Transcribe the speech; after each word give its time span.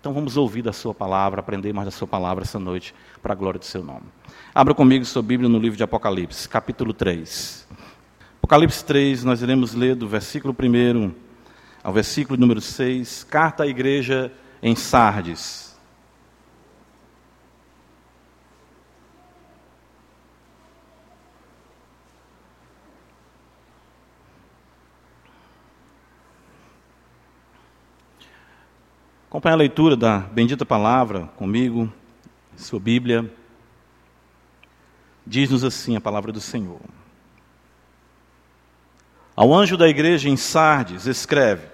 Então 0.00 0.12
vamos 0.12 0.36
ouvir 0.36 0.62
da 0.62 0.72
Sua 0.72 0.94
palavra, 0.94 1.40
aprender 1.40 1.72
mais 1.72 1.86
da 1.86 1.90
Sua 1.90 2.06
palavra 2.06 2.44
essa 2.44 2.58
noite, 2.58 2.94
para 3.20 3.32
a 3.32 3.36
glória 3.36 3.58
do 3.58 3.64
Seu 3.64 3.82
nome. 3.82 4.06
Abra 4.54 4.74
comigo 4.74 5.04
sua 5.04 5.22
Bíblia 5.22 5.48
no 5.48 5.58
livro 5.58 5.76
de 5.76 5.82
Apocalipse, 5.82 6.48
capítulo 6.48 6.92
3. 6.92 7.66
Apocalipse 8.38 8.84
3, 8.84 9.24
nós 9.24 9.42
iremos 9.42 9.74
ler 9.74 9.94
do 9.94 10.08
versículo 10.08 10.54
1 10.58 11.12
ao 11.82 11.92
versículo 11.92 12.38
número 12.38 12.60
6, 12.60 13.24
carta 13.24 13.64
à 13.64 13.66
igreja 13.66 14.32
em 14.62 14.74
Sardes. 14.74 15.67
Acompanhe 29.38 29.54
a 29.54 29.58
leitura 29.58 29.96
da 29.96 30.18
bendita 30.18 30.66
palavra 30.66 31.28
comigo, 31.36 31.92
sua 32.56 32.80
Bíblia. 32.80 33.32
Diz-nos 35.24 35.62
assim 35.62 35.94
a 35.94 36.00
palavra 36.00 36.32
do 36.32 36.40
Senhor. 36.40 36.80
Ao 39.36 39.54
anjo 39.54 39.76
da 39.76 39.88
igreja 39.88 40.28
em 40.28 40.36
Sardes, 40.36 41.06
escreve: 41.06 41.68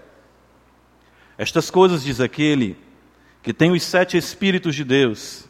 Estas 1.38 1.70
coisas 1.70 2.04
diz 2.04 2.20
aquele 2.20 2.76
que 3.42 3.54
tem 3.54 3.70
os 3.70 3.82
sete 3.82 4.18
Espíritos 4.18 4.74
de 4.74 4.84
Deus 4.84 5.48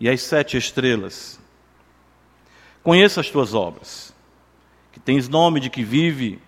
e 0.00 0.08
as 0.08 0.22
sete 0.22 0.56
estrelas. 0.56 1.38
Conheça 2.82 3.20
as 3.20 3.28
tuas 3.28 3.52
obras, 3.52 4.14
que 4.90 4.98
tens 4.98 5.28
nome 5.28 5.60
de 5.60 5.68
que 5.68 5.84
vive 5.84 6.40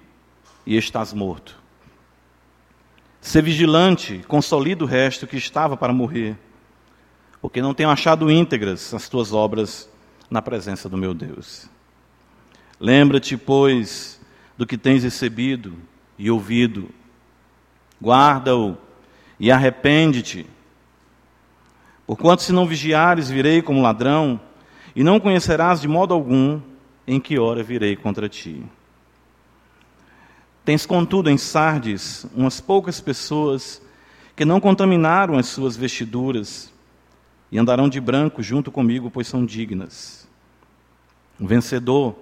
e 0.64 0.74
estás 0.74 1.12
morto. 1.12 1.65
Ser 3.26 3.42
vigilante, 3.42 4.22
consolida 4.28 4.84
o 4.84 4.86
resto 4.86 5.26
que 5.26 5.36
estava 5.36 5.76
para 5.76 5.92
morrer, 5.92 6.38
porque 7.42 7.60
não 7.60 7.74
tenho 7.74 7.90
achado 7.90 8.30
íntegras 8.30 8.94
as 8.94 9.08
tuas 9.08 9.32
obras 9.32 9.90
na 10.30 10.40
presença 10.40 10.88
do 10.88 10.96
meu 10.96 11.12
Deus. 11.12 11.68
Lembra-te, 12.78 13.36
pois, 13.36 14.20
do 14.56 14.64
que 14.64 14.78
tens 14.78 15.02
recebido 15.02 15.74
e 16.16 16.30
ouvido, 16.30 16.88
guarda-o 18.00 18.78
e 19.40 19.50
arrepende-te. 19.50 20.46
Porquanto, 22.06 22.42
se 22.42 22.52
não 22.52 22.64
vigiares, 22.64 23.28
virei 23.28 23.60
como 23.60 23.82
ladrão, 23.82 24.40
e 24.94 25.02
não 25.02 25.18
conhecerás 25.18 25.80
de 25.80 25.88
modo 25.88 26.14
algum 26.14 26.60
em 27.04 27.18
que 27.18 27.40
hora 27.40 27.60
virei 27.60 27.96
contra 27.96 28.28
ti. 28.28 28.64
Tens, 30.66 30.84
contudo, 30.84 31.30
em 31.30 31.38
Sardes 31.38 32.26
umas 32.34 32.60
poucas 32.60 33.00
pessoas 33.00 33.80
que 34.34 34.44
não 34.44 34.60
contaminaram 34.60 35.38
as 35.38 35.46
suas 35.46 35.76
vestiduras 35.76 36.72
e 37.52 37.56
andarão 37.56 37.88
de 37.88 38.00
branco 38.00 38.42
junto 38.42 38.72
comigo, 38.72 39.08
pois 39.08 39.28
são 39.28 39.46
dignas. 39.46 40.28
O 41.38 41.46
vencedor 41.46 42.16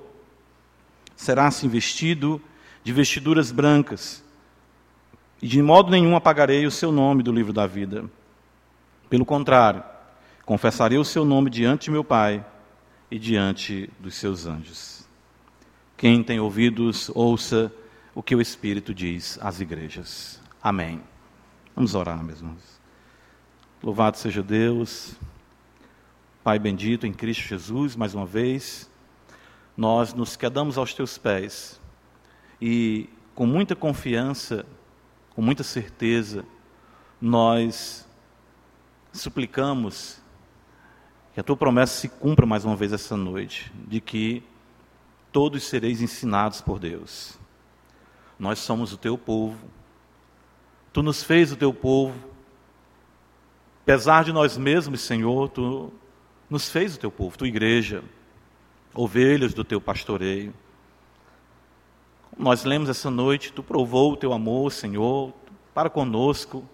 será 1.17 1.47
assim 1.47 1.69
vestido 1.69 2.39
de 2.83 2.93
vestiduras 2.93 3.51
brancas, 3.51 4.23
e 5.41 5.49
de 5.49 5.63
modo 5.63 5.91
nenhum 5.91 6.15
apagarei 6.15 6.67
o 6.67 6.71
seu 6.71 6.93
nome 6.93 7.23
do 7.23 7.33
livro 7.33 7.51
da 7.53 7.67
vida. 7.67 8.05
Pelo 9.09 9.25
contrário, 9.25 9.83
confessarei 10.45 10.99
o 10.99 11.05
seu 11.05 11.25
nome 11.25 11.49
diante 11.49 11.87
de 11.87 11.93
meu 11.93 12.05
Pai 12.05 12.45
e 13.11 13.19
diante 13.19 13.89
dos 13.99 14.17
seus 14.17 14.45
anjos. 14.45 15.09
Quem 15.97 16.23
tem 16.23 16.39
ouvidos, 16.39 17.11
ouça 17.15 17.73
o 18.15 18.23
que 18.23 18.37
o 18.37 18.41
Espírito 18.41 18.95
diz 18.95 19.39
às 19.43 19.61
igrejas. 19.61 20.41
Amém. 20.63 21.03
Vamos 21.75 21.95
orar, 21.95 22.23
meus 22.23 22.39
irmãos. 22.39 22.81
Louvado 23.83 24.17
seja 24.17 24.43
Deus, 24.43 25.15
Pai 26.43 26.59
bendito 26.59 27.07
em 27.07 27.13
Cristo 27.13 27.43
Jesus, 27.49 27.97
mais 27.97 28.15
uma 28.15 28.27
vez, 28.27 28.91
nós 29.77 30.15
nos 30.15 30.37
quedamos 30.37 30.79
aos 30.79 30.95
teus 30.95 31.19
pés 31.19 31.81
e, 32.61 33.09
com 33.35 33.47
muita 33.47 33.75
confiança, 33.75 34.65
com 35.35 35.43
muita 35.43 35.63
certeza, 35.63 36.45
nós 37.21 38.07
suplicamos 39.13 40.23
que 41.33 41.41
a 41.41 41.43
tua 41.43 41.57
promessa 41.57 41.99
se 42.01 42.09
cumpra 42.09 42.47
mais 42.47 42.65
uma 42.65 42.77
vez 42.77 42.93
essa 42.93 43.17
noite, 43.17 43.73
de 43.89 44.01
que 44.01 44.43
todos 45.33 45.65
sereis 45.65 46.01
ensinados 46.01 46.61
por 46.61 46.79
Deus. 46.79 47.39
Nós 48.39 48.59
somos 48.59 48.93
o 48.93 48.97
teu 48.97 49.17
povo. 49.17 49.59
Tu 50.93 51.03
nos 51.03 51.23
fez 51.23 51.53
o 51.53 51.57
teu 51.57 51.73
povo. 51.73 52.15
Apesar 53.83 54.25
de 54.25 54.33
nós 54.33 54.57
mesmos, 54.57 55.01
Senhor, 55.03 55.49
tu 55.51 55.93
nos 56.49 56.71
fez 56.71 56.97
o 56.97 56.99
teu 56.99 57.11
povo, 57.11 57.37
tua 57.37 57.49
igreja, 57.49 58.03
ovelhas 58.95 59.53
do 59.53 59.65
teu 59.65 59.81
pastoreio. 59.81 60.55
Nós 62.37 62.65
lemos 62.65 62.89
essa 62.89 63.11
noite, 63.11 63.53
tu 63.53 63.63
provou 63.63 64.13
o 64.13 64.17
teu 64.17 64.33
amor, 64.33 64.73
Senhor, 64.73 65.33
para 65.73 65.91
conosco, 65.91 66.65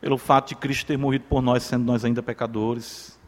pelo 0.00 0.18
fato 0.18 0.48
de 0.48 0.56
Cristo 0.56 0.86
ter 0.86 0.96
morrido 0.96 1.24
por 1.28 1.42
nós, 1.42 1.62
sendo 1.62 1.84
nós 1.84 2.04
ainda 2.04 2.22
pecadores. 2.22 3.18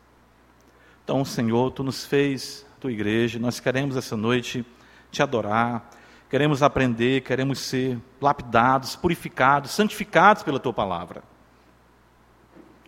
Então, 1.04 1.24
Senhor, 1.24 1.70
tu 1.70 1.84
nos 1.84 2.04
fez 2.04 2.66
tua 2.80 2.92
igreja, 2.92 3.38
nós 3.38 3.60
queremos 3.60 3.96
essa 3.96 4.16
noite 4.16 4.64
te 5.10 5.22
adorar, 5.22 5.88
queremos 6.28 6.62
aprender, 6.62 7.22
queremos 7.22 7.60
ser 7.60 7.98
lapidados, 8.20 8.96
purificados, 8.96 9.70
santificados 9.70 10.42
pela 10.42 10.58
tua 10.58 10.72
palavra. 10.72 11.22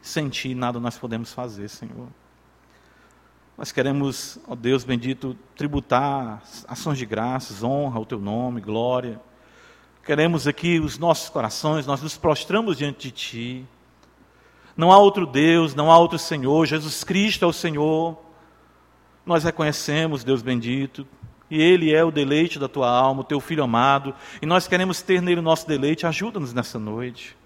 Sem 0.02 0.28
ti 0.28 0.54
nada 0.54 0.80
nós 0.80 0.96
podemos 0.96 1.32
fazer, 1.32 1.68
Senhor. 1.68 2.08
Nós 3.56 3.72
queremos, 3.72 4.38
ó 4.46 4.54
Deus 4.54 4.84
bendito, 4.84 5.36
tributar 5.56 6.42
ações 6.68 6.96
de 6.96 7.04
graças, 7.04 7.62
honra 7.62 7.98
ao 7.98 8.06
teu 8.06 8.20
nome, 8.20 8.60
glória. 8.60 9.20
Queremos 10.04 10.46
aqui 10.46 10.78
os 10.78 10.96
nossos 10.96 11.28
corações, 11.28 11.84
nós 11.84 12.00
nos 12.00 12.16
prostramos 12.16 12.78
diante 12.78 13.08
de 13.08 13.10
ti. 13.10 13.66
Não 14.76 14.92
há 14.92 14.98
outro 14.98 15.26
Deus, 15.26 15.74
não 15.74 15.90
há 15.90 15.98
outro 15.98 16.18
Senhor, 16.18 16.64
Jesus 16.66 17.02
Cristo 17.02 17.44
é 17.44 17.48
o 17.48 17.52
Senhor. 17.52 18.16
Nós 19.26 19.42
reconhecemos, 19.42 20.22
Deus 20.22 20.40
bendito, 20.40 21.04
e 21.50 21.60
Ele 21.60 21.94
é 21.94 22.04
o 22.04 22.10
deleite 22.10 22.58
da 22.58 22.68
tua 22.68 22.90
alma, 22.90 23.22
o 23.22 23.24
teu 23.24 23.40
filho 23.40 23.62
amado, 23.62 24.14
e 24.40 24.46
nós 24.46 24.68
queremos 24.68 25.00
ter 25.02 25.22
nele 25.22 25.40
o 25.40 25.42
nosso 25.42 25.66
deleite. 25.66 26.06
Ajuda-nos 26.06 26.52
nessa 26.52 26.78
noite, 26.78 27.36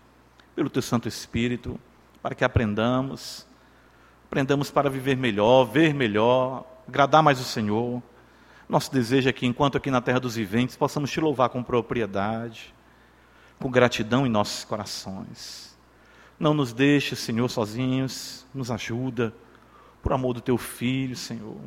pelo 0.55 0.69
teu 0.69 0.83
Santo 0.83 1.09
Espírito, 1.09 1.79
para 2.23 2.35
que 2.35 2.45
aprendamos, 2.45 3.47
aprendamos 4.27 4.71
para 4.71 4.91
viver 4.91 5.17
melhor, 5.17 5.65
ver 5.65 5.95
melhor, 5.95 6.65
agradar 6.89 7.23
mais 7.23 7.41
o 7.41 7.45
Senhor. 7.45 8.03
Nosso 8.69 8.93
desejo 8.93 9.29
é 9.29 9.33
que, 9.33 9.47
enquanto 9.47 9.77
aqui 9.77 9.91
na 9.91 10.01
terra 10.01 10.21
dos 10.21 10.37
viventes, 10.37 10.77
possamos 10.77 11.11
te 11.11 11.21
louvar 11.21 11.49
com 11.49 11.63
propriedade, 11.63 12.75
com 13.59 13.71
gratidão 13.71 14.27
em 14.27 14.31
nossos 14.31 14.65
corações. 14.65 15.77
Não 16.39 16.55
nos 16.55 16.73
deixe, 16.73 17.15
Senhor, 17.15 17.49
sozinhos, 17.49 18.47
nos 18.53 18.71
ajuda, 18.71 19.33
por 20.03 20.13
amor 20.13 20.35
do 20.35 20.41
teu 20.41 20.59
filho, 20.59 21.15
Senhor. 21.15 21.61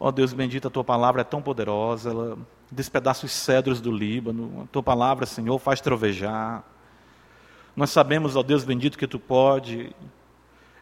Ó 0.00 0.08
oh, 0.08 0.12
Deus 0.12 0.32
bendito, 0.32 0.68
a 0.68 0.70
tua 0.70 0.84
palavra 0.84 1.22
é 1.22 1.24
tão 1.24 1.42
poderosa, 1.42 2.10
ela 2.10 2.38
despedaça 2.70 3.26
os 3.26 3.32
cedros 3.32 3.80
do 3.80 3.90
Líbano. 3.90 4.62
A 4.64 4.66
tua 4.68 4.82
palavra, 4.82 5.26
Senhor, 5.26 5.58
faz 5.58 5.80
trovejar. 5.80 6.62
Nós 7.74 7.90
sabemos, 7.90 8.36
ó 8.36 8.40
oh 8.40 8.42
Deus 8.42 8.64
bendito, 8.64 8.96
que 8.96 9.06
tu 9.08 9.18
pode 9.18 9.94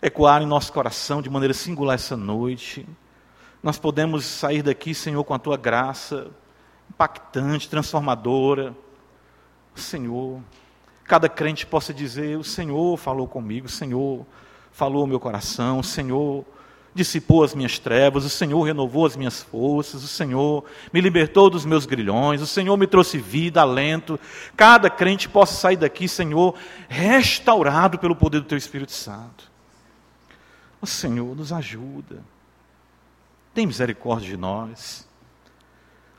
ecoar 0.03 0.43
em 0.43 0.47
nosso 0.47 0.73
coração 0.73 1.23
de 1.23 1.31
maneira 1.31 1.55
singular 1.55 1.95
essa 1.95 2.17
noite. 2.17 2.87
Nós 3.63 3.79
podemos 3.79 4.25
sair 4.25 4.63
daqui, 4.63 4.95
Senhor, 4.95 5.25
com 5.25 5.33
a 5.33 5.39
tua 5.39 5.57
graça 5.57 6.31
impactante, 6.91 7.69
transformadora. 7.69 8.75
Senhor, 9.75 10.41
cada 11.05 11.29
crente 11.29 11.67
possa 11.67 11.93
dizer: 11.93 12.39
O 12.39 12.45
Senhor 12.45 12.97
falou 12.97 13.27
comigo, 13.27 13.67
o 13.67 13.71
Senhor 13.71 14.27
falou 14.73 15.03
ao 15.03 15.07
meu 15.07 15.19
coração, 15.19 15.79
o 15.79 15.85
Senhor 15.85 16.45
dissipou 16.97 17.45
as 17.45 17.55
minhas 17.55 17.79
trevas, 17.79 18.25
o 18.25 18.29
Senhor 18.29 18.61
renovou 18.63 19.07
as 19.07 19.17
minhas 19.17 19.43
forças, 19.43 20.03
o 20.03 20.09
Senhor 20.09 20.65
me 20.93 21.01
libertou 21.01 21.49
dos 21.49 21.65
meus 21.65 21.87
grilhões, 21.87 22.41
o 22.41 22.47
Senhor 22.47 22.77
me 22.77 22.87
trouxe 22.87 23.19
vida, 23.19 23.61
alento. 23.61 24.19
Cada 24.57 24.91
crente 24.91 25.29
possa 25.29 25.55
sair 25.55 25.77
daqui, 25.77 26.09
Senhor, 26.09 26.55
restaurado 26.89 27.99
pelo 27.99 28.17
poder 28.17 28.41
do 28.41 28.47
Teu 28.47 28.59
Espírito 28.59 28.93
Santo. 28.93 29.51
O 30.81 30.87
Senhor 30.87 31.37
nos 31.37 31.53
ajuda. 31.53 32.25
Tem 33.55 33.67
misericórdia 33.67 34.29
de 34.29 34.37
nós. 34.37 35.06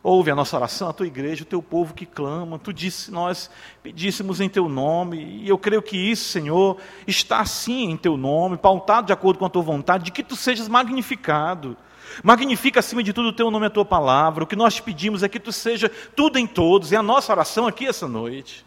Ouve 0.04 0.32
a 0.32 0.36
nossa 0.36 0.56
oração, 0.56 0.88
a 0.88 0.94
tua 0.94 1.08
igreja, 1.08 1.44
o 1.44 1.46
teu 1.46 1.62
povo 1.62 1.94
que 1.94 2.06
clama. 2.06 2.60
Tu 2.60 2.72
disse, 2.72 3.12
nós 3.12 3.50
pedíssemos 3.84 4.40
em 4.40 4.48
teu 4.48 4.70
nome, 4.70 5.42
e 5.42 5.50
eu 5.50 5.58
creio 5.58 5.82
que 5.82 5.98
isso, 5.98 6.30
Senhor, 6.30 6.78
está 7.06 7.44
sim 7.46 7.92
em 7.92 7.98
teu 7.98 8.16
nome, 8.16 8.58
pautado 8.58 9.08
de 9.08 9.14
acordo 9.14 9.40
com 9.40 9.46
a 9.46 9.50
tua 9.50 9.62
vontade, 9.62 10.06
de 10.06 10.12
que 10.12 10.24
tu 10.24 10.36
sejas 10.36 10.68
magnificado. 10.68 11.76
Magnifica 12.24 12.80
acima 12.80 13.04
de 13.04 13.12
tudo 13.12 13.30
o 13.30 13.34
teu 13.34 13.52
nome 13.52 13.66
e 13.66 13.68
a 13.68 13.72
tua 13.72 13.84
palavra. 13.84 14.44
O 14.44 14.48
que 14.48 14.56
nós 14.56 14.76
te 14.76 14.82
pedimos 14.82 15.24
é 15.24 15.30
que 15.30 15.40
tu 15.40 15.52
seja 15.52 15.90
tudo 16.16 16.38
em 16.38 16.48
todos, 16.48 16.94
é 16.94 16.96
a 16.96 17.04
nossa 17.04 17.34
oração 17.34 17.68
aqui 17.68 17.86
essa 17.86 18.08
noite. 18.08 18.66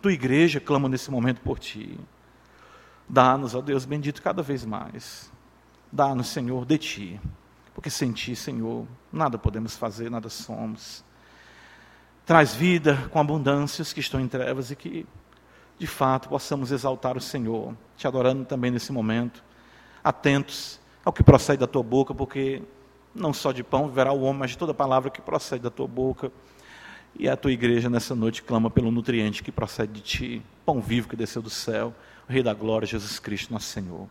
Tua 0.00 0.12
igreja 0.12 0.60
clama 0.60 0.88
nesse 0.88 1.10
momento 1.10 1.40
por 1.40 1.58
ti. 1.58 1.98
Dá-nos, 3.08 3.54
ó 3.54 3.60
Deus 3.60 3.84
bendito, 3.84 4.22
cada 4.22 4.42
vez 4.42 4.64
mais. 4.64 5.30
Dá-nos, 5.90 6.28
Senhor, 6.28 6.64
de 6.64 6.78
Ti. 6.78 7.20
Porque 7.84 7.90
sem 7.90 8.12
Ti, 8.12 8.34
Senhor, 8.34 8.86
nada 9.12 9.36
podemos 9.36 9.76
fazer, 9.76 10.10
nada 10.10 10.30
somos. 10.30 11.04
Traz 12.24 12.54
vida 12.54 12.96
com 13.10 13.20
abundância 13.20 13.82
os 13.82 13.92
que 13.92 14.00
estão 14.00 14.18
em 14.18 14.26
trevas 14.26 14.70
e 14.70 14.74
que, 14.74 15.06
de 15.78 15.86
fato, 15.86 16.30
possamos 16.30 16.72
exaltar 16.72 17.14
o 17.14 17.20
Senhor, 17.20 17.76
te 17.94 18.06
adorando 18.06 18.46
também 18.46 18.70
nesse 18.70 18.90
momento, 18.90 19.44
atentos 20.02 20.80
ao 21.04 21.12
que 21.12 21.22
procede 21.22 21.58
da 21.58 21.66
Tua 21.66 21.82
boca, 21.82 22.14
porque 22.14 22.62
não 23.14 23.34
só 23.34 23.52
de 23.52 23.62
pão 23.62 23.86
viverá 23.86 24.14
o 24.14 24.22
homem, 24.22 24.40
mas 24.40 24.52
de 24.52 24.56
toda 24.56 24.72
palavra 24.72 25.10
que 25.10 25.20
procede 25.20 25.62
da 25.62 25.70
Tua 25.70 25.86
boca. 25.86 26.32
E 27.18 27.28
a 27.28 27.36
Tua 27.36 27.52
igreja 27.52 27.90
nessa 27.90 28.14
noite 28.14 28.42
clama 28.42 28.70
pelo 28.70 28.90
nutriente 28.90 29.42
que 29.42 29.52
procede 29.52 29.92
de 29.92 30.00
Ti, 30.00 30.42
pão 30.64 30.80
vivo 30.80 31.06
que 31.06 31.16
desceu 31.16 31.42
do 31.42 31.50
céu, 31.50 31.94
o 32.26 32.32
Rei 32.32 32.42
da 32.42 32.54
Glória, 32.54 32.86
Jesus 32.86 33.18
Cristo, 33.18 33.52
nosso 33.52 33.66
Senhor. 33.66 34.08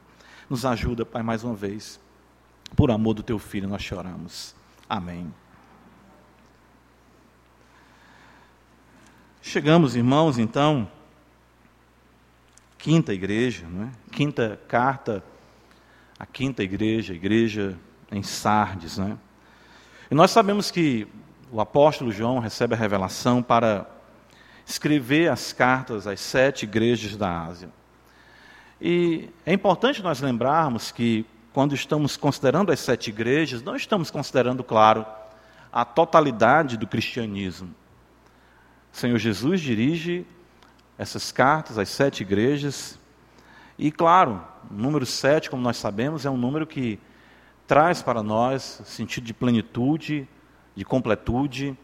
Nos 0.47 0.63
ajuda, 0.63 1.03
Pai, 1.03 1.23
mais 1.23 1.43
uma 1.43 1.55
vez. 1.55 2.02
Por 2.75 2.91
amor 2.91 3.13
do 3.13 3.23
Teu 3.23 3.37
Filho, 3.39 3.67
nós 3.67 3.81
choramos. 3.81 4.55
Amém. 4.89 5.33
Chegamos, 9.41 9.95
irmãos, 9.95 10.37
então, 10.37 10.89
quinta 12.77 13.13
igreja, 13.13 13.67
não 13.69 13.85
é? 13.85 13.91
quinta 14.11 14.59
carta, 14.67 15.23
a 16.17 16.25
quinta 16.25 16.63
igreja, 16.63 17.13
a 17.13 17.15
igreja 17.15 17.77
em 18.11 18.23
Sardes. 18.23 18.97
Não 18.97 19.07
é? 19.07 19.17
E 20.09 20.15
nós 20.15 20.31
sabemos 20.31 20.71
que 20.71 21.07
o 21.51 21.61
apóstolo 21.61 22.11
João 22.11 22.39
recebe 22.39 22.73
a 22.73 22.77
revelação 22.77 23.43
para 23.43 23.87
escrever 24.65 25.29
as 25.29 25.53
cartas 25.53 26.07
às 26.07 26.19
sete 26.19 26.63
igrejas 26.63 27.15
da 27.15 27.45
Ásia. 27.45 27.69
E 28.81 29.29
é 29.45 29.53
importante 29.53 30.01
nós 30.01 30.19
lembrarmos 30.19 30.91
que, 30.91 31.25
quando 31.53 31.75
estamos 31.75 32.17
considerando 32.17 32.71
as 32.71 32.79
sete 32.79 33.09
igrejas, 33.09 33.61
não 33.61 33.75
estamos 33.75 34.09
considerando, 34.09 34.63
claro, 34.63 35.05
a 35.71 35.85
totalidade 35.85 36.75
do 36.77 36.87
cristianismo. 36.87 37.69
O 38.91 38.97
Senhor 38.97 39.19
Jesus 39.19 39.61
dirige 39.61 40.25
essas 40.97 41.31
cartas 41.31 41.77
às 41.77 41.89
sete 41.89 42.21
igrejas. 42.21 42.99
E, 43.77 43.91
claro, 43.91 44.43
o 44.69 44.73
número 44.73 45.05
sete, 45.05 45.49
como 45.49 45.61
nós 45.61 45.77
sabemos, 45.77 46.25
é 46.25 46.29
um 46.29 46.37
número 46.37 46.65
que 46.65 46.99
traz 47.67 48.01
para 48.01 48.23
nós 48.23 48.81
sentido 48.85 49.23
de 49.23 49.33
plenitude, 49.33 50.27
de 50.75 50.83
completude. 50.83 51.77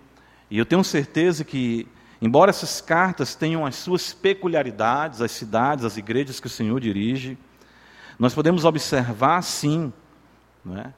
E 0.50 0.58
eu 0.58 0.66
tenho 0.66 0.84
certeza 0.84 1.44
que, 1.44 1.88
embora 2.20 2.50
essas 2.50 2.82
cartas 2.82 3.36
tenham 3.36 3.68
as 3.68 3.76
suas 3.76 4.14
peculiaridades, 4.14 5.22
as 5.22 5.32
cidades, 5.32 5.86
as 5.86 5.96
igrejas 5.96 6.40
que 6.40 6.48
o 6.48 6.50
Senhor 6.50 6.80
dirige, 6.80 7.38
nós 8.20 8.34
podemos 8.34 8.66
observar, 8.66 9.42
sim, 9.42 9.94
é? 10.76 10.92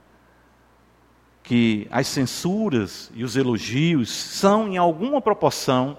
que 1.44 1.88
as 1.92 2.08
censuras 2.08 3.12
e 3.14 3.24
os 3.24 3.36
elogios 3.36 4.10
são, 4.12 4.68
em 4.68 4.78
alguma 4.78 5.22
proporção, 5.22 5.98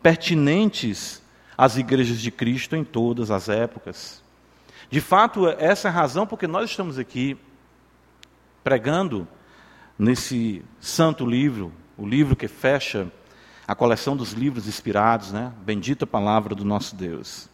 pertinentes 0.00 1.20
às 1.58 1.76
igrejas 1.76 2.20
de 2.20 2.30
Cristo 2.30 2.76
em 2.76 2.84
todas 2.84 3.30
as 3.32 3.48
épocas. 3.48 4.22
De 4.88 5.00
fato, 5.00 5.48
essa 5.48 5.88
é 5.88 5.90
a 5.90 5.94
razão 5.94 6.26
porque 6.26 6.46
nós 6.46 6.70
estamos 6.70 6.98
aqui 6.98 7.36
pregando 8.62 9.26
nesse 9.98 10.64
santo 10.80 11.26
livro, 11.26 11.72
o 11.96 12.06
livro 12.06 12.36
que 12.36 12.48
fecha 12.48 13.10
a 13.66 13.74
coleção 13.74 14.16
dos 14.16 14.32
livros 14.32 14.66
inspirados, 14.66 15.32
né? 15.32 15.52
Bendita 15.64 16.06
palavra 16.06 16.54
do 16.54 16.64
nosso 16.64 16.96
Deus. 16.96 17.48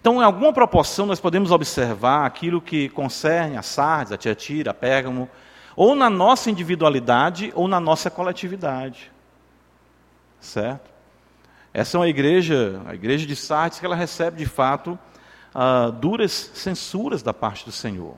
Então, 0.00 0.20
em 0.20 0.24
alguma 0.24 0.52
proporção, 0.52 1.04
nós 1.04 1.20
podemos 1.20 1.50
observar 1.50 2.24
aquilo 2.24 2.60
que 2.60 2.88
concerne 2.88 3.56
a 3.56 3.62
Sardes, 3.62 4.12
a 4.12 4.16
Tiatira, 4.16 4.70
a 4.70 4.74
Pérgamo, 4.74 5.28
ou 5.76 5.94
na 5.94 6.08
nossa 6.08 6.50
individualidade 6.50 7.52
ou 7.54 7.68
na 7.68 7.78
nossa 7.78 8.10
coletividade. 8.10 9.12
Certo? 10.40 10.90
Essa 11.72 11.96
é 11.96 12.00
uma 12.00 12.08
igreja, 12.08 12.80
a 12.86 12.94
igreja 12.94 13.26
de 13.26 13.36
Sardes, 13.36 13.78
que 13.78 13.84
ela 13.84 13.94
recebe 13.94 14.38
de 14.38 14.46
fato 14.46 14.98
uh, 15.54 15.92
duras 15.92 16.50
censuras 16.54 17.22
da 17.22 17.34
parte 17.34 17.66
do 17.66 17.72
Senhor. 17.72 18.16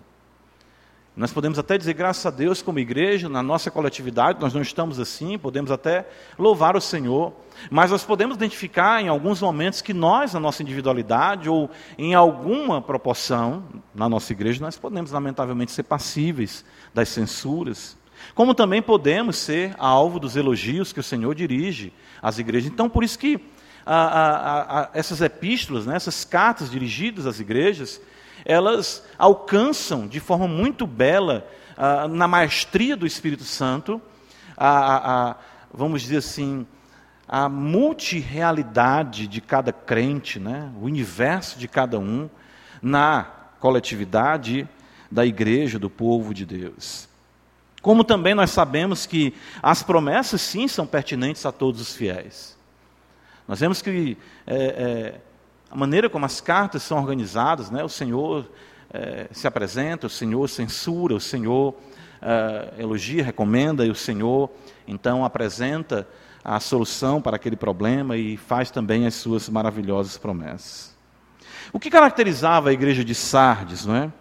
Nós 1.15 1.31
podemos 1.31 1.59
até 1.59 1.77
dizer 1.77 1.93
graças 1.93 2.25
a 2.25 2.31
Deus 2.31 2.63
como 2.63 2.79
igreja, 2.79 3.29
na 3.29 3.43
nossa 3.43 3.71
coletividade, 3.71 4.41
nós 4.41 4.55
não 4.55 4.63
estamos 4.63 4.99
assim, 4.99 5.39
podemos 5.39 5.71
até 5.71 6.09
louvar 6.39 6.75
o 6.75 6.81
Senhor, 6.81 7.35
mas 7.71 7.91
nós 7.91 8.03
podemos 8.03 8.35
identificar 8.35 9.03
em 9.03 9.09
alguns 9.09 9.43
momentos 9.43 9.83
que 9.83 9.93
nós, 9.93 10.33
na 10.33 10.41
nossa 10.41 10.63
individualidade, 10.63 11.51
ou 11.51 11.69
em 11.99 12.15
alguma 12.15 12.81
proporção, 12.81 13.63
na 13.95 14.09
nossa 14.09 14.33
igreja, 14.33 14.65
nós 14.65 14.79
podemos 14.79 15.11
lamentavelmente 15.11 15.73
ser 15.73 15.83
passíveis 15.83 16.65
das 16.95 17.11
censuras, 17.11 17.95
como 18.35 18.55
também 18.55 18.81
podemos 18.81 19.37
ser 19.37 19.75
alvo 19.79 20.19
dos 20.19 20.35
elogios 20.35 20.95
que 20.95 21.01
o 21.01 21.03
Senhor 21.03 21.35
dirige 21.35 21.93
às 22.23 22.39
igrejas. 22.39 22.73
Então, 22.73 22.89
por 22.89 23.05
isso 23.05 23.19
que 23.19 23.39
a, 23.85 23.97
a, 23.97 24.81
a, 24.81 24.91
essas 24.95 25.21
epístolas, 25.21 25.85
né, 25.85 25.95
essas 25.95 26.25
cartas 26.25 26.71
dirigidas 26.71 27.27
às 27.27 27.39
igrejas, 27.39 28.01
elas 28.45 29.05
alcançam 29.19 30.07
de 30.07 30.21
forma 30.21 30.49
muito 30.49 30.87
bela, 30.87 31.47
ah, 31.77 32.09
na 32.09 32.29
maestria 32.29 32.97
do 32.97 33.07
Espírito 33.07 33.45
Santo, 33.45 34.01
a, 34.57 35.31
a, 35.31 35.37
vamos 35.73 36.03
dizer 36.03 36.19
assim, 36.19 36.67
a 37.27 37.49
multirealidade 37.49 39.27
de 39.27 39.41
cada 39.41 39.73
crente, 39.73 40.39
né? 40.39 40.71
o 40.81 40.85
universo 40.85 41.59
de 41.59 41.67
cada 41.67 41.99
um, 41.99 42.29
na 42.81 43.25
coletividade 43.59 44.69
da 45.11 45.25
igreja, 45.25 45.79
do 45.79 45.89
povo 45.89 46.35
de 46.35 46.45
Deus. 46.45 47.09
Como 47.81 48.05
também 48.05 48.35
nós 48.35 48.51
sabemos 48.51 49.07
que 49.07 49.35
as 49.63 49.83
promessas, 49.83 50.41
sim, 50.41 50.69
são 50.69 50.87
pertinentes 50.87 51.45
a 51.45 51.53
todos 51.53 51.81
os 51.81 51.95
fiéis. 51.95 52.57
Nós 53.47 53.61
vemos 53.61 53.83
que 53.83 54.17
é, 54.47 54.57
é, 54.57 55.21
a 55.73 55.77
maneira 55.77 56.11
como 56.11 56.27
as 56.27 56.39
cartas 56.39 56.83
são 56.83 56.99
organizadas, 56.99 57.71
né? 57.71 57.83
o 57.83 57.89
Senhor 57.89 58.47
é, 58.93 59.27
se 59.33 59.47
apresenta, 59.47 60.07
o 60.07 60.11
Senhor 60.11 60.47
censura, 60.47 61.15
o 61.15 61.21
Senhor 61.21 61.75
é, 62.21 62.75
elogia, 62.79 63.25
recomenda, 63.25 63.87
e 63.87 63.91
o 63.91 63.95
Senhor 63.95 64.51
então 64.87 65.25
apresenta 65.25 66.07
a 66.45 66.61
solução 66.61 67.23
para 67.23 67.37
aquele 67.37 67.57
problema 67.57 68.19
e 68.19 68.37
faz 68.37 68.71
também 68.71 69.07
as 69.07 69.15
suas 69.15 69.49
maravilhosas 69.49 70.19
promessas. 70.19 70.95
O 71.73 71.81
que 71.81 71.89
caracterizava 71.89 72.69
a 72.69 72.73
igreja 72.75 73.03
de 73.03 73.15
Sardes, 73.15 73.87
não 73.87 73.97
é? 73.97 74.13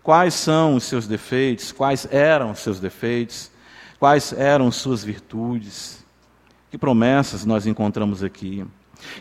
Quais 0.00 0.32
são 0.34 0.76
os 0.76 0.84
seus 0.84 1.08
defeitos? 1.08 1.72
Quais 1.72 2.06
eram 2.12 2.52
os 2.52 2.60
seus 2.60 2.78
defeitos? 2.78 3.50
Quais 3.98 4.32
eram 4.32 4.70
suas 4.70 5.02
virtudes? 5.02 6.04
Que 6.70 6.78
promessas 6.78 7.44
nós 7.44 7.66
encontramos 7.66 8.22
aqui? 8.22 8.64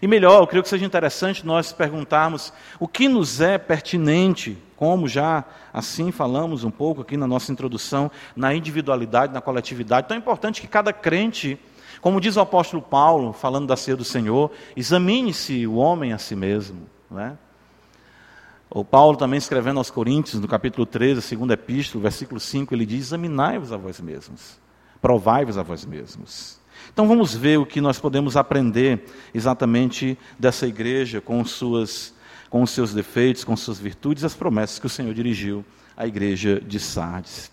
E 0.01 0.07
melhor, 0.07 0.41
eu 0.41 0.47
creio 0.47 0.63
que 0.63 0.69
seja 0.69 0.85
interessante 0.85 1.45
nós 1.45 1.71
perguntarmos 1.71 2.53
o 2.79 2.87
que 2.87 3.07
nos 3.07 3.41
é 3.41 3.57
pertinente, 3.57 4.57
como 4.75 5.07
já 5.07 5.43
assim 5.73 6.11
falamos 6.11 6.63
um 6.63 6.71
pouco 6.71 7.01
aqui 7.01 7.17
na 7.17 7.27
nossa 7.27 7.51
introdução, 7.51 8.11
na 8.35 8.53
individualidade, 8.53 9.33
na 9.33 9.41
coletividade. 9.41 10.07
Tão 10.07 10.17
importante 10.17 10.61
que 10.61 10.67
cada 10.67 10.91
crente, 10.91 11.59
como 12.01 12.21
diz 12.21 12.35
o 12.35 12.41
apóstolo 12.41 12.81
Paulo, 12.81 13.33
falando 13.33 13.67
da 13.67 13.75
ceia 13.75 13.97
do 13.97 14.03
Senhor, 14.03 14.51
examine-se 14.75 15.65
o 15.67 15.75
homem 15.75 16.13
a 16.13 16.17
si 16.17 16.35
mesmo. 16.35 16.87
Não 17.09 17.19
é? 17.19 17.37
O 18.69 18.83
Paulo 18.83 19.17
também 19.17 19.37
escrevendo 19.37 19.77
aos 19.77 19.89
Coríntios, 19.89 20.41
no 20.41 20.47
capítulo 20.47 20.85
13, 20.85 21.19
a 21.19 21.21
segunda 21.21 21.53
epístola, 21.53 22.01
versículo 22.01 22.39
5, 22.39 22.73
ele 22.73 22.85
diz: 22.85 23.07
Examinai-vos 23.07 23.71
a 23.71 23.77
vós 23.77 23.99
mesmos, 24.01 24.59
provai-vos 25.01 25.57
a 25.57 25.63
vós 25.63 25.85
mesmos. 25.85 26.56
Então 26.93 27.07
vamos 27.07 27.35
ver 27.35 27.59
o 27.59 27.65
que 27.65 27.79
nós 27.79 27.99
podemos 27.99 28.35
aprender 28.35 29.05
exatamente 29.33 30.17
dessa 30.37 30.65
igreja 30.67 31.21
com, 31.21 31.43
suas, 31.45 32.13
com 32.49 32.61
os 32.63 32.71
seus 32.71 32.93
defeitos, 32.93 33.43
com 33.43 33.55
suas 33.55 33.79
virtudes, 33.79 34.23
as 34.23 34.33
promessas 34.33 34.79
que 34.79 34.85
o 34.85 34.89
Senhor 34.89 35.13
dirigiu 35.13 35.63
à 35.95 36.07
igreja 36.07 36.59
de 36.59 36.79
Sardes. 36.79 37.51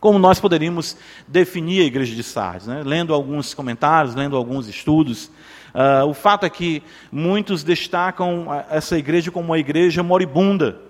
Como 0.00 0.18
nós 0.18 0.38
poderíamos 0.38 0.96
definir 1.26 1.82
a 1.82 1.86
igreja 1.86 2.14
de 2.14 2.22
Sardes? 2.22 2.68
Né? 2.68 2.82
Lendo 2.84 3.12
alguns 3.12 3.52
comentários, 3.52 4.14
lendo 4.14 4.36
alguns 4.36 4.68
estudos, 4.68 5.26
uh, 5.74 6.06
o 6.06 6.14
fato 6.14 6.46
é 6.46 6.50
que 6.50 6.82
muitos 7.10 7.64
destacam 7.64 8.46
essa 8.70 8.96
igreja 8.96 9.32
como 9.32 9.46
uma 9.46 9.58
igreja 9.58 10.02
moribunda, 10.02 10.80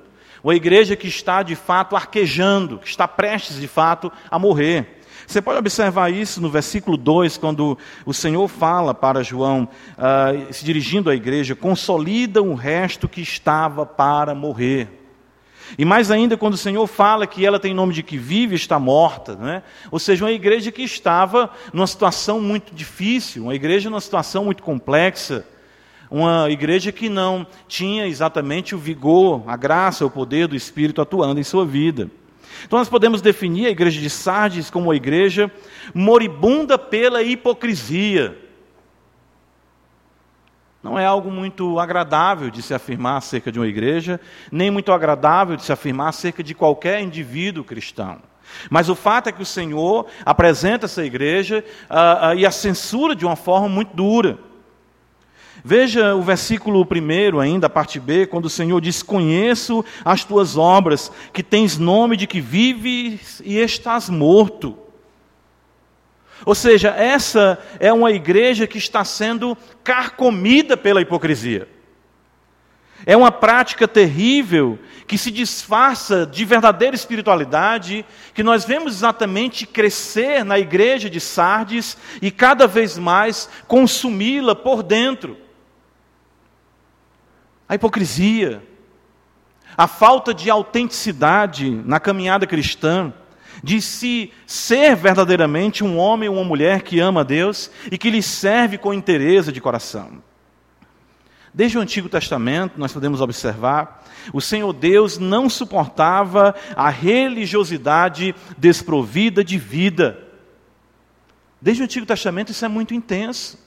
uma 0.44 0.54
igreja 0.54 0.94
que 0.94 1.08
está 1.08 1.42
de 1.42 1.54
fato 1.56 1.96
arquejando, 1.96 2.78
que 2.78 2.88
está 2.88 3.08
prestes 3.08 3.58
de 3.58 3.66
fato 3.66 4.12
a 4.30 4.38
morrer. 4.38 4.97
Você 5.28 5.42
pode 5.42 5.58
observar 5.58 6.10
isso 6.10 6.40
no 6.40 6.48
versículo 6.48 6.96
2, 6.96 7.36
quando 7.36 7.76
o 8.06 8.14
Senhor 8.14 8.48
fala 8.48 8.94
para 8.94 9.22
João, 9.22 9.68
uh, 9.98 10.50
se 10.50 10.64
dirigindo 10.64 11.10
à 11.10 11.14
igreja: 11.14 11.54
consolida 11.54 12.42
o 12.42 12.54
resto 12.54 13.06
que 13.06 13.20
estava 13.20 13.84
para 13.84 14.34
morrer. 14.34 14.88
E 15.76 15.84
mais 15.84 16.10
ainda, 16.10 16.34
quando 16.34 16.54
o 16.54 16.56
Senhor 16.56 16.86
fala 16.86 17.26
que 17.26 17.44
ela 17.44 17.60
tem 17.60 17.74
nome 17.74 17.92
de 17.92 18.02
que 18.02 18.16
vive 18.16 18.54
está 18.54 18.78
morta, 18.78 19.36
né? 19.36 19.62
ou 19.90 19.98
seja, 19.98 20.24
uma 20.24 20.32
igreja 20.32 20.72
que 20.72 20.80
estava 20.80 21.50
numa 21.74 21.86
situação 21.86 22.40
muito 22.40 22.74
difícil, 22.74 23.42
uma 23.42 23.54
igreja 23.54 23.90
numa 23.90 24.00
situação 24.00 24.46
muito 24.46 24.62
complexa, 24.62 25.44
Uma 26.10 26.50
igreja 26.50 26.90
que 26.90 27.10
não 27.10 27.46
tinha 27.66 28.06
exatamente 28.06 28.74
o 28.74 28.78
vigor, 28.78 29.42
a 29.46 29.58
graça, 29.58 30.06
o 30.06 30.10
poder 30.10 30.48
do 30.48 30.56
Espírito 30.56 31.02
atuando 31.02 31.38
em 31.38 31.44
sua 31.44 31.66
vida. 31.66 32.10
Então 32.64 32.78
nós 32.78 32.88
podemos 32.88 33.20
definir 33.20 33.66
a 33.66 33.70
igreja 33.70 34.00
de 34.00 34.10
Sardes 34.10 34.70
como 34.70 34.86
uma 34.86 34.96
igreja 34.96 35.50
moribunda 35.94 36.78
pela 36.78 37.22
hipocrisia. 37.22 38.36
Não 40.82 40.98
é 40.98 41.04
algo 41.04 41.30
muito 41.30 41.78
agradável 41.78 42.50
de 42.50 42.62
se 42.62 42.72
afirmar 42.72 43.16
acerca 43.16 43.50
de 43.50 43.58
uma 43.58 43.66
igreja, 43.66 44.20
nem 44.50 44.70
muito 44.70 44.92
agradável 44.92 45.56
de 45.56 45.64
se 45.64 45.72
afirmar 45.72 46.08
acerca 46.08 46.42
de 46.42 46.54
qualquer 46.54 47.02
indivíduo 47.02 47.64
cristão. 47.64 48.18
Mas 48.70 48.88
o 48.88 48.94
fato 48.94 49.28
é 49.28 49.32
que 49.32 49.42
o 49.42 49.46
Senhor 49.46 50.06
apresenta 50.24 50.86
essa 50.86 51.04
igreja 51.04 51.64
uh, 51.90 52.28
uh, 52.28 52.34
e 52.38 52.46
a 52.46 52.50
censura 52.50 53.14
de 53.14 53.26
uma 53.26 53.36
forma 53.36 53.68
muito 53.68 53.94
dura. 53.94 54.38
Veja 55.70 56.14
o 56.14 56.22
versículo 56.22 56.80
1 56.80 57.38
ainda, 57.38 57.66
a 57.66 57.68
parte 57.68 58.00
B, 58.00 58.24
quando 58.24 58.46
o 58.46 58.50
Senhor 58.50 58.80
diz: 58.80 59.02
Conheço 59.02 59.84
as 60.02 60.24
tuas 60.24 60.56
obras, 60.56 61.12
que 61.30 61.42
tens 61.42 61.76
nome 61.76 62.16
de 62.16 62.26
que 62.26 62.40
vives 62.40 63.42
e 63.44 63.58
estás 63.58 64.08
morto. 64.08 64.78
Ou 66.46 66.54
seja, 66.54 66.88
essa 66.88 67.58
é 67.78 67.92
uma 67.92 68.10
igreja 68.10 68.66
que 68.66 68.78
está 68.78 69.04
sendo 69.04 69.54
carcomida 69.84 70.74
pela 70.74 71.02
hipocrisia. 71.02 71.68
É 73.04 73.14
uma 73.14 73.30
prática 73.30 73.86
terrível 73.86 74.78
que 75.06 75.18
se 75.18 75.30
disfarça 75.30 76.24
de 76.24 76.46
verdadeira 76.46 76.96
espiritualidade, 76.96 78.06
que 78.32 78.42
nós 78.42 78.64
vemos 78.64 78.94
exatamente 78.94 79.66
crescer 79.66 80.46
na 80.46 80.58
igreja 80.58 81.10
de 81.10 81.20
Sardes 81.20 81.94
e 82.22 82.30
cada 82.30 82.66
vez 82.66 82.96
mais 82.96 83.50
consumi-la 83.66 84.54
por 84.54 84.82
dentro. 84.82 85.36
A 87.68 87.74
hipocrisia, 87.74 88.62
a 89.76 89.86
falta 89.86 90.32
de 90.32 90.50
autenticidade 90.50 91.70
na 91.70 92.00
caminhada 92.00 92.46
cristã, 92.46 93.12
de 93.62 93.82
se 93.82 94.32
ser 94.46 94.96
verdadeiramente 94.96 95.84
um 95.84 95.98
homem 95.98 96.28
ou 96.28 96.36
uma 96.36 96.44
mulher 96.44 96.82
que 96.82 97.00
ama 97.00 97.20
a 97.20 97.24
Deus 97.24 97.70
e 97.90 97.98
que 97.98 98.10
lhe 98.10 98.22
serve 98.22 98.78
com 98.78 98.94
interesse 98.94 99.52
de 99.52 99.60
coração. 99.60 100.22
Desde 101.52 101.76
o 101.76 101.80
Antigo 101.80 102.08
Testamento, 102.08 102.78
nós 102.78 102.92
podemos 102.92 103.20
observar, 103.20 104.04
o 104.32 104.40
Senhor 104.40 104.72
Deus 104.72 105.18
não 105.18 105.48
suportava 105.48 106.54
a 106.76 106.88
religiosidade 106.88 108.34
desprovida 108.56 109.42
de 109.42 109.58
vida. 109.58 110.24
Desde 111.60 111.82
o 111.82 111.84
Antigo 111.84 112.06
Testamento, 112.06 112.52
isso 112.52 112.64
é 112.64 112.68
muito 112.68 112.94
intenso. 112.94 113.58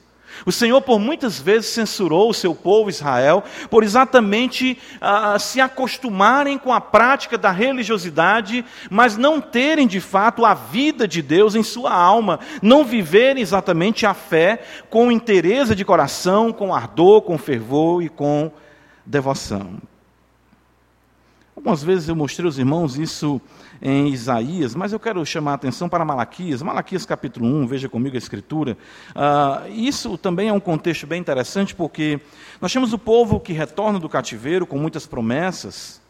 O 0.44 0.52
Senhor, 0.52 0.80
por 0.80 0.98
muitas 0.98 1.38
vezes, 1.38 1.70
censurou 1.70 2.30
o 2.30 2.34
seu 2.34 2.54
povo 2.54 2.90
Israel 2.90 3.44
por 3.70 3.84
exatamente 3.84 4.78
ah, 5.00 5.38
se 5.38 5.60
acostumarem 5.60 6.58
com 6.58 6.72
a 6.72 6.80
prática 6.80 7.38
da 7.38 7.50
religiosidade, 7.50 8.64
mas 8.90 9.16
não 9.16 9.40
terem 9.40 9.86
de 9.86 10.00
fato 10.00 10.44
a 10.44 10.54
vida 10.54 11.06
de 11.06 11.22
Deus 11.22 11.54
em 11.54 11.62
sua 11.62 11.92
alma, 11.92 12.40
não 12.60 12.84
viverem 12.84 13.42
exatamente 13.42 14.06
a 14.06 14.14
fé 14.14 14.62
com 14.90 15.12
interesse 15.12 15.74
de 15.74 15.84
coração, 15.84 16.52
com 16.52 16.74
ardor, 16.74 17.22
com 17.22 17.38
fervor 17.38 18.02
e 18.02 18.08
com 18.08 18.50
devoção. 19.04 19.78
Algumas 21.54 21.82
vezes 21.82 22.08
eu 22.08 22.16
mostrei 22.16 22.46
aos 22.46 22.58
irmãos 22.58 22.98
isso 22.98 23.40
em 23.82 24.08
Isaías, 24.08 24.76
mas 24.76 24.92
eu 24.92 25.00
quero 25.00 25.26
chamar 25.26 25.52
a 25.52 25.54
atenção 25.54 25.88
para 25.88 26.04
Malaquias. 26.04 26.62
Malaquias 26.62 27.04
capítulo 27.04 27.46
1, 27.46 27.66
veja 27.66 27.88
comigo 27.88 28.14
a 28.14 28.18
escritura. 28.18 28.78
Uh, 29.10 29.72
isso 29.72 30.16
também 30.16 30.48
é 30.48 30.52
um 30.52 30.60
contexto 30.60 31.04
bem 31.04 31.20
interessante, 31.20 31.74
porque 31.74 32.20
nós 32.60 32.72
temos 32.72 32.92
o 32.92 32.98
povo 32.98 33.40
que 33.40 33.52
retorna 33.52 33.98
do 33.98 34.08
cativeiro 34.08 34.66
com 34.66 34.78
muitas 34.78 35.04
promessas, 35.04 36.00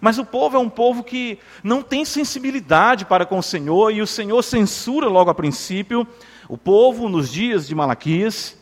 mas 0.00 0.18
o 0.18 0.24
povo 0.24 0.56
é 0.56 0.58
um 0.58 0.70
povo 0.70 1.04
que 1.04 1.38
não 1.62 1.82
tem 1.82 2.06
sensibilidade 2.06 3.04
para 3.04 3.26
com 3.26 3.38
o 3.38 3.42
Senhor, 3.42 3.92
e 3.92 4.00
o 4.00 4.06
Senhor 4.06 4.42
censura 4.42 5.06
logo 5.06 5.30
a 5.30 5.34
princípio 5.34 6.08
o 6.48 6.56
povo 6.56 7.08
nos 7.08 7.30
dias 7.30 7.66
de 7.66 7.74
Malaquias, 7.74 8.56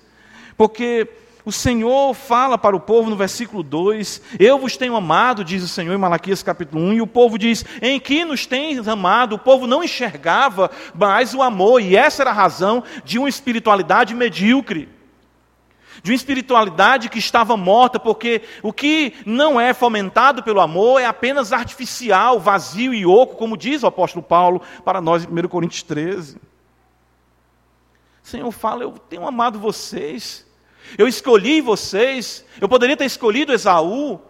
porque 0.57 1.09
o 1.45 1.51
Senhor 1.51 2.15
fala 2.15 2.57
para 2.57 2.77
o 2.77 2.81
povo 2.81 3.11
no 3.11 3.17
versículo 3.17 3.63
2: 3.63 4.23
Eu 4.39 4.59
vos 4.59 4.77
tenho 4.77 4.95
amado, 4.95 5.45
diz 5.45 5.63
o 5.63 5.69
Senhor 5.69 5.93
em 5.93 5.99
Malaquias 5.99 6.43
capítulo 6.43 6.83
1, 6.83 6.93
e 6.95 7.03
o 7.03 7.07
povo 7.07 7.37
diz: 7.37 7.65
Em 7.81 7.99
que 7.99 8.25
nos 8.25 8.47
tens 8.47 8.87
amado? 8.87 9.35
O 9.35 9.39
povo 9.39 9.67
não 9.67 9.83
enxergava 9.83 10.71
mais 10.95 11.35
o 11.35 11.43
amor, 11.43 11.81
e 11.81 11.97
essa 11.97 12.23
era 12.23 12.31
a 12.31 12.35
razão 12.35 12.85
de 13.05 13.19
uma 13.19 13.29
espiritualidade 13.29 14.15
medíocre, 14.15 14.89
de 16.01 16.13
uma 16.13 16.17
espiritualidade 16.17 17.09
que 17.09 17.19
estava 17.19 17.57
morta, 17.57 17.99
porque 17.99 18.43
o 18.63 18.73
que 18.73 19.15
não 19.27 19.61
é 19.61 19.75
fomentado 19.75 20.45
pelo 20.45 20.61
amor 20.61 21.01
é 21.01 21.07
apenas 21.07 21.53
artificial, 21.53 22.39
vazio 22.39 22.95
e 22.95 23.05
oco, 23.05 23.35
como 23.35 23.57
diz 23.57 23.83
o 23.83 23.89
apóstolo 23.89 24.23
Paulo 24.23 24.63
para 24.85 25.01
nós 25.01 25.25
em 25.25 25.27
1 25.27 25.49
Coríntios 25.49 25.83
13. 25.83 26.37
O 26.37 28.29
Senhor 28.29 28.53
fala: 28.53 28.85
Eu 28.85 28.93
tenho 28.93 29.27
amado 29.27 29.59
vocês. 29.59 30.52
Eu 30.97 31.09
escolhi 31.09 31.61
vocês, 31.61 32.45
eu 32.61 32.69
poderia 32.69 32.97
ter 32.97 33.05
escolhido 33.05 33.53
Esaú, 33.53 34.21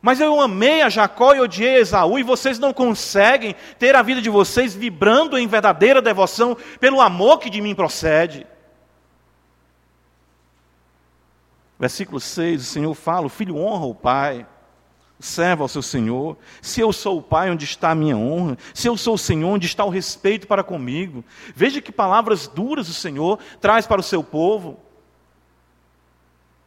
mas 0.00 0.20
eu 0.20 0.38
amei 0.38 0.82
a 0.82 0.90
Jacó 0.90 1.34
e 1.34 1.40
odiei 1.40 1.76
Esaú, 1.76 2.18
e 2.18 2.22
vocês 2.22 2.58
não 2.58 2.74
conseguem 2.74 3.54
ter 3.78 3.96
a 3.96 4.02
vida 4.02 4.20
de 4.20 4.28
vocês 4.28 4.74
vibrando 4.74 5.38
em 5.38 5.46
verdadeira 5.46 6.02
devoção 6.02 6.56
pelo 6.78 7.00
amor 7.00 7.38
que 7.38 7.48
de 7.48 7.60
mim 7.60 7.74
procede. 7.74 8.46
Versículo 11.78 12.20
6, 12.20 12.60
o 12.60 12.64
Senhor 12.64 12.94
fala: 12.94 13.26
o 13.26 13.30
filho 13.30 13.56
honra 13.56 13.86
o 13.86 13.94
pai, 13.94 14.46
o 15.18 15.22
servo 15.22 15.62
ao 15.62 15.68
seu 15.68 15.80
Senhor. 15.82 16.36
Se 16.60 16.80
eu 16.80 16.92
sou 16.92 17.18
o 17.18 17.22
pai, 17.22 17.50
onde 17.50 17.64
está 17.64 17.90
a 17.90 17.94
minha 17.94 18.16
honra? 18.16 18.58
Se 18.74 18.86
eu 18.86 18.98
sou 18.98 19.14
o 19.14 19.18
Senhor, 19.18 19.48
onde 19.48 19.66
está 19.66 19.84
o 19.84 19.90
respeito 19.90 20.46
para 20.46 20.62
comigo? 20.62 21.24
Veja 21.54 21.80
que 21.80 21.90
palavras 21.90 22.46
duras 22.46 22.90
o 22.90 22.94
Senhor 22.94 23.38
traz 23.60 23.86
para 23.86 24.00
o 24.00 24.04
seu 24.04 24.22
povo 24.22 24.83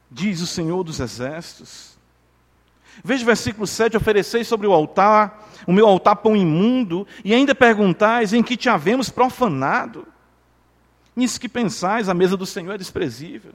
diz 0.09 0.41
o 0.41 0.47
Senhor 0.47 0.83
dos 0.83 0.99
Exércitos. 0.99 1.97
Veja 3.03 3.23
o 3.23 3.25
versículo 3.25 3.67
7: 3.67 3.97
ofereceis 3.97 4.47
sobre 4.47 4.67
o 4.67 4.73
altar, 4.73 5.47
o 5.65 5.73
meu 5.73 5.87
altar 5.87 6.15
pão 6.17 6.35
imundo, 6.35 7.07
e 7.23 7.33
ainda 7.33 7.53
perguntais 7.53 8.33
em 8.33 8.41
que 8.41 8.57
te 8.57 8.69
havemos 8.69 9.09
profanado. 9.09 10.07
Nisso 11.15 11.39
que 11.39 11.49
pensais, 11.49 12.09
a 12.09 12.13
mesa 12.13 12.37
do 12.37 12.45
Senhor 12.45 12.73
é 12.73 12.77
desprezível. 12.77 13.53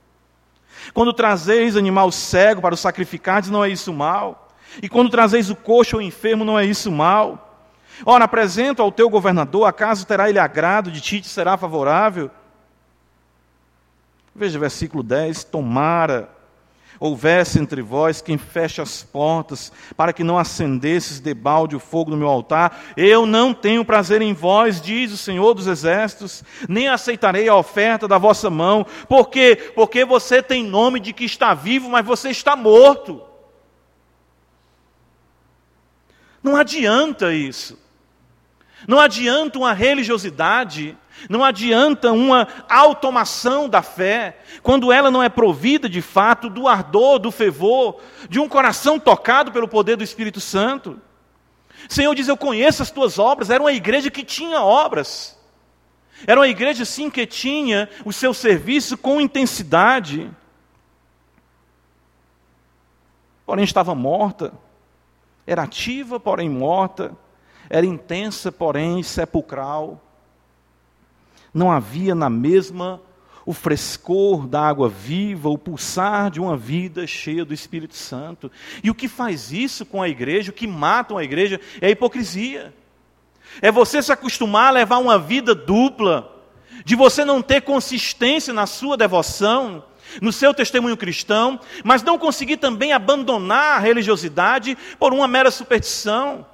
Quando 0.93 1.13
trazeis 1.13 1.77
animal 1.77 2.11
cego 2.11 2.61
para 2.61 2.75
o 2.75 2.79
sacrificar, 2.79 3.47
não 3.49 3.65
é 3.65 3.69
isso 3.69 3.93
mal. 3.93 4.49
E 4.83 4.89
quando 4.89 5.11
trazeis 5.11 5.51
o 5.51 5.55
coxo 5.57 5.97
ou 5.97 6.03
enfermo, 6.03 6.45
não 6.45 6.59
é 6.59 6.65
isso 6.65 6.91
mal. 6.91 7.71
Ora, 8.05 8.25
apresento 8.25 8.83
ao 8.83 8.91
teu 8.91 9.09
governador, 9.09 9.67
acaso 9.67 10.07
terá 10.07 10.29
ele 10.29 10.39
agrado 10.39 10.91
de 10.91 11.01
ti, 11.01 11.21
te 11.21 11.29
será 11.29 11.57
favorável? 11.57 12.31
Veja 14.35 14.57
o 14.57 14.61
versículo 14.61 15.03
10: 15.03 15.45
Tomara 15.45 16.29
houvesse 17.03 17.59
entre 17.59 17.83
vós 17.83 18.23
quem 18.23 18.39
feche 18.39 18.81
as 18.81 19.03
portas, 19.03 19.73
para 19.97 20.13
que 20.13 20.23
não 20.23 20.39
acendesses 20.39 21.19
debalde 21.19 21.75
o 21.75 21.81
fogo 21.81 22.13
no 22.13 22.17
meu 22.17 22.29
altar. 22.29 22.81
Eu 22.97 23.27
não 23.27 23.53
tenho 23.53 23.85
prazer 23.85 24.23
em 24.23 24.33
vós, 24.33 24.81
diz 24.81 25.11
o 25.11 25.17
Senhor 25.17 25.53
dos 25.53 25.67
Exércitos, 25.67 26.45
nem 26.69 26.87
aceitarei 26.87 27.49
a 27.49 27.57
oferta 27.57 28.07
da 28.07 28.19
vossa 28.19 28.49
mão. 28.49 28.87
Por 29.09 29.31
quê? 29.31 29.73
Porque 29.75 30.05
você 30.05 30.41
tem 30.41 30.65
nome 30.65 31.01
de 31.01 31.13
que 31.13 31.25
está 31.25 31.55
vivo, 31.55 31.91
mas 31.91 32.07
você 32.07 32.31
está 32.31 32.55
morto. 32.55 33.21
Não 36.41 36.55
adianta 36.55 37.35
isso. 37.35 37.77
Não 38.87 39.01
adianta 39.01 39.59
uma 39.59 39.73
religiosidade 39.73 40.97
não 41.29 41.45
adianta 41.45 42.13
uma 42.13 42.49
automação 42.69 43.69
da 43.69 43.83
fé, 43.83 44.39
quando 44.63 44.93
ela 44.93 45.11
não 45.11 45.23
é 45.23 45.29
provida 45.29 45.89
de 45.89 46.03
fato 46.03 46.49
do 46.49 46.67
ardor, 46.67 47.19
do 47.19 47.31
fervor, 47.31 48.01
de 48.29 48.41
um 48.41 48.49
coração 48.49 48.99
tocado 48.99 49.53
pelo 49.53 49.69
poder 49.69 49.97
do 49.97 50.05
Espírito 50.05 50.41
Santo. 50.41 51.01
Senhor 51.89 52.15
diz: 52.15 52.29
Eu 52.29 52.37
conheço 52.37 52.83
as 52.83 52.91
tuas 52.91 53.19
obras. 53.19 53.51
Era 53.51 53.63
uma 53.63 53.73
igreja 53.73 54.11
que 54.11 54.25
tinha 54.25 54.63
obras. 54.63 55.39
Era 56.27 56.41
uma 56.41 56.49
igreja, 56.49 56.85
sim, 56.85 57.11
que 57.11 57.27
tinha 57.27 57.89
o 58.05 58.13
seu 58.13 58.33
serviço 58.33 58.97
com 58.97 59.21
intensidade. 59.21 60.31
Porém, 63.45 63.65
estava 63.65 63.95
morta. 63.95 64.53
Era 65.47 65.65
ativa, 65.65 66.21
porém 66.21 66.49
morta. 66.49 67.17
Era 67.69 67.85
intensa, 67.85 68.53
porém 68.53 69.03
sepulcral 69.03 70.01
não 71.53 71.71
havia 71.71 72.15
na 72.15 72.31
mesma 72.31 73.01
o 73.45 73.53
frescor 73.53 74.47
da 74.47 74.61
água 74.61 74.89
viva, 74.89 75.49
o 75.49 75.59
pulsar 75.59 76.31
de 76.31 76.41
uma 76.41 76.57
vida 76.57 77.07
cheia 77.07 77.45
do 77.45 77.53
Espírito 77.53 77.97
Santo. 77.97 78.51
E 78.83 78.91
o 78.91 78.95
que 78.95 79.09
faz 79.09 79.53
isso 79.53 79.85
com 79.85 80.01
a 80.01 80.09
igreja, 80.09 80.51
o 80.51 80.55
que 80.55 80.67
mata 80.67 81.19
a 81.19 81.25
igreja, 81.25 81.61
é 81.81 81.89
a 81.89 81.91
hipocrisia. 81.91 82.73
É 83.61 83.71
você 83.71 84.03
se 84.03 84.13
acostumar 84.13 84.69
a 84.69 84.71
levar 84.73 84.99
uma 84.99 85.19
vida 85.19 85.55
dupla, 85.55 86.31
de 86.85 86.95
você 86.95 87.25
não 87.25 87.43
ter 87.43 87.63
consistência 87.63 88.53
na 88.53 88.67
sua 88.67 88.97
devoção, 88.97 89.85
no 90.21 90.33
seu 90.33 90.55
testemunho 90.55 90.97
cristão, 90.97 91.61
mas 91.85 92.03
não 92.03 92.19
conseguir 92.19 92.59
também 92.59 92.93
abandonar 92.93 93.77
a 93.77 93.79
religiosidade 93.79 94.77
por 94.99 95.13
uma 95.13 95.29
mera 95.29 95.51
superstição. 95.51 96.47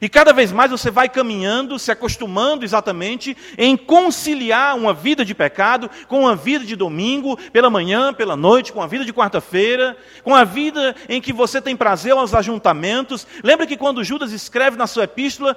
E 0.00 0.08
cada 0.08 0.32
vez 0.32 0.52
mais 0.52 0.70
você 0.70 0.90
vai 0.90 1.08
caminhando, 1.08 1.78
se 1.78 1.90
acostumando 1.90 2.64
exatamente 2.64 3.36
em 3.58 3.76
conciliar 3.76 4.76
uma 4.76 4.92
vida 4.92 5.24
de 5.24 5.34
pecado 5.34 5.90
com 6.08 6.20
uma 6.20 6.34
vida 6.34 6.64
de 6.64 6.74
domingo, 6.76 7.36
pela 7.52 7.70
manhã, 7.70 8.12
pela 8.12 8.36
noite, 8.36 8.72
com 8.72 8.82
a 8.82 8.86
vida 8.86 9.04
de 9.04 9.12
quarta-feira, 9.12 9.96
com 10.22 10.34
a 10.34 10.44
vida 10.44 10.94
em 11.08 11.20
que 11.20 11.32
você 11.32 11.60
tem 11.60 11.76
prazer 11.76 12.12
aos 12.12 12.34
ajuntamentos. 12.34 13.26
Lembra 13.42 13.66
que 13.66 13.76
quando 13.76 14.04
Judas 14.04 14.32
escreve 14.32 14.76
na 14.76 14.86
sua 14.86 15.04
epístola, 15.04 15.56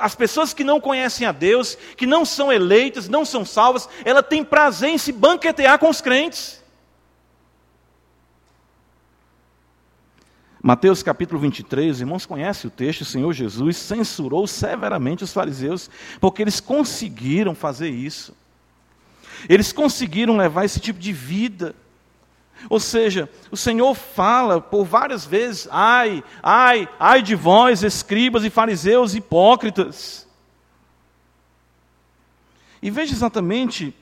as 0.00 0.14
pessoas 0.14 0.52
que 0.52 0.64
não 0.64 0.80
conhecem 0.80 1.26
a 1.26 1.32
Deus, 1.32 1.76
que 1.96 2.06
não 2.06 2.24
são 2.24 2.52
eleitas, 2.52 3.08
não 3.08 3.24
são 3.24 3.44
salvas, 3.44 3.88
ela 4.04 4.22
tem 4.22 4.44
prazer 4.44 4.90
em 4.90 4.98
se 4.98 5.12
banquetear 5.12 5.78
com 5.78 5.88
os 5.88 6.00
crentes. 6.00 6.57
Mateus 10.62 11.02
capítulo 11.02 11.40
23, 11.40 11.92
os 11.92 12.00
irmãos 12.00 12.26
conhecem 12.26 12.68
o 12.68 12.70
texto, 12.70 13.02
o 13.02 13.04
Senhor 13.04 13.32
Jesus 13.32 13.76
censurou 13.76 14.46
severamente 14.46 15.22
os 15.22 15.32
fariseus, 15.32 15.88
porque 16.20 16.42
eles 16.42 16.60
conseguiram 16.60 17.54
fazer 17.54 17.90
isso. 17.90 18.34
Eles 19.48 19.72
conseguiram 19.72 20.36
levar 20.36 20.64
esse 20.64 20.80
tipo 20.80 20.98
de 20.98 21.12
vida. 21.12 21.76
Ou 22.68 22.80
seja, 22.80 23.30
o 23.52 23.56
Senhor 23.56 23.94
fala 23.94 24.60
por 24.60 24.84
várias 24.84 25.24
vezes: 25.24 25.68
ai, 25.70 26.24
ai, 26.42 26.88
ai 26.98 27.22
de 27.22 27.36
vós, 27.36 27.84
escribas 27.84 28.44
e 28.44 28.50
fariseus 28.50 29.14
hipócritas. 29.14 30.26
E 32.82 32.90
veja 32.90 33.12
exatamente 33.12 33.94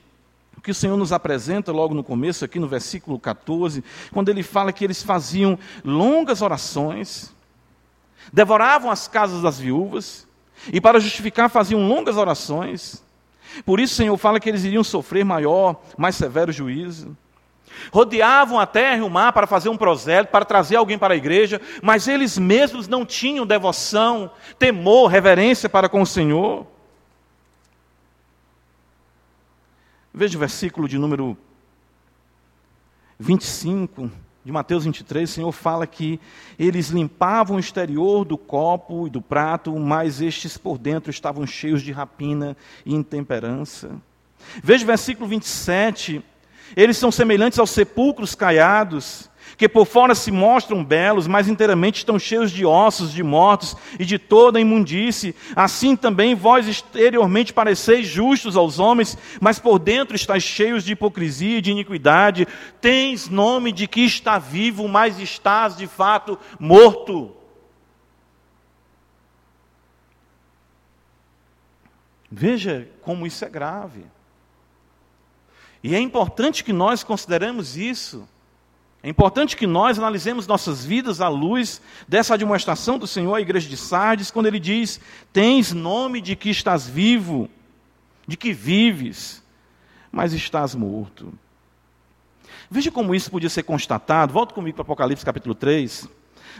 o 0.57 0.61
que 0.61 0.71
o 0.71 0.75
Senhor 0.75 0.97
nos 0.97 1.13
apresenta 1.13 1.71
logo 1.71 1.93
no 1.93 2.03
começo, 2.03 2.43
aqui 2.43 2.59
no 2.59 2.67
versículo 2.67 3.19
14, 3.19 3.83
quando 4.11 4.29
ele 4.29 4.41
fala 4.41 4.73
que 4.73 4.83
eles 4.83 5.03
faziam 5.03 5.57
longas 5.85 6.41
orações, 6.41 7.31
devoravam 8.33 8.89
as 8.89 9.07
casas 9.07 9.43
das 9.43 9.59
viúvas, 9.59 10.27
e 10.73 10.81
para 10.81 10.99
justificar 10.99 11.49
faziam 11.49 11.87
longas 11.87 12.17
orações. 12.17 13.03
Por 13.65 13.79
isso 13.79 13.93
o 13.93 13.97
Senhor 13.97 14.17
fala 14.17 14.39
que 14.39 14.49
eles 14.49 14.63
iriam 14.63 14.83
sofrer 14.83 15.23
maior, 15.23 15.79
mais 15.95 16.15
severo 16.15 16.51
juízo. 16.51 17.15
Rodeavam 17.91 18.59
a 18.59 18.65
terra 18.65 18.97
e 18.97 19.01
o 19.01 19.09
mar 19.09 19.31
para 19.33 19.45
fazer 19.45 19.69
um 19.69 19.77
prosélito, 19.77 20.31
para 20.31 20.43
trazer 20.43 20.75
alguém 20.75 20.97
para 20.97 21.13
a 21.13 21.17
igreja, 21.17 21.61
mas 21.83 22.07
eles 22.07 22.37
mesmos 22.37 22.87
não 22.87 23.05
tinham 23.05 23.45
devoção, 23.45 24.31
temor, 24.57 25.07
reverência 25.07 25.69
para 25.69 25.87
com 25.87 26.01
o 26.01 26.05
Senhor. 26.05 26.65
Veja 30.17 30.35
o 30.35 30.39
versículo 30.39 30.87
de 30.87 30.97
número 30.97 31.37
25 33.19 34.09
de 34.43 34.51
Mateus 34.51 34.83
23, 34.83 35.29
o 35.29 35.31
Senhor 35.31 35.51
fala 35.51 35.85
que 35.85 36.19
eles 36.57 36.87
limpavam 36.87 37.57
o 37.57 37.59
exterior 37.59 38.25
do 38.25 38.35
copo 38.35 39.05
e 39.05 39.11
do 39.11 39.21
prato, 39.21 39.77
mas 39.77 40.19
estes 40.19 40.57
por 40.57 40.79
dentro 40.79 41.11
estavam 41.11 41.45
cheios 41.45 41.83
de 41.83 41.91
rapina 41.91 42.57
e 42.83 42.95
intemperança. 42.95 43.91
Veja 44.63 44.85
o 44.85 44.87
versículo 44.87 45.29
27, 45.29 46.25
eles 46.75 46.97
são 46.97 47.11
semelhantes 47.11 47.59
aos 47.59 47.69
sepulcros 47.69 48.33
caiados, 48.33 49.29
que 49.57 49.67
por 49.67 49.87
fora 49.87 50.13
se 50.13 50.31
mostram 50.31 50.85
belos, 50.85 51.25
mas 51.25 51.47
inteiramente 51.47 51.97
estão 51.97 52.19
cheios 52.19 52.51
de 52.51 52.63
ossos, 52.63 53.11
de 53.11 53.23
mortos 53.23 53.75
e 53.99 54.05
de 54.05 54.19
toda 54.19 54.61
imundície. 54.61 55.35
Assim 55.55 55.95
também 55.95 56.35
vós 56.35 56.67
exteriormente 56.67 57.51
pareceis 57.51 58.07
justos 58.07 58.55
aos 58.55 58.77
homens, 58.77 59.17
mas 59.41 59.57
por 59.57 59.79
dentro 59.79 60.15
estáis 60.15 60.43
cheios 60.43 60.83
de 60.83 60.91
hipocrisia 60.91 61.57
e 61.57 61.61
de 61.61 61.71
iniquidade. 61.71 62.47
Tens 62.79 63.27
nome 63.27 63.71
de 63.71 63.87
que 63.87 64.01
está 64.01 64.37
vivo, 64.37 64.87
mas 64.87 65.19
estás 65.19 65.75
de 65.75 65.87
fato 65.87 66.37
morto. 66.59 67.35
Veja 72.29 72.87
como 73.01 73.25
isso 73.25 73.43
é 73.43 73.49
grave. 73.49 74.05
E 75.81 75.95
é 75.95 75.99
importante 75.99 76.63
que 76.63 76.73
nós 76.73 77.03
consideremos 77.03 77.75
isso. 77.75 78.27
É 79.07 79.09
importante 79.09 79.55
que 79.55 79.65
nós 79.65 79.97
analisemos 79.97 80.47
nossas 80.47 80.83
vidas 80.83 81.21
à 81.21 81.29
luz 81.29 81.81
dessa 82.05 82.33
admoestação 82.33 82.99
do 82.99 83.07
Senhor 83.07 83.33
à 83.33 83.39
igreja 83.39 83.69
de 83.69 83.77
Sardes, 83.77 84.29
quando 84.29 84.47
ele 84.47 84.59
diz: 84.59 84.99
Tens 85.31 85.71
nome 85.71 86.19
de 86.19 86.35
que 86.35 86.49
estás 86.49 86.89
vivo, 86.89 87.49
de 88.27 88.35
que 88.35 88.51
vives, 88.51 89.41
mas 90.11 90.33
estás 90.33 90.75
morto. 90.75 91.33
Veja 92.69 92.91
como 92.91 93.15
isso 93.15 93.31
podia 93.31 93.49
ser 93.49 93.63
constatado, 93.63 94.33
volta 94.33 94.53
comigo 94.53 94.75
para 94.75 94.81
Apocalipse 94.81 95.23
capítulo 95.23 95.55
3, 95.55 96.09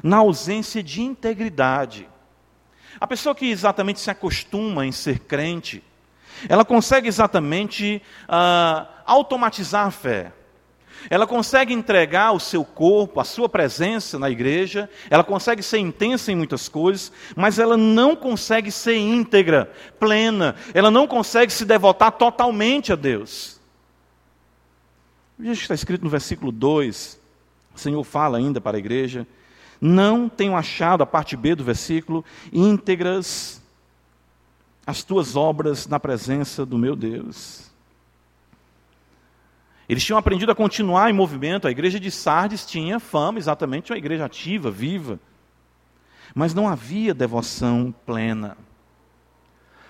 na 0.01 0.15
ausência 0.15 0.81
de 0.81 1.01
integridade. 1.01 2.07
A 2.97 3.05
pessoa 3.05 3.35
que 3.35 3.47
exatamente 3.47 3.99
se 3.99 4.09
acostuma 4.09 4.85
em 4.85 4.93
ser 4.93 5.19
crente, 5.19 5.83
ela 6.47 6.63
consegue 6.63 7.09
exatamente 7.09 8.01
uh, 8.23 8.87
automatizar 9.05 9.85
a 9.85 9.91
fé. 9.91 10.31
Ela 11.09 11.27
consegue 11.27 11.73
entregar 11.73 12.31
o 12.31 12.39
seu 12.39 12.63
corpo, 12.63 13.19
a 13.19 13.23
sua 13.23 13.47
presença 13.47 14.19
na 14.19 14.29
igreja, 14.29 14.89
ela 15.09 15.23
consegue 15.23 15.63
ser 15.63 15.79
intensa 15.79 16.31
em 16.31 16.35
muitas 16.35 16.67
coisas, 16.67 17.11
mas 17.35 17.59
ela 17.59 17.77
não 17.77 18.15
consegue 18.15 18.71
ser 18.71 18.97
íntegra, 18.97 19.71
plena, 19.99 20.55
ela 20.73 20.91
não 20.91 21.07
consegue 21.07 21.51
se 21.51 21.65
devotar 21.65 22.11
totalmente 22.13 22.91
a 22.91 22.95
Deus. 22.95 23.59
Veja 25.37 25.55
que 25.55 25.61
está 25.61 25.75
escrito 25.75 26.03
no 26.03 26.09
versículo 26.09 26.51
2, 26.51 27.19
o 27.75 27.79
Senhor 27.79 28.03
fala 28.03 28.37
ainda 28.37 28.59
para 28.59 28.77
a 28.77 28.79
igreja: 28.79 29.27
Não 29.79 30.27
tenho 30.27 30.55
achado, 30.55 31.03
a 31.03 31.05
parte 31.05 31.37
B 31.37 31.53
do 31.53 31.63
versículo, 31.63 32.25
íntegras 32.51 33.61
as 34.87 35.03
tuas 35.03 35.35
obras 35.35 35.85
na 35.85 35.99
presença 35.99 36.65
do 36.65 36.77
meu 36.77 36.95
Deus. 36.95 37.66
Eles 39.89 40.03
tinham 40.03 40.19
aprendido 40.19 40.51
a 40.51 40.55
continuar 40.55 41.09
em 41.09 41.13
movimento. 41.13 41.67
A 41.67 41.71
igreja 41.71 41.99
de 41.99 42.11
Sardes 42.11 42.65
tinha 42.65 42.99
fama 42.99 43.39
exatamente 43.39 43.91
uma 43.91 43.97
igreja 43.97 44.25
ativa, 44.25 44.69
viva. 44.69 45.19
Mas 46.35 46.53
não 46.53 46.67
havia 46.67 47.13
devoção 47.13 47.93
plena. 48.05 48.57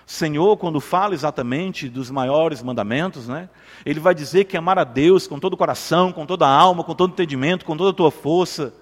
Senhor, 0.06 0.56
quando 0.56 0.80
fala 0.80 1.12
exatamente 1.12 1.86
dos 1.88 2.10
maiores 2.10 2.62
mandamentos, 2.62 3.28
né, 3.28 3.50
ele 3.84 4.00
vai 4.00 4.14
dizer 4.14 4.44
que 4.44 4.56
amar 4.56 4.78
a 4.78 4.84
Deus 4.84 5.26
com 5.26 5.38
todo 5.38 5.52
o 5.52 5.56
coração, 5.56 6.12
com 6.12 6.24
toda 6.24 6.46
a 6.46 6.50
alma, 6.50 6.82
com 6.82 6.94
todo 6.94 7.10
o 7.10 7.12
entendimento, 7.12 7.66
com 7.66 7.76
toda 7.76 7.90
a 7.90 7.92
tua 7.92 8.10
força. 8.10 8.72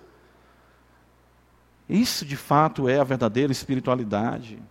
Isso 1.88 2.24
de 2.24 2.36
fato 2.36 2.88
é 2.88 3.00
a 3.00 3.04
verdadeira 3.04 3.50
espiritualidade. 3.50 4.62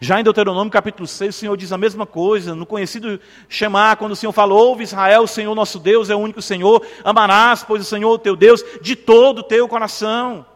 Já 0.00 0.18
em 0.18 0.24
Deuteronômio 0.24 0.70
capítulo 0.70 1.06
6, 1.06 1.34
o 1.34 1.38
Senhor 1.38 1.56
diz 1.56 1.72
a 1.72 1.78
mesma 1.78 2.06
coisa, 2.06 2.54
no 2.54 2.64
conhecido 2.64 3.20
Shema, 3.48 3.94
quando 3.96 4.12
o 4.12 4.16
Senhor 4.16 4.32
fala, 4.32 4.54
ouve 4.54 4.84
Israel, 4.84 5.22
o 5.22 5.28
Senhor 5.28 5.54
nosso 5.54 5.78
Deus 5.78 6.08
é 6.08 6.14
o 6.14 6.18
único 6.18 6.40
Senhor, 6.40 6.84
amarás, 7.04 7.62
pois 7.62 7.82
o 7.82 7.84
Senhor 7.84 8.18
teu 8.18 8.34
Deus, 8.34 8.64
de 8.80 8.96
todo 8.96 9.40
o 9.40 9.42
teu 9.42 9.68
coração. 9.68 10.46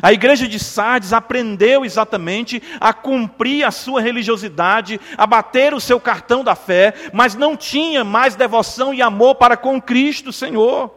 A 0.00 0.12
igreja 0.12 0.46
de 0.46 0.58
Sardes 0.58 1.12
aprendeu 1.12 1.84
exatamente 1.84 2.62
a 2.80 2.92
cumprir 2.92 3.64
a 3.64 3.70
sua 3.70 4.00
religiosidade, 4.00 5.00
a 5.16 5.26
bater 5.26 5.74
o 5.74 5.80
seu 5.80 5.98
cartão 6.00 6.44
da 6.44 6.54
fé, 6.54 6.94
mas 7.12 7.34
não 7.34 7.56
tinha 7.56 8.04
mais 8.04 8.36
devoção 8.36 8.94
e 8.94 9.02
amor 9.02 9.34
para 9.34 9.56
com 9.56 9.80
Cristo, 9.80 10.32
Senhor. 10.32 10.94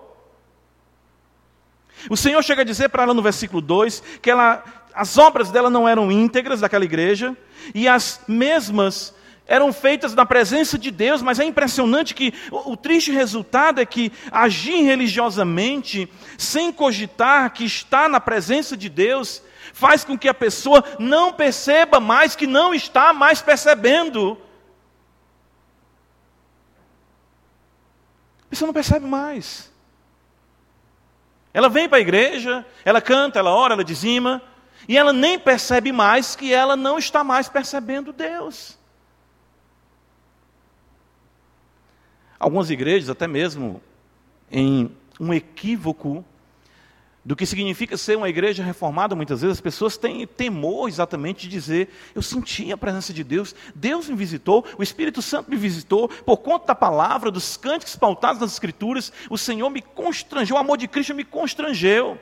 O 2.10 2.18
Senhor 2.18 2.42
chega 2.44 2.62
a 2.62 2.66
dizer 2.66 2.90
para 2.90 3.04
ela 3.04 3.14
no 3.14 3.22
versículo 3.22 3.62
2 3.62 4.04
que 4.22 4.30
ela 4.30 4.64
as 4.94 5.18
obras 5.18 5.50
dela 5.50 5.70
não 5.70 5.88
eram 5.88 6.12
íntegras 6.12 6.62
daquela 6.62 6.86
igreja, 6.86 7.36
e 7.74 7.88
as 7.88 8.22
mesmas 8.28 9.14
eram 9.46 9.74
feitas 9.74 10.14
na 10.14 10.26
presença 10.26 10.78
de 10.78 10.90
Deus, 10.90 11.22
mas 11.22 11.40
é 11.40 11.44
impressionante 11.44 12.16
que 12.16 12.34
o, 12.50 12.78
triste 12.78 13.12
resultado 13.12 13.82
é 13.82 13.86
que 13.86 14.12
agir 14.32 14.82
religiosamente, 14.84 16.10
sem 16.38 16.72
cogitar 16.72 17.52
que 17.52 17.66
está 17.66 18.08
na 18.08 18.20
presença 18.20 18.78
de 18.78 18.88
Deus, 18.88 19.44
faz 19.74 20.04
com 20.04 20.18
que 20.18 20.30
a 20.30 20.34
pessoa 20.34 20.84
não 20.98 21.34
perceba 21.34 22.00
mais 22.00 22.36
que 22.36 22.48
não 22.48 22.74
está 22.74 23.12
mais 23.12 23.42
percebendo. 23.42 24.38
A 28.52 28.66
não 28.66 28.74
percebe 28.74 29.06
mais. 29.06 29.74
Ela 31.54 31.70
vem 31.70 31.90
para 31.90 31.98
a 31.98 32.02
igreja, 32.02 32.66
ela 32.86 33.02
canta, 33.02 33.40
ela 33.40 33.52
ora, 33.54 33.74
ela 33.74 33.84
dizima, 33.84 34.42
e 34.88 34.98
ela 34.98 35.14
nem 35.14 35.40
percebe 35.40 35.92
mais 35.92 36.36
que 36.36 36.54
ela 36.54 36.76
não 36.76 36.98
está 36.98 37.24
mais 37.24 37.48
percebendo 37.50 38.14
Deus. 38.14 38.78
Algumas 42.40 42.70
igrejas, 42.70 43.10
até 43.10 43.28
mesmo 43.28 43.82
em 44.52 44.92
um 45.20 45.34
equívoco, 45.34 46.26
do 47.26 47.36
que 47.36 47.46
significa 47.46 47.96
ser 47.96 48.18
uma 48.18 48.28
igreja 48.28 48.62
reformada, 48.62 49.16
muitas 49.16 49.42
vezes 49.42 49.58
as 49.58 49.62
pessoas 49.62 49.96
têm 49.96 50.28
temor 50.28 50.90
exatamente 50.90 51.44
de 51.44 51.50
dizer: 51.50 51.90
Eu 52.14 52.22
senti 52.22 52.72
a 52.72 52.78
presença 52.78 53.14
de 53.14 53.24
Deus, 53.24 53.56
Deus 53.74 54.10
me 54.10 54.16
visitou, 54.16 54.66
o 54.78 54.84
Espírito 54.84 55.22
Santo 55.22 55.50
me 55.50 55.56
visitou, 55.56 56.10
por 56.10 56.38
conta 56.38 56.68
da 56.68 56.76
palavra, 56.76 57.32
dos 57.32 57.56
cânticos 57.56 57.96
pautados 57.96 58.42
nas 58.42 58.52
Escrituras, 58.52 59.14
o 59.30 59.38
Senhor 59.38 59.70
me 59.70 59.82
constrangeu, 59.82 60.58
o 60.58 60.60
amor 60.60 60.78
de 60.78 60.88
Cristo 60.88 61.16
me 61.16 61.24
constrangeu. 61.24 62.20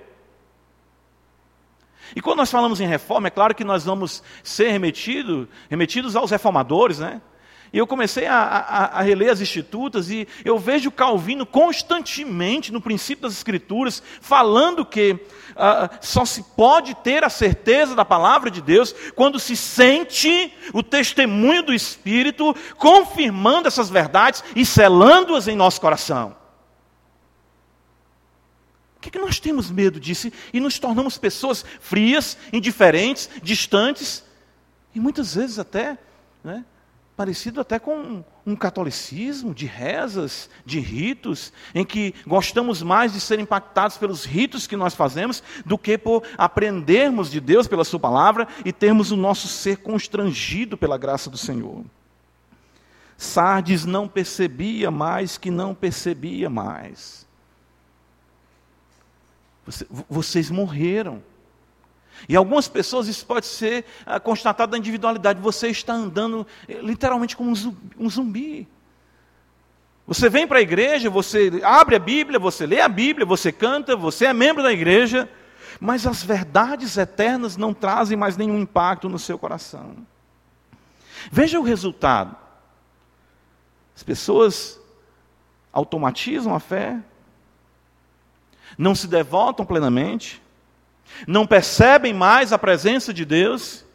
E 2.15 2.21
quando 2.21 2.37
nós 2.37 2.51
falamos 2.51 2.81
em 2.81 2.87
reforma, 2.87 3.27
é 3.27 3.31
claro 3.31 3.55
que 3.55 3.63
nós 3.63 3.85
vamos 3.85 4.23
ser 4.43 4.71
remetido, 4.71 5.47
remetidos 5.69 6.15
aos 6.15 6.31
reformadores, 6.31 6.99
né? 6.99 7.21
E 7.73 7.77
eu 7.77 7.87
comecei 7.87 8.25
a, 8.25 8.35
a, 8.35 8.85
a, 8.99 9.01
reler 9.01 9.31
as 9.31 9.39
Institutas 9.39 10.09
e 10.09 10.27
eu 10.43 10.59
vejo 10.59 10.91
Calvino 10.91 11.45
constantemente, 11.45 12.71
no 12.71 12.81
princípio 12.81 13.23
das 13.23 13.33
Escrituras, 13.33 14.03
falando 14.19 14.85
que 14.85 15.13
uh, 15.13 15.97
só 16.01 16.25
se 16.25 16.43
pode 16.43 16.93
ter 16.95 17.23
a 17.23 17.29
certeza 17.29 17.95
da 17.95 18.03
palavra 18.03 18.51
de 18.51 18.61
Deus 18.61 18.93
quando 19.15 19.39
se 19.39 19.55
sente 19.55 20.53
o 20.73 20.83
testemunho 20.83 21.63
do 21.63 21.73
Espírito 21.73 22.53
confirmando 22.77 23.69
essas 23.69 23.89
verdades 23.89 24.43
e 24.53 24.65
selando-as 24.65 25.47
em 25.47 25.55
nosso 25.55 25.79
coração. 25.79 26.40
Que, 29.01 29.09
que 29.09 29.19
nós 29.19 29.39
temos 29.39 29.71
medo 29.71 29.99
disso 29.99 30.31
e 30.53 30.59
nos 30.59 30.77
tornamos 30.77 31.17
pessoas 31.17 31.65
frias, 31.79 32.37
indiferentes, 32.53 33.29
distantes 33.41 34.23
e 34.93 34.99
muitas 34.99 35.33
vezes 35.33 35.57
até 35.57 35.97
né, 36.43 36.63
parecido 37.15 37.59
até 37.59 37.79
com 37.79 38.23
um 38.45 38.55
catolicismo 38.55 39.53
de 39.53 39.65
rezas, 39.65 40.49
de 40.65 40.79
ritos, 40.79 41.51
em 41.73 41.85
que 41.85 42.13
gostamos 42.25 42.81
mais 42.81 43.13
de 43.13 43.19
ser 43.19 43.39
impactados 43.39 43.97
pelos 43.97 44.25
ritos 44.25 44.65
que 44.65 44.75
nós 44.75 44.95
fazemos 44.95 45.43
do 45.65 45.77
que 45.77 45.97
por 45.97 46.23
aprendermos 46.37 47.29
de 47.29 47.39
Deus 47.39 47.67
pela 47.67 47.83
Sua 47.83 47.99
palavra 47.99 48.47
e 48.65 48.71
termos 48.71 49.11
o 49.11 49.15
nosso 49.15 49.47
ser 49.47 49.77
constrangido 49.77 50.77
pela 50.77 50.97
graça 50.97 51.29
do 51.29 51.37
Senhor. 51.37 51.83
Sardes 53.17 53.85
não 53.85 54.07
percebia 54.07 54.89
mais 54.89 55.37
que 55.37 55.51
não 55.51 55.75
percebia 55.75 56.49
mais. 56.49 57.27
Vocês 60.09 60.49
morreram. 60.49 61.21
E 62.29 62.35
algumas 62.35 62.67
pessoas 62.67 63.07
isso 63.07 63.25
pode 63.25 63.45
ser 63.45 63.85
ah, 64.05 64.19
constatado 64.19 64.71
da 64.71 64.77
individualidade. 64.77 65.41
Você 65.41 65.69
está 65.69 65.93
andando 65.93 66.45
eh, 66.67 66.79
literalmente 66.81 67.35
como 67.35 67.51
um 67.97 68.09
zumbi. 68.09 68.67
Você 70.05 70.29
vem 70.29 70.47
para 70.47 70.59
a 70.59 70.61
igreja, 70.61 71.09
você 71.09 71.61
abre 71.63 71.95
a 71.95 71.99
Bíblia, 71.99 72.39
você 72.39 72.65
lê 72.65 72.81
a 72.81 72.89
Bíblia, 72.89 73.25
você 73.25 73.51
canta, 73.51 73.95
você 73.95 74.25
é 74.25 74.33
membro 74.33 74.61
da 74.61 74.71
igreja, 74.71 75.29
mas 75.79 76.05
as 76.05 76.23
verdades 76.23 76.97
eternas 76.97 77.55
não 77.55 77.73
trazem 77.73 78.17
mais 78.17 78.35
nenhum 78.35 78.59
impacto 78.59 79.07
no 79.07 79.17
seu 79.17 79.37
coração. 79.37 79.95
Veja 81.31 81.59
o 81.59 81.63
resultado. 81.63 82.35
As 83.95 84.03
pessoas 84.03 84.79
automatizam 85.71 86.53
a 86.53 86.59
fé, 86.59 86.99
não 88.77 88.95
se 88.95 89.07
devotam 89.07 89.65
plenamente, 89.65 90.41
não 91.27 91.45
percebem 91.45 92.13
mais 92.13 92.53
a 92.53 92.57
presença 92.57 93.13
de 93.13 93.25
Deus, 93.25 93.85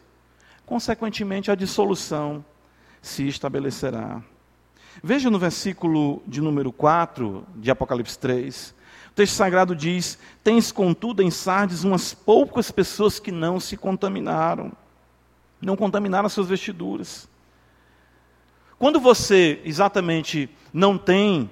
consequentemente 0.65 1.49
a 1.49 1.55
dissolução 1.55 2.43
se 3.01 3.27
estabelecerá. 3.27 4.21
Veja 5.03 5.29
no 5.29 5.39
versículo 5.39 6.21
de 6.25 6.41
número 6.41 6.71
4 6.71 7.45
de 7.55 7.69
Apocalipse 7.69 8.17
3. 8.17 8.75
O 9.11 9.13
texto 9.13 9.33
sagrado 9.33 9.75
diz: 9.75 10.17
Tens, 10.43 10.71
contudo, 10.71 11.21
em 11.21 11.31
Sardes 11.31 11.83
umas 11.83 12.13
poucas 12.13 12.71
pessoas 12.71 13.19
que 13.19 13.31
não 13.31 13.59
se 13.59 13.77
contaminaram, 13.77 14.71
não 15.61 15.75
contaminaram 15.75 16.25
as 16.25 16.33
suas 16.33 16.47
vestiduras. 16.47 17.29
Quando 18.79 18.99
você 18.99 19.59
exatamente 19.65 20.49
não 20.71 20.97
tem 20.97 21.49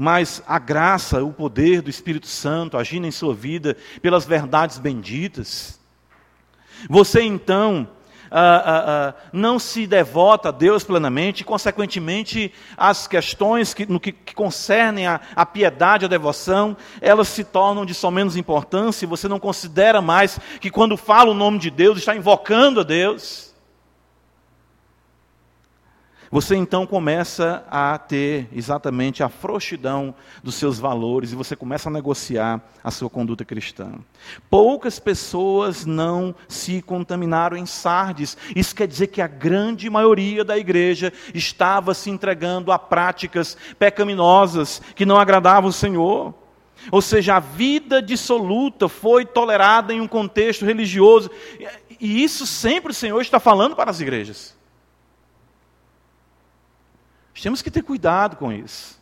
mas 0.00 0.40
a 0.46 0.60
graça, 0.60 1.24
o 1.24 1.32
poder 1.32 1.82
do 1.82 1.90
Espírito 1.90 2.28
Santo 2.28 2.78
agindo 2.78 3.08
em 3.08 3.10
sua 3.10 3.34
vida 3.34 3.76
pelas 4.00 4.24
verdades 4.24 4.78
benditas. 4.78 5.80
Você 6.88 7.20
então 7.22 7.88
ah, 8.30 8.62
ah, 8.64 8.84
ah, 8.86 9.14
não 9.32 9.58
se 9.58 9.88
devota 9.88 10.50
a 10.50 10.52
Deus 10.52 10.84
plenamente, 10.84 11.40
e, 11.40 11.44
consequentemente, 11.44 12.52
as 12.76 13.08
questões 13.08 13.74
que, 13.74 13.86
no 13.90 13.98
que, 13.98 14.12
que 14.12 14.36
concernem 14.36 15.08
a, 15.08 15.20
a 15.34 15.44
piedade, 15.44 16.04
a 16.04 16.08
devoção, 16.08 16.76
elas 17.00 17.26
se 17.26 17.42
tornam 17.42 17.84
de 17.84 17.92
só 17.92 18.08
menos 18.08 18.36
importância, 18.36 19.08
você 19.08 19.26
não 19.26 19.40
considera 19.40 20.00
mais 20.00 20.38
que 20.60 20.70
quando 20.70 20.96
fala 20.96 21.32
o 21.32 21.34
nome 21.34 21.58
de 21.58 21.70
Deus, 21.70 21.98
está 21.98 22.14
invocando 22.14 22.78
a 22.78 22.84
Deus. 22.84 23.47
Você 26.30 26.54
então 26.56 26.86
começa 26.86 27.64
a 27.70 27.96
ter 27.96 28.48
exatamente 28.52 29.22
a 29.22 29.30
frouxidão 29.30 30.14
dos 30.42 30.56
seus 30.56 30.78
valores 30.78 31.32
e 31.32 31.36
você 31.36 31.56
começa 31.56 31.88
a 31.88 31.92
negociar 31.92 32.60
a 32.84 32.90
sua 32.90 33.08
conduta 33.08 33.46
cristã. 33.46 33.92
Poucas 34.50 34.98
pessoas 34.98 35.86
não 35.86 36.34
se 36.46 36.82
contaminaram 36.82 37.56
em 37.56 37.64
Sardes. 37.64 38.36
Isso 38.54 38.74
quer 38.74 38.86
dizer 38.86 39.06
que 39.06 39.22
a 39.22 39.26
grande 39.26 39.88
maioria 39.88 40.44
da 40.44 40.58
igreja 40.58 41.10
estava 41.32 41.94
se 41.94 42.10
entregando 42.10 42.72
a 42.72 42.78
práticas 42.78 43.56
pecaminosas 43.78 44.82
que 44.94 45.06
não 45.06 45.16
agradavam 45.16 45.70
o 45.70 45.72
Senhor. 45.72 46.34
Ou 46.92 47.00
seja, 47.00 47.36
a 47.36 47.40
vida 47.40 48.02
dissoluta 48.02 48.86
foi 48.86 49.24
tolerada 49.24 49.94
em 49.94 50.00
um 50.02 50.06
contexto 50.06 50.66
religioso. 50.66 51.30
E 51.98 52.22
isso 52.22 52.46
sempre 52.46 52.92
o 52.92 52.94
Senhor 52.94 53.20
está 53.22 53.40
falando 53.40 53.74
para 53.74 53.90
as 53.90 54.00
igrejas. 54.00 54.57
Temos 57.42 57.62
que 57.62 57.70
ter 57.70 57.82
cuidado 57.82 58.36
com 58.36 58.52
isso. 58.52 58.98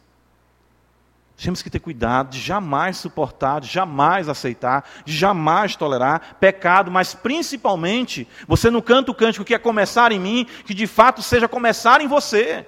Temos 1.37 1.62
que 1.62 1.68
ter 1.68 1.81
cuidado 1.81 2.31
de 2.31 2.40
jamais 2.40 2.96
suportar, 2.96 3.61
de 3.61 3.68
jamais 3.68 4.27
aceitar, 4.29 4.88
de 5.05 5.14
jamais 5.14 5.77
tolerar 5.77 6.37
pecado, 6.40 6.90
mas 6.90 7.14
principalmente, 7.14 8.27
você 8.49 8.70
não 8.70 8.81
canta 8.81 9.11
o 9.11 9.14
cântico 9.14 9.44
que 9.44 9.55
é 9.55 9.59
começar 9.59 10.12
em 10.12 10.18
mim, 10.18 10.46
que 10.64 10.72
de 10.72 10.87
fato 10.87 11.20
seja 11.20 11.46
começar 11.46 12.01
em 12.01 12.09
você. 12.09 12.66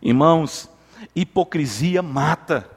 Irmãos, 0.00 0.70
hipocrisia 1.14 2.02
mata. 2.02 2.70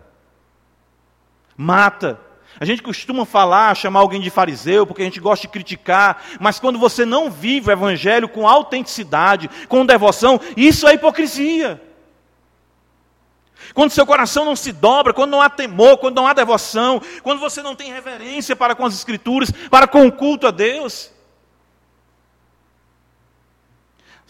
Mata. 1.55 2.19
A 2.59 2.65
gente 2.65 2.81
costuma 2.81 3.25
falar, 3.25 3.75
chamar 3.75 4.01
alguém 4.01 4.21
de 4.21 4.29
fariseu, 4.29 4.85
porque 4.85 5.01
a 5.01 5.05
gente 5.05 5.19
gosta 5.19 5.47
de 5.47 5.51
criticar, 5.51 6.23
mas 6.39 6.59
quando 6.59 6.77
você 6.77 7.05
não 7.05 7.31
vive 7.31 7.69
o 7.69 7.71
evangelho 7.71 8.29
com 8.29 8.47
autenticidade, 8.47 9.49
com 9.67 9.85
devoção, 9.85 10.39
isso 10.55 10.87
é 10.87 10.93
hipocrisia. 10.93 11.81
Quando 13.73 13.91
seu 13.91 14.05
coração 14.05 14.43
não 14.43 14.55
se 14.55 14.71
dobra, 14.71 15.13
quando 15.13 15.31
não 15.31 15.41
há 15.41 15.49
temor, 15.49 15.97
quando 15.97 16.15
não 16.15 16.27
há 16.27 16.33
devoção, 16.33 17.01
quando 17.23 17.39
você 17.39 17.61
não 17.61 17.75
tem 17.75 17.91
reverência 17.91 18.55
para 18.55 18.75
com 18.75 18.85
as 18.85 18.93
Escrituras, 18.93 19.51
para 19.69 19.87
com 19.87 20.05
o 20.05 20.11
culto 20.11 20.47
a 20.47 20.51
Deus. 20.51 21.11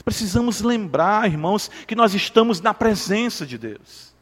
Precisamos 0.04 0.62
lembrar, 0.62 1.28
irmãos, 1.28 1.70
que 1.88 1.96
nós 1.96 2.14
estamos 2.14 2.60
na 2.60 2.74
presença 2.74 3.46
de 3.46 3.58
Deus. 3.58 4.14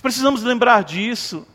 Precisamos 0.00 0.42
lembrar 0.42 0.84
disso. 0.84 1.46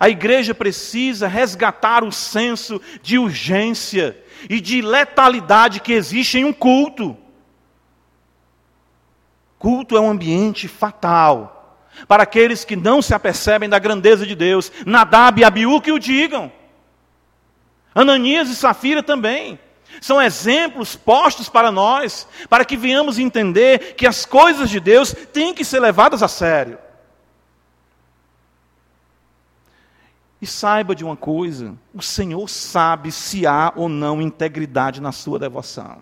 A 0.00 0.08
igreja 0.08 0.54
precisa 0.54 1.28
resgatar 1.28 2.02
o 2.02 2.10
senso 2.10 2.80
de 3.02 3.18
urgência 3.18 4.16
e 4.48 4.58
de 4.58 4.80
letalidade 4.80 5.80
que 5.80 5.92
existe 5.92 6.38
em 6.38 6.44
um 6.46 6.54
culto. 6.54 7.14
Culto 9.58 9.98
é 9.98 10.00
um 10.00 10.08
ambiente 10.08 10.66
fatal 10.66 11.78
para 12.08 12.22
aqueles 12.22 12.64
que 12.64 12.76
não 12.76 13.02
se 13.02 13.12
apercebem 13.12 13.68
da 13.68 13.78
grandeza 13.78 14.26
de 14.26 14.34
Deus. 14.34 14.72
Nadab 14.86 15.38
e 15.38 15.44
Abiú 15.44 15.82
que 15.82 15.92
o 15.92 15.98
digam. 15.98 16.50
Ananias 17.94 18.48
e 18.48 18.56
Safira 18.56 19.02
também. 19.02 19.58
São 20.00 20.22
exemplos 20.22 20.96
postos 20.96 21.50
para 21.50 21.70
nós, 21.70 22.26
para 22.48 22.64
que 22.64 22.76
venhamos 22.76 23.18
entender 23.18 23.94
que 23.96 24.06
as 24.06 24.24
coisas 24.24 24.70
de 24.70 24.80
Deus 24.80 25.12
têm 25.12 25.52
que 25.52 25.64
ser 25.64 25.80
levadas 25.80 26.22
a 26.22 26.28
sério. 26.28 26.78
E 30.40 30.46
saiba 30.46 30.94
de 30.94 31.04
uma 31.04 31.16
coisa: 31.16 31.76
o 31.92 32.02
Senhor 32.02 32.48
sabe 32.48 33.12
se 33.12 33.46
há 33.46 33.72
ou 33.76 33.88
não 33.88 34.22
integridade 34.22 35.00
na 35.00 35.12
sua 35.12 35.38
devoção. 35.38 36.00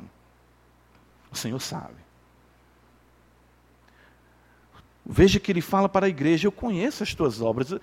O 1.30 1.36
Senhor 1.36 1.60
sabe. 1.60 2.08
Veja 5.10 5.40
que 5.40 5.50
ele 5.50 5.62
fala 5.62 5.88
para 5.88 6.06
a 6.06 6.08
igreja: 6.08 6.46
Eu 6.46 6.52
conheço 6.52 7.02
as 7.02 7.14
tuas 7.14 7.40
obras, 7.40 7.74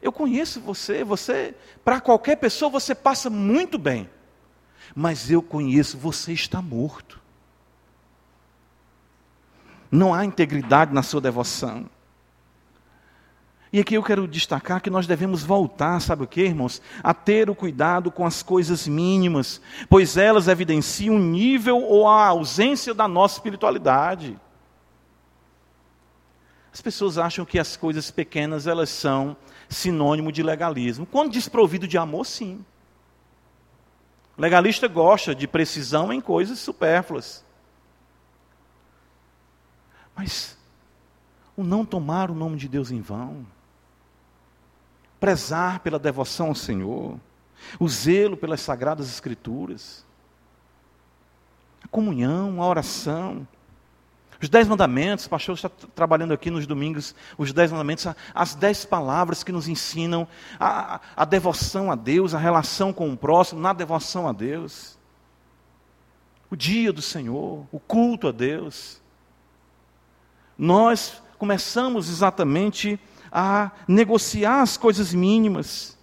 eu 0.00 0.10
conheço 0.10 0.60
você, 0.60 1.04
você, 1.04 1.54
para 1.84 2.00
qualquer 2.00 2.36
pessoa 2.36 2.70
você 2.70 2.94
passa 2.94 3.28
muito 3.28 3.78
bem, 3.78 4.08
mas 4.94 5.30
eu 5.30 5.42
conheço, 5.42 5.98
você 5.98 6.32
está 6.32 6.62
morto. 6.62 7.20
Não 9.90 10.14
há 10.14 10.24
integridade 10.24 10.94
na 10.94 11.02
sua 11.02 11.20
devoção. 11.20 11.88
E 13.72 13.80
aqui 13.80 13.94
eu 13.94 14.02
quero 14.02 14.28
destacar 14.28 14.82
que 14.82 14.90
nós 14.90 15.06
devemos 15.06 15.42
voltar, 15.42 15.98
sabe 16.00 16.24
o 16.24 16.26
que, 16.26 16.42
irmãos? 16.42 16.82
A 17.02 17.14
ter 17.14 17.48
o 17.48 17.54
cuidado 17.54 18.10
com 18.10 18.26
as 18.26 18.42
coisas 18.42 18.86
mínimas, 18.86 19.62
pois 19.88 20.18
elas 20.18 20.46
evidenciam 20.46 21.16
o 21.16 21.18
nível 21.18 21.80
ou 21.82 22.06
a 22.06 22.26
ausência 22.26 22.92
da 22.92 23.08
nossa 23.08 23.36
espiritualidade. 23.36 24.38
As 26.70 26.82
pessoas 26.82 27.16
acham 27.16 27.46
que 27.46 27.58
as 27.58 27.74
coisas 27.74 28.10
pequenas 28.10 28.66
elas 28.66 28.90
são 28.90 29.34
sinônimo 29.70 30.30
de 30.30 30.42
legalismo. 30.42 31.06
Quando 31.06 31.32
desprovido 31.32 31.88
de 31.88 31.96
amor, 31.96 32.26
sim. 32.26 32.62
Legalista 34.36 34.86
gosta 34.86 35.34
de 35.34 35.48
precisão 35.48 36.12
em 36.12 36.20
coisas 36.20 36.58
supérfluas. 36.58 37.42
Mas 40.14 40.58
o 41.56 41.64
não 41.64 41.86
tomar 41.86 42.30
o 42.30 42.34
nome 42.34 42.56
de 42.58 42.68
Deus 42.68 42.90
em 42.90 43.00
vão, 43.00 43.46
prezar 45.22 45.78
pela 45.78 46.00
devoção 46.00 46.48
ao 46.48 46.54
Senhor, 46.56 47.16
o 47.78 47.88
zelo 47.88 48.36
pelas 48.36 48.60
sagradas 48.60 49.08
Escrituras, 49.08 50.04
a 51.80 51.86
comunhão, 51.86 52.60
a 52.60 52.66
oração, 52.66 53.46
os 54.42 54.48
dez 54.48 54.66
mandamentos, 54.66 55.26
o 55.26 55.30
pastor 55.30 55.54
está 55.54 55.68
trabalhando 55.68 56.34
aqui 56.34 56.50
nos 56.50 56.66
domingos, 56.66 57.14
os 57.38 57.52
dez 57.52 57.70
mandamentos, 57.70 58.04
as 58.34 58.56
dez 58.56 58.84
palavras 58.84 59.44
que 59.44 59.52
nos 59.52 59.68
ensinam 59.68 60.26
a, 60.58 61.00
a 61.14 61.24
devoção 61.24 61.92
a 61.92 61.94
Deus, 61.94 62.34
a 62.34 62.38
relação 62.38 62.92
com 62.92 63.08
o 63.12 63.16
próximo, 63.16 63.60
na 63.60 63.72
devoção 63.72 64.26
a 64.26 64.32
Deus. 64.32 64.98
O 66.50 66.56
dia 66.56 66.92
do 66.92 67.00
Senhor, 67.00 67.64
o 67.70 67.78
culto 67.78 68.26
a 68.26 68.32
Deus. 68.32 69.00
Nós 70.58 71.22
começamos 71.38 72.10
exatamente 72.10 72.98
a 73.32 73.70
negociar 73.88 74.60
as 74.60 74.76
coisas 74.76 75.14
mínimas. 75.14 75.98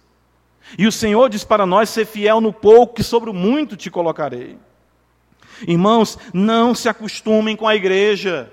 E 0.76 0.86
o 0.86 0.92
Senhor 0.92 1.28
diz 1.28 1.44
para 1.44 1.64
nós: 1.64 1.88
ser 1.88 2.06
fiel 2.06 2.40
no 2.40 2.52
pouco, 2.52 2.94
que 2.94 3.02
sobre 3.02 3.30
o 3.30 3.34
muito 3.34 3.76
te 3.76 3.90
colocarei. 3.90 4.58
Irmãos, 5.66 6.18
não 6.32 6.74
se 6.74 6.88
acostumem 6.88 7.54
com 7.54 7.68
a 7.68 7.76
igreja. 7.76 8.50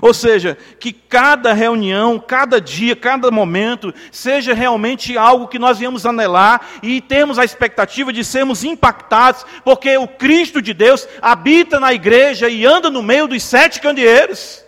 Ou 0.00 0.14
seja, 0.14 0.56
que 0.80 0.90
cada 0.90 1.52
reunião, 1.52 2.18
cada 2.18 2.60
dia, 2.60 2.96
cada 2.96 3.30
momento, 3.30 3.92
seja 4.10 4.54
realmente 4.54 5.18
algo 5.18 5.48
que 5.48 5.58
nós 5.58 5.78
viemos 5.78 6.06
anelar 6.06 6.66
e 6.82 7.00
termos 7.00 7.38
a 7.38 7.44
expectativa 7.44 8.10
de 8.12 8.24
sermos 8.24 8.64
impactados, 8.64 9.44
porque 9.62 9.96
o 9.98 10.08
Cristo 10.08 10.62
de 10.62 10.72
Deus 10.72 11.06
habita 11.20 11.78
na 11.78 11.92
igreja 11.92 12.48
e 12.48 12.64
anda 12.64 12.88
no 12.88 13.02
meio 13.02 13.28
dos 13.28 13.42
sete 13.42 13.80
candeeiros. 13.80 14.64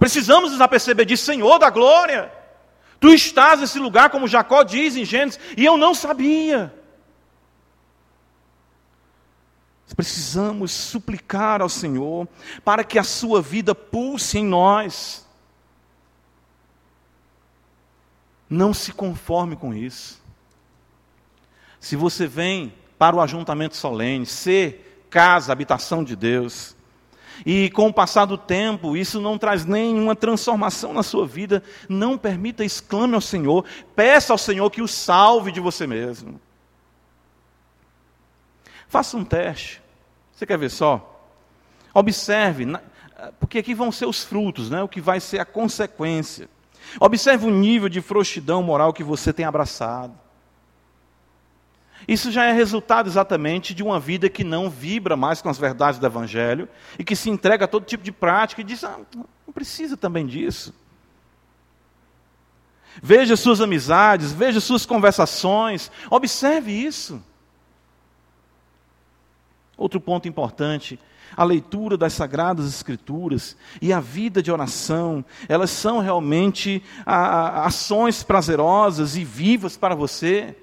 Precisamos 0.00 0.50
nos 0.50 0.62
aperceber 0.62 1.04
de 1.04 1.14
Senhor 1.14 1.58
da 1.58 1.68
glória. 1.68 2.32
Tu 2.98 3.12
estás 3.12 3.60
nesse 3.60 3.78
lugar, 3.78 4.08
como 4.08 4.26
Jacó 4.26 4.62
diz 4.62 4.96
em 4.96 5.04
Gênesis, 5.04 5.38
e 5.58 5.64
eu 5.64 5.76
não 5.76 5.94
sabia. 5.94 6.74
Precisamos 9.94 10.72
suplicar 10.72 11.60
ao 11.60 11.68
Senhor 11.68 12.26
para 12.64 12.82
que 12.82 12.98
a 12.98 13.04
sua 13.04 13.42
vida 13.42 13.74
pulse 13.74 14.38
em 14.38 14.44
nós. 14.46 15.26
Não 18.48 18.72
se 18.72 18.92
conforme 18.92 19.54
com 19.54 19.74
isso. 19.74 20.18
Se 21.78 21.94
você 21.94 22.26
vem 22.26 22.72
para 22.98 23.14
o 23.14 23.20
ajuntamento 23.20 23.76
solene, 23.76 24.24
ser 24.24 25.04
casa, 25.10 25.52
habitação 25.52 26.02
de 26.02 26.16
Deus, 26.16 26.74
e 27.44 27.70
com 27.70 27.88
o 27.88 27.92
passar 27.92 28.24
do 28.24 28.36
tempo, 28.36 28.96
isso 28.96 29.20
não 29.20 29.38
traz 29.38 29.64
nenhuma 29.64 30.14
transformação 30.14 30.92
na 30.92 31.02
sua 31.02 31.26
vida. 31.26 31.62
Não 31.88 32.18
permita, 32.18 32.64
exclame 32.64 33.14
ao 33.14 33.20
Senhor, 33.20 33.64
peça 33.94 34.32
ao 34.32 34.38
Senhor 34.38 34.70
que 34.70 34.82
o 34.82 34.88
salve 34.88 35.52
de 35.52 35.60
você 35.60 35.86
mesmo. 35.86 36.40
Faça 38.88 39.16
um 39.16 39.24
teste. 39.24 39.80
Você 40.32 40.46
quer 40.46 40.58
ver 40.58 40.70
só? 40.70 41.28
Observe, 41.94 42.66
porque 43.38 43.58
aqui 43.58 43.74
vão 43.74 43.92
ser 43.92 44.06
os 44.06 44.24
frutos, 44.24 44.70
né? 44.70 44.82
o 44.82 44.88
que 44.88 45.00
vai 45.00 45.20
ser 45.20 45.38
a 45.38 45.44
consequência. 45.44 46.48
Observe 46.98 47.46
o 47.46 47.50
nível 47.50 47.88
de 47.88 48.00
frouxidão 48.00 48.62
moral 48.62 48.92
que 48.92 49.04
você 49.04 49.32
tem 49.32 49.44
abraçado. 49.44 50.14
Isso 52.08 52.30
já 52.32 52.44
é 52.44 52.52
resultado 52.52 53.08
exatamente 53.08 53.74
de 53.74 53.82
uma 53.82 54.00
vida 54.00 54.28
que 54.28 54.42
não 54.42 54.70
vibra 54.70 55.16
mais 55.16 55.42
com 55.42 55.48
as 55.48 55.58
verdades 55.58 56.00
do 56.00 56.06
Evangelho 56.06 56.68
e 56.98 57.04
que 57.04 57.14
se 57.14 57.30
entrega 57.30 57.64
a 57.64 57.68
todo 57.68 57.84
tipo 57.84 58.02
de 58.02 58.12
prática 58.12 58.60
e 58.60 58.64
diz: 58.64 58.82
ah, 58.84 58.98
não 59.14 59.52
precisa 59.52 59.96
também 59.96 60.26
disso. 60.26 60.74
Veja 63.02 63.36
suas 63.36 63.60
amizades, 63.60 64.32
veja 64.32 64.60
suas 64.60 64.84
conversações, 64.84 65.90
observe 66.10 66.72
isso. 66.72 67.22
Outro 69.76 70.00
ponto 70.00 70.28
importante, 70.28 70.98
a 71.36 71.44
leitura 71.44 71.96
das 71.96 72.12
Sagradas 72.12 72.66
Escrituras 72.66 73.56
e 73.80 73.92
a 73.92 74.00
vida 74.00 74.42
de 74.42 74.50
oração, 74.50 75.24
elas 75.48 75.70
são 75.70 76.00
realmente 76.00 76.82
a, 77.06 77.16
a, 77.16 77.66
ações 77.66 78.22
prazerosas 78.22 79.16
e 79.16 79.24
vivas 79.24 79.76
para 79.76 79.94
você 79.94 80.56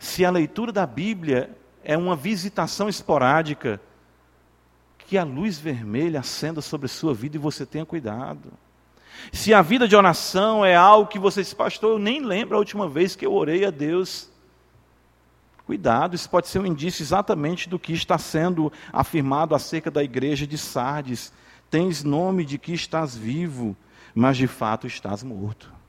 se 0.00 0.24
a 0.24 0.30
leitura 0.30 0.72
da 0.72 0.86
Bíblia 0.86 1.54
é 1.84 1.96
uma 1.96 2.16
visitação 2.16 2.88
esporádica, 2.88 3.78
que 4.96 5.18
a 5.18 5.24
luz 5.24 5.58
vermelha 5.58 6.20
acenda 6.20 6.62
sobre 6.62 6.86
a 6.86 6.88
sua 6.88 7.12
vida 7.12 7.36
e 7.36 7.38
você 7.38 7.66
tenha 7.66 7.84
cuidado. 7.84 8.50
Se 9.30 9.52
a 9.52 9.60
vida 9.60 9.86
de 9.86 9.94
oração 9.94 10.64
é 10.64 10.74
algo 10.74 11.10
que 11.10 11.18
você 11.18 11.42
diz, 11.42 11.52
pastor, 11.52 11.92
eu 11.92 11.98
nem 11.98 12.24
lembro 12.24 12.56
a 12.56 12.58
última 12.58 12.88
vez 12.88 13.14
que 13.14 13.26
eu 13.26 13.34
orei 13.34 13.66
a 13.66 13.70
Deus. 13.70 14.30
Cuidado, 15.66 16.16
isso 16.16 16.30
pode 16.30 16.48
ser 16.48 16.60
um 16.60 16.66
indício 16.66 17.02
exatamente 17.02 17.68
do 17.68 17.78
que 17.78 17.92
está 17.92 18.16
sendo 18.16 18.72
afirmado 18.90 19.54
acerca 19.54 19.90
da 19.90 20.02
igreja 20.02 20.46
de 20.46 20.56
Sardes. 20.56 21.30
Tens 21.68 22.02
nome 22.02 22.42
de 22.42 22.56
que 22.56 22.72
estás 22.72 23.14
vivo, 23.14 23.76
mas 24.14 24.38
de 24.38 24.46
fato 24.46 24.86
estás 24.86 25.22
morto. 25.22 25.79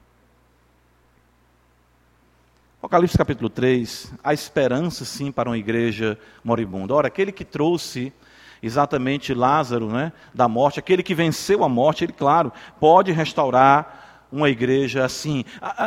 Apocalipse 2.81 3.15
capítulo 3.15 3.47
3, 3.47 4.11
a 4.23 4.33
esperança 4.33 5.05
sim 5.05 5.31
para 5.31 5.47
uma 5.47 5.57
igreja 5.57 6.17
moribunda. 6.43 6.95
Ora, 6.95 7.09
aquele 7.09 7.31
que 7.31 7.45
trouxe 7.45 8.11
exatamente 8.61 9.35
Lázaro 9.35 9.85
né, 9.91 10.11
da 10.33 10.47
morte, 10.47 10.79
aquele 10.79 11.03
que 11.03 11.13
venceu 11.13 11.63
a 11.63 11.69
morte, 11.69 12.03
ele, 12.03 12.11
claro, 12.11 12.51
pode 12.79 13.11
restaurar 13.11 14.25
uma 14.31 14.49
igreja 14.49 15.05
assim. 15.05 15.45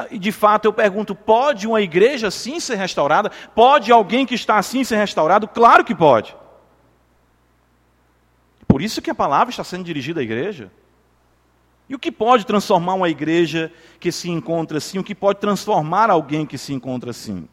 E 0.09 0.21
de 0.21 0.31
fato 0.31 0.67
eu 0.67 0.73
pergunto: 0.73 1.17
pode 1.17 1.67
uma 1.67 1.83
igreja 1.83 2.29
assim 2.29 2.61
ser 2.61 2.77
restaurada? 2.77 3.29
Pode 3.57 3.91
alguém 3.91 4.25
que 4.25 4.37
está 4.37 4.57
assim 4.57 4.85
ser 4.85 4.97
restaurado? 4.97 5.49
Claro 5.49 5.85
que 5.85 5.97
pode. 5.97 6.37
Por 8.69 8.81
isso 8.81 9.03
que 9.03 9.11
a 9.11 9.17
palavra 9.17 9.51
está 9.51 9.65
sendo 9.65 9.83
dirigida 9.83 10.21
à 10.21 10.23
igreja. 10.23 10.71
E 11.89 11.95
o 11.95 11.99
que 11.99 12.11
pode 12.11 12.47
transformar 12.47 12.95
uma 12.95 13.11
igreja 13.11 13.71
que 14.01 14.11
se 14.11 14.31
encontra 14.31 14.79
assim? 14.79 14.99
O 14.99 15.05
que 15.05 15.15
pode 15.15 15.39
transformar 15.39 16.11
alguém 16.11 16.47
que 16.47 16.57
se 16.57 16.73
encontra 16.73 17.11
assim? 17.11 17.47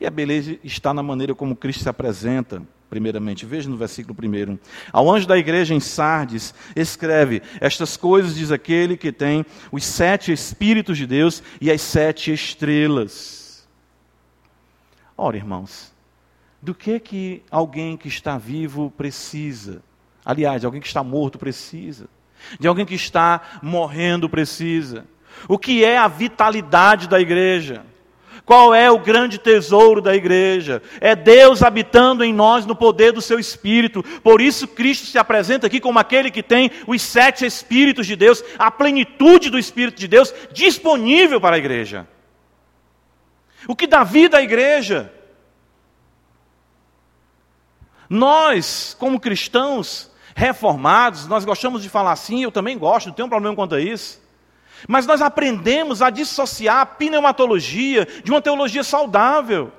E 0.00 0.06
a 0.06 0.10
beleza 0.10 0.58
está 0.62 0.94
na 0.94 1.02
maneira 1.02 1.34
como 1.34 1.56
Cristo 1.56 1.82
se 1.82 1.88
apresenta, 1.88 2.62
primeiramente. 2.88 3.44
Veja 3.44 3.68
no 3.68 3.76
versículo 3.76 4.16
1. 4.16 4.58
Ao 4.92 5.10
anjo 5.10 5.26
da 5.26 5.36
igreja 5.36 5.74
em 5.74 5.80
Sardes, 5.80 6.54
escreve: 6.76 7.42
Estas 7.60 7.96
coisas 7.96 8.36
diz 8.36 8.52
aquele 8.52 8.96
que 8.96 9.10
tem 9.10 9.44
os 9.72 9.84
sete 9.84 10.32
Espíritos 10.32 10.96
de 10.96 11.06
Deus 11.06 11.42
e 11.60 11.70
as 11.70 11.82
sete 11.82 12.32
estrelas. 12.32 13.66
Ora, 15.16 15.36
irmãos, 15.36 15.92
do 16.62 16.74
que 16.74 16.98
que 16.98 17.42
alguém 17.50 17.96
que 17.96 18.08
está 18.08 18.38
vivo 18.38 18.92
precisa? 18.96 19.82
Aliás, 20.24 20.64
alguém 20.64 20.80
que 20.80 20.86
está 20.86 21.02
morto 21.02 21.38
precisa 21.38 22.08
de 22.58 22.68
alguém 22.68 22.86
que 22.86 22.94
está 22.94 23.40
morrendo 23.62 24.28
precisa. 24.28 25.06
O 25.48 25.58
que 25.58 25.84
é 25.84 25.98
a 25.98 26.08
vitalidade 26.08 27.08
da 27.08 27.20
igreja? 27.20 27.84
Qual 28.44 28.74
é 28.74 28.90
o 28.90 28.98
grande 28.98 29.38
tesouro 29.38 30.02
da 30.02 30.14
igreja? 30.14 30.82
É 31.00 31.16
Deus 31.16 31.62
habitando 31.62 32.22
em 32.22 32.32
nós 32.32 32.66
no 32.66 32.76
poder 32.76 33.10
do 33.10 33.22
seu 33.22 33.38
Espírito. 33.38 34.02
Por 34.22 34.40
isso, 34.40 34.68
Cristo 34.68 35.06
se 35.06 35.18
apresenta 35.18 35.66
aqui 35.66 35.80
como 35.80 35.98
aquele 35.98 36.30
que 36.30 36.42
tem 36.42 36.70
os 36.86 37.00
sete 37.00 37.46
Espíritos 37.46 38.06
de 38.06 38.16
Deus, 38.16 38.44
a 38.58 38.70
plenitude 38.70 39.48
do 39.48 39.58
Espírito 39.58 39.98
de 39.98 40.06
Deus 40.06 40.34
disponível 40.52 41.40
para 41.40 41.56
a 41.56 41.58
igreja. 41.58 42.06
O 43.66 43.74
que 43.74 43.86
dá 43.86 44.04
vida 44.04 44.36
à 44.36 44.42
igreja? 44.42 45.10
Nós, 48.10 48.94
como 48.98 49.18
cristãos, 49.18 50.10
reformados, 50.34 51.26
nós 51.26 51.44
gostamos 51.44 51.82
de 51.82 51.88
falar 51.88 52.12
assim, 52.12 52.42
eu 52.42 52.50
também 52.50 52.76
gosto, 52.76 53.06
não 53.06 53.14
tenho 53.14 53.26
um 53.26 53.30
problema 53.30 53.54
quanto 53.54 53.74
a 53.74 53.80
isso. 53.80 54.22
Mas 54.88 55.06
nós 55.06 55.22
aprendemos 55.22 56.02
a 56.02 56.10
dissociar 56.10 56.80
a 56.80 56.86
pneumatologia 56.86 58.06
de 58.22 58.30
uma 58.30 58.42
teologia 58.42 58.82
saudável. 58.82 59.72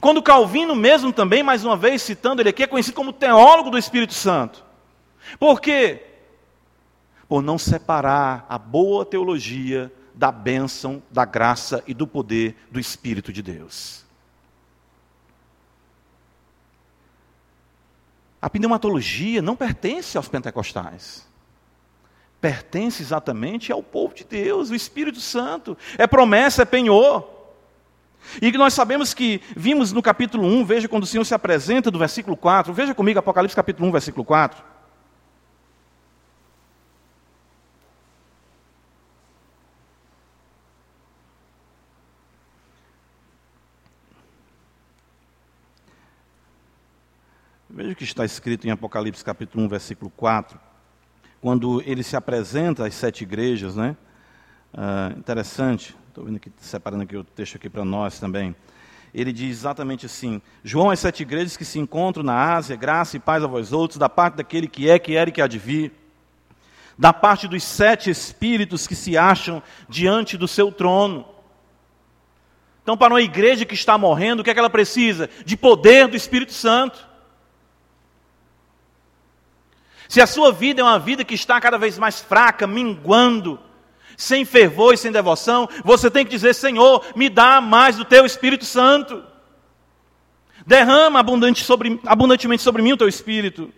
Quando 0.00 0.22
Calvino 0.22 0.74
mesmo 0.74 1.12
também, 1.12 1.42
mais 1.42 1.64
uma 1.64 1.76
vez 1.76 2.02
citando 2.02 2.40
ele 2.40 2.50
aqui, 2.50 2.62
é 2.62 2.66
conhecido 2.66 2.94
como 2.94 3.12
teólogo 3.12 3.70
do 3.70 3.78
Espírito 3.78 4.14
Santo. 4.14 4.64
Por 5.38 5.60
quê? 5.60 6.02
por 7.28 7.42
não 7.42 7.58
separar 7.58 8.46
a 8.48 8.58
boa 8.58 9.04
teologia 9.04 9.92
da 10.14 10.30
bênção, 10.30 11.02
da 11.10 11.24
graça 11.24 11.82
e 11.86 11.92
do 11.92 12.06
poder 12.06 12.56
do 12.70 12.78
Espírito 12.78 13.32
de 13.32 13.42
Deus. 13.42 14.03
A 18.44 18.50
pneumatologia 18.50 19.40
não 19.40 19.56
pertence 19.56 20.18
aos 20.18 20.28
pentecostais. 20.28 21.26
Pertence 22.42 23.02
exatamente 23.02 23.72
ao 23.72 23.82
povo 23.82 24.14
de 24.14 24.22
Deus, 24.22 24.68
o 24.68 24.74
Espírito 24.74 25.18
Santo. 25.18 25.74
É 25.96 26.06
promessa, 26.06 26.60
é 26.60 26.66
penhor. 26.66 27.26
E 28.42 28.52
nós 28.52 28.74
sabemos 28.74 29.14
que 29.14 29.40
vimos 29.56 29.92
no 29.92 30.02
capítulo 30.02 30.46
1, 30.46 30.62
veja 30.66 30.88
quando 30.88 31.04
o 31.04 31.06
Senhor 31.06 31.24
se 31.24 31.32
apresenta 31.32 31.90
do 31.90 31.98
versículo 31.98 32.36
4, 32.36 32.70
veja 32.74 32.94
comigo 32.94 33.18
Apocalipse 33.18 33.56
capítulo 33.56 33.88
1, 33.88 33.92
versículo 33.92 34.26
4. 34.26 34.62
Veja 47.76 47.90
o 47.90 47.96
que 47.96 48.04
está 48.04 48.24
escrito 48.24 48.68
em 48.68 48.70
Apocalipse 48.70 49.24
capítulo 49.24 49.64
1, 49.64 49.68
versículo 49.68 50.08
4, 50.16 50.60
quando 51.40 51.82
ele 51.84 52.04
se 52.04 52.14
apresenta 52.14 52.86
às 52.86 52.94
sete 52.94 53.24
igrejas, 53.24 53.74
né? 53.74 53.96
Ah, 54.72 55.12
interessante, 55.16 55.92
estou 56.06 56.24
vendo 56.24 56.36
aqui, 56.36 56.52
separando 56.58 57.02
aqui 57.02 57.16
o 57.16 57.24
texto 57.24 57.56
aqui 57.56 57.68
para 57.68 57.84
nós 57.84 58.20
também. 58.20 58.54
Ele 59.12 59.32
diz 59.32 59.58
exatamente 59.58 60.06
assim: 60.06 60.40
João, 60.62 60.88
as 60.88 61.00
sete 61.00 61.24
igrejas 61.24 61.56
que 61.56 61.64
se 61.64 61.80
encontram 61.80 62.22
na 62.22 62.54
Ásia, 62.54 62.76
graça 62.76 63.16
e 63.16 63.20
paz 63.20 63.42
a 63.42 63.48
vós 63.48 63.72
outros, 63.72 63.98
da 63.98 64.08
parte 64.08 64.36
daquele 64.36 64.68
que 64.68 64.88
é, 64.88 64.96
que 64.96 65.16
era 65.16 65.28
e 65.28 65.32
que 65.32 65.42
há 65.42 65.48
de 65.48 65.58
vir, 65.58 65.92
da 66.96 67.12
parte 67.12 67.48
dos 67.48 67.64
sete 67.64 68.08
espíritos 68.08 68.86
que 68.86 68.94
se 68.94 69.18
acham 69.18 69.60
diante 69.88 70.36
do 70.36 70.46
seu 70.46 70.70
trono. 70.70 71.26
Então, 72.84 72.96
para 72.96 73.14
uma 73.14 73.20
igreja 73.20 73.64
que 73.64 73.74
está 73.74 73.98
morrendo, 73.98 74.42
o 74.42 74.44
que 74.44 74.50
é 74.50 74.54
que 74.54 74.60
ela 74.60 74.70
precisa? 74.70 75.28
De 75.44 75.56
poder 75.56 76.06
do 76.06 76.16
Espírito 76.16 76.52
Santo. 76.52 77.13
Se 80.08 80.20
a 80.20 80.26
sua 80.26 80.52
vida 80.52 80.80
é 80.80 80.84
uma 80.84 80.98
vida 80.98 81.24
que 81.24 81.34
está 81.34 81.60
cada 81.60 81.78
vez 81.78 81.98
mais 81.98 82.20
fraca, 82.20 82.66
minguando, 82.66 83.58
sem 84.16 84.44
fervor 84.44 84.94
e 84.94 84.96
sem 84.98 85.10
devoção, 85.10 85.68
você 85.84 86.10
tem 86.10 86.24
que 86.24 86.30
dizer: 86.30 86.54
Senhor, 86.54 87.04
me 87.16 87.28
dá 87.28 87.60
mais 87.60 87.96
do 87.96 88.04
teu 88.04 88.24
Espírito 88.24 88.64
Santo. 88.64 89.22
Derrama 90.66 91.20
abundante 91.20 91.64
sobre, 91.64 92.00
abundantemente 92.06 92.62
sobre 92.62 92.82
mim 92.82 92.92
o 92.92 92.96
teu 92.96 93.08
Espírito. 93.08 93.72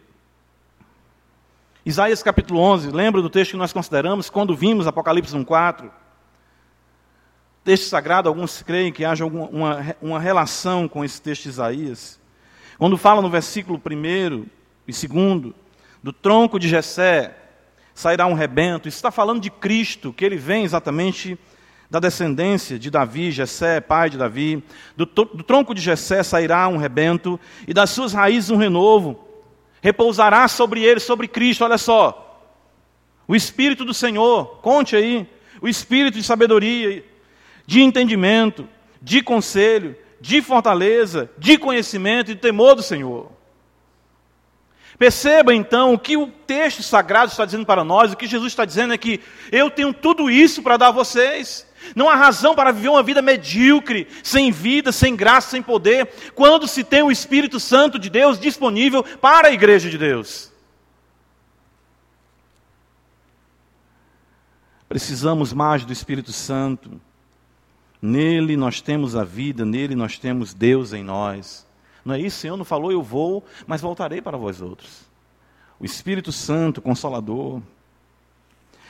Isaías 1.85 2.23
capítulo 2.23 2.61
11, 2.61 2.91
lembra 2.91 3.23
do 3.23 3.31
texto 3.31 3.53
que 3.53 3.57
nós 3.57 3.73
consideramos 3.73 4.29
quando 4.29 4.57
vimos 4.57 4.89
Apocalipse 4.89 5.33
1,4? 5.37 5.89
Texto 7.63 7.85
sagrado, 7.85 8.29
alguns 8.29 8.63
creem 8.63 8.93
que 8.93 9.05
haja 9.05 9.25
alguma, 9.25 9.47
uma, 9.47 9.97
uma 10.03 10.21
relação 10.21 10.89
com 10.89 11.05
esse 11.05 11.23
texto 11.23 11.45
de 11.45 11.49
Isaías. 11.49 12.21
Quando 12.79 12.97
fala 12.97 13.23
no 13.23 13.31
versículo 13.31 13.81
1 13.85 14.47
e 14.87 14.93
2, 14.93 15.55
do 16.07 16.13
tronco 16.13 16.57
de 16.57 16.69
Jessé 16.69 17.35
sairá 17.93 18.29
um 18.29 18.33
rebento. 18.33 18.87
Isso 18.87 18.97
está 18.97 19.11
falando 19.11 19.41
de 19.41 19.51
Cristo, 19.51 20.13
que 20.13 20.25
ele 20.25 20.37
vem 20.37 20.63
exatamente 20.63 21.37
da 21.91 21.99
descendência 21.99 22.79
de 22.79 22.93
Davi, 22.93 23.33
Jessé, 23.33 23.81
pai 23.81 24.09
de 24.09 24.17
Davi. 24.17 24.63
Do, 24.97 25.05
do 25.05 25.43
tronco 25.43 25.75
de 25.75 25.81
Jessé 25.81 26.23
sairá 26.23 26.69
um 26.69 26.77
rebento, 26.77 27.41
e 27.67 27.75
das 27.75 27.91
suas 27.91 28.13
raízes 28.13 28.51
um 28.51 28.57
renovo. 28.57 29.19
Repousará 29.83 30.47
sobre 30.47 30.81
ele, 30.85 31.01
sobre 31.01 31.27
Cristo, 31.27 31.65
olha 31.65 31.77
só. 31.77 32.55
O 33.27 33.35
Espírito 33.35 33.85
do 33.85 33.93
Senhor, 33.93 34.61
conte 34.63 34.95
aí. 34.95 35.29
O 35.61 35.67
Espírito 35.67 36.19
de 36.19 36.23
sabedoria, 36.23 37.05
de 37.67 37.83
entendimento, 37.83 38.69
de 39.03 39.23
conselho, 39.23 39.97
de 40.21 40.41
fortaleza, 40.41 41.29
de 41.37 41.59
conhecimento 41.59 42.31
e 42.31 42.35
de 42.35 42.41
temor 42.41 42.77
do 42.77 42.83
Senhor. 42.85 43.35
Perceba 44.99 45.55
então 45.55 45.93
o 45.93 45.99
que 45.99 46.17
o 46.17 46.27
texto 46.27 46.83
sagrado 46.83 47.31
está 47.31 47.45
dizendo 47.45 47.67
para 47.67 47.85
nós, 47.85 48.13
o 48.13 48.17
que 48.17 48.27
Jesus 48.27 48.53
está 48.53 48.65
dizendo 48.65 48.95
é 48.95 48.99
que 48.99 49.21
eu 49.53 49.71
tenho 49.71 49.93
tudo 49.93 50.31
isso 50.31 50.63
para 50.63 50.77
dar 50.77 50.89
a 50.89 50.93
vocês. 50.93 51.67
Não 51.95 52.09
há 52.09 52.15
razão 52.15 52.55
para 52.55 52.73
viver 52.73 52.89
uma 52.89 53.03
vida 53.03 53.21
medíocre, 53.21 54.09
sem 54.23 54.51
vida, 54.51 54.91
sem 54.91 55.15
graça, 55.15 55.51
sem 55.51 55.63
poder, 55.63 56.09
quando 56.35 56.67
se 56.67 56.83
tem 56.83 57.03
o 57.03 57.13
Espírito 57.13 57.61
Santo 57.61 57.99
de 57.99 58.09
Deus 58.09 58.41
disponível 58.41 59.05
para 59.05 59.49
a 59.49 59.53
igreja 59.53 59.91
de 59.91 59.99
Deus. 59.99 60.51
Precisamos 64.89 65.53
mais 65.53 65.85
do 65.85 65.93
Espírito 65.93 66.33
Santo. 66.33 67.01
Nele 68.01 68.57
nós 68.57 68.81
temos 68.81 69.15
a 69.15 69.25
vida, 69.25 69.65
nele 69.65 69.95
nós 69.95 70.19
temos 70.19 70.55
Deus 70.55 70.93
em 70.93 71.03
nós. 71.03 71.66
Não 72.07 72.15
é 72.15 72.21
isso? 72.21 72.37
O 72.37 72.41
Senhor 72.41 72.57
não 72.57 72.65
falou, 72.65 72.93
eu 72.93 73.03
vou, 73.03 73.45
mas 73.67 73.81
voltarei 73.81 74.23
para 74.23 74.39
vós 74.39 74.63
outros. 74.63 75.03
O 75.81 75.85
Espírito 75.85 76.31
Santo, 76.31 76.81
Consolador. 76.81 77.61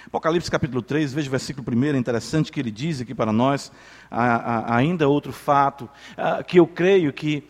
Apocalipse 0.07 0.51
capítulo 0.51 0.83
3, 0.83 1.15
veja 1.15 1.27
o 1.27 1.31
versículo 1.31 1.67
1, 1.67 1.85
é 1.85 1.97
interessante 1.97 2.53
que 2.53 2.61
ele 2.61 2.71
diz 2.71 3.01
aqui 3.01 3.15
para 3.15 3.33
nós, 3.33 3.73
ainda 4.11 5.09
outro 5.09 5.33
fato, 5.33 5.89
que 6.47 6.61
eu 6.61 6.67
creio 6.67 7.11
que 7.13 7.43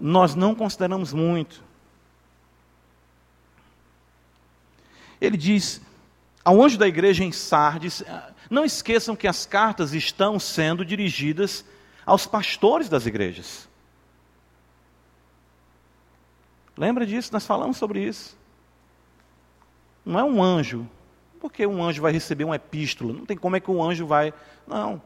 nós 0.00 0.34
não 0.34 0.54
consideramos 0.54 1.12
muito. 1.12 1.62
Ele 5.20 5.36
diz, 5.36 5.80
ao 6.44 6.62
anjo 6.62 6.76
da 6.76 6.88
igreja 6.88 7.24
em 7.24 7.32
Sardes, 7.32 8.02
não 8.50 8.64
esqueçam 8.64 9.16
que 9.16 9.28
as 9.28 9.46
cartas 9.46 9.94
estão 9.94 10.38
sendo 10.38 10.84
dirigidas 10.84 11.64
aos 12.04 12.26
pastores 12.26 12.88
das 12.88 13.06
igrejas. 13.06 13.72
Lembra 16.76 17.06
disso? 17.06 17.32
Nós 17.32 17.46
falamos 17.46 17.76
sobre 17.76 18.00
isso. 18.00 18.36
Não 20.04 20.18
é 20.18 20.24
um 20.24 20.42
anjo. 20.42 20.88
Porque 21.40 21.66
um 21.66 21.82
anjo 21.82 22.02
vai 22.02 22.12
receber 22.12 22.44
uma 22.44 22.56
epístola? 22.56 23.12
Não 23.12 23.26
tem 23.26 23.36
como 23.36 23.56
é 23.56 23.60
que 23.60 23.70
um 23.70 23.82
anjo 23.82 24.06
vai. 24.06 24.32
Não. 24.66 25.00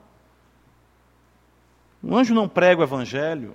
Um 2.02 2.16
anjo 2.16 2.34
não 2.34 2.48
prega 2.48 2.80
o 2.80 2.84
evangelho. 2.84 3.54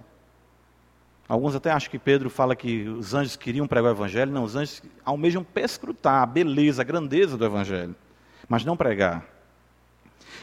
Alguns 1.27 1.55
até 1.55 1.71
acham 1.71 1.89
que 1.89 1.97
Pedro 1.97 2.29
fala 2.29 2.55
que 2.55 2.87
os 2.87 3.13
anjos 3.13 3.35
queriam 3.35 3.67
pregar 3.67 3.91
o 3.91 3.95
evangelho. 3.95 4.31
Não, 4.31 4.43
os 4.43 4.55
anjos 4.55 4.83
almejam 5.05 5.43
perscrutar 5.43 6.21
a 6.21 6.25
beleza, 6.25 6.81
a 6.81 6.85
grandeza 6.85 7.37
do 7.37 7.45
evangelho, 7.45 7.95
mas 8.47 8.65
não 8.65 8.75
pregar. 8.75 9.25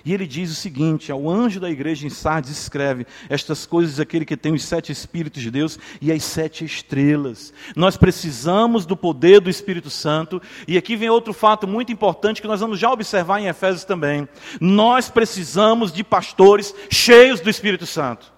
E 0.04 0.12
ele 0.14 0.26
diz 0.26 0.50
o 0.50 0.54
seguinte: 0.54 1.12
ao 1.12 1.28
anjo 1.28 1.60
da 1.60 1.70
igreja 1.70 2.06
em 2.06 2.10
Sardes 2.10 2.50
escreve 2.50 3.06
estas 3.28 3.66
coisas 3.66 4.00
aquele 4.00 4.24
que 4.24 4.36
tem 4.36 4.52
os 4.52 4.64
sete 4.64 4.92
espíritos 4.92 5.42
de 5.42 5.50
Deus 5.50 5.78
e 6.00 6.10
as 6.10 6.22
sete 6.24 6.64
estrelas. 6.64 7.52
Nós 7.76 7.96
precisamos 7.96 8.86
do 8.86 8.96
poder 8.96 9.40
do 9.40 9.50
Espírito 9.50 9.90
Santo, 9.90 10.40
e 10.66 10.76
aqui 10.76 10.96
vem 10.96 11.10
outro 11.10 11.32
fato 11.32 11.66
muito 11.66 11.92
importante 11.92 12.40
que 12.40 12.48
nós 12.48 12.60
vamos 12.60 12.78
já 12.78 12.90
observar 12.90 13.40
em 13.40 13.46
Efésios 13.46 13.84
também. 13.84 14.28
Nós 14.60 15.08
precisamos 15.08 15.92
de 15.92 16.02
pastores 16.02 16.74
cheios 16.90 17.40
do 17.40 17.50
Espírito 17.50 17.86
Santo. 17.86 18.32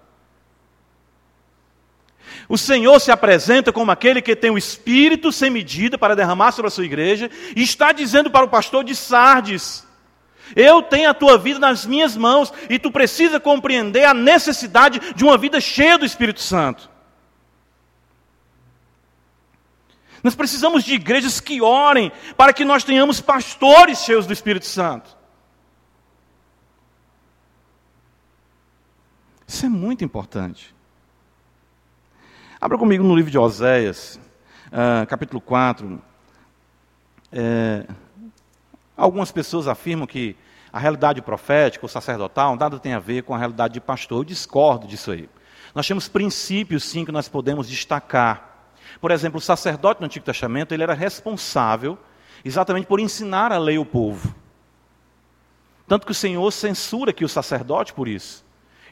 O 2.49 2.57
Senhor 2.57 2.99
se 2.99 3.11
apresenta 3.11 3.71
como 3.71 3.91
aquele 3.91 4.21
que 4.21 4.35
tem 4.35 4.51
o 4.51 4.57
Espírito 4.57 5.31
sem 5.31 5.49
medida 5.49 5.97
para 5.97 6.15
derramar 6.15 6.51
sobre 6.51 6.67
a 6.67 6.71
sua 6.71 6.85
igreja, 6.85 7.29
e 7.55 7.63
está 7.63 7.91
dizendo 7.91 8.29
para 8.29 8.45
o 8.45 8.49
pastor 8.49 8.83
de 8.83 8.95
Sardes: 8.95 9.85
eu 10.55 10.81
tenho 10.81 11.09
a 11.09 11.13
tua 11.13 11.37
vida 11.37 11.59
nas 11.59 11.85
minhas 11.85 12.15
mãos 12.15 12.53
e 12.69 12.77
tu 12.77 12.91
precisa 12.91 13.39
compreender 13.39 14.05
a 14.05 14.13
necessidade 14.13 14.99
de 15.13 15.23
uma 15.23 15.37
vida 15.37 15.59
cheia 15.59 15.97
do 15.97 16.05
Espírito 16.05 16.41
Santo. 16.41 16.89
Nós 20.23 20.35
precisamos 20.35 20.83
de 20.83 20.93
igrejas 20.93 21.39
que 21.39 21.61
orem 21.61 22.11
para 22.37 22.53
que 22.53 22.63
nós 22.63 22.83
tenhamos 22.83 23.19
pastores 23.19 23.99
cheios 23.99 24.25
do 24.25 24.31
Espírito 24.31 24.65
Santo. 24.65 25.17
Isso 29.45 29.65
é 29.65 29.69
muito 29.69 30.03
importante. 30.03 30.73
Abra 32.59 32.77
comigo 32.77 33.03
no 33.03 33.13
livro 33.13 33.29
de 33.29 33.37
Oséias, 33.37 34.17
uh, 34.67 35.05
capítulo 35.07 35.41
4. 35.41 36.01
É, 37.29 37.85
Algumas 38.95 39.31
pessoas 39.31 39.67
afirmam 39.67 40.05
que 40.05 40.35
a 40.71 40.79
realidade 40.79 41.21
profética 41.21 41.85
ou 41.85 41.89
sacerdotal 41.89 42.55
nada 42.55 42.79
tem 42.79 42.93
a 42.93 42.99
ver 42.99 43.23
com 43.23 43.33
a 43.35 43.37
realidade 43.37 43.75
de 43.75 43.81
pastor. 43.81 44.19
Eu 44.19 44.23
discordo 44.23 44.87
disso 44.87 45.11
aí. 45.11 45.29
Nós 45.73 45.87
temos 45.87 46.07
princípios, 46.07 46.83
sim, 46.83 47.05
que 47.05 47.11
nós 47.11 47.27
podemos 47.27 47.67
destacar. 47.67 48.67
Por 49.01 49.11
exemplo, 49.11 49.37
o 49.37 49.41
sacerdote 49.41 50.01
no 50.01 50.05
Antigo 50.05 50.25
Testamento 50.25 50.73
ele 50.73 50.83
era 50.83 50.93
responsável 50.93 51.97
exatamente 52.45 52.85
por 52.85 52.99
ensinar 52.99 53.51
a 53.51 53.57
lei 53.57 53.77
ao 53.77 53.85
povo. 53.85 54.33
Tanto 55.87 56.05
que 56.05 56.11
o 56.11 56.15
Senhor 56.15 56.49
censura 56.51 57.11
aqui 57.11 57.25
o 57.25 57.29
sacerdote 57.29 57.93
por 57.93 58.07
isso. 58.07 58.43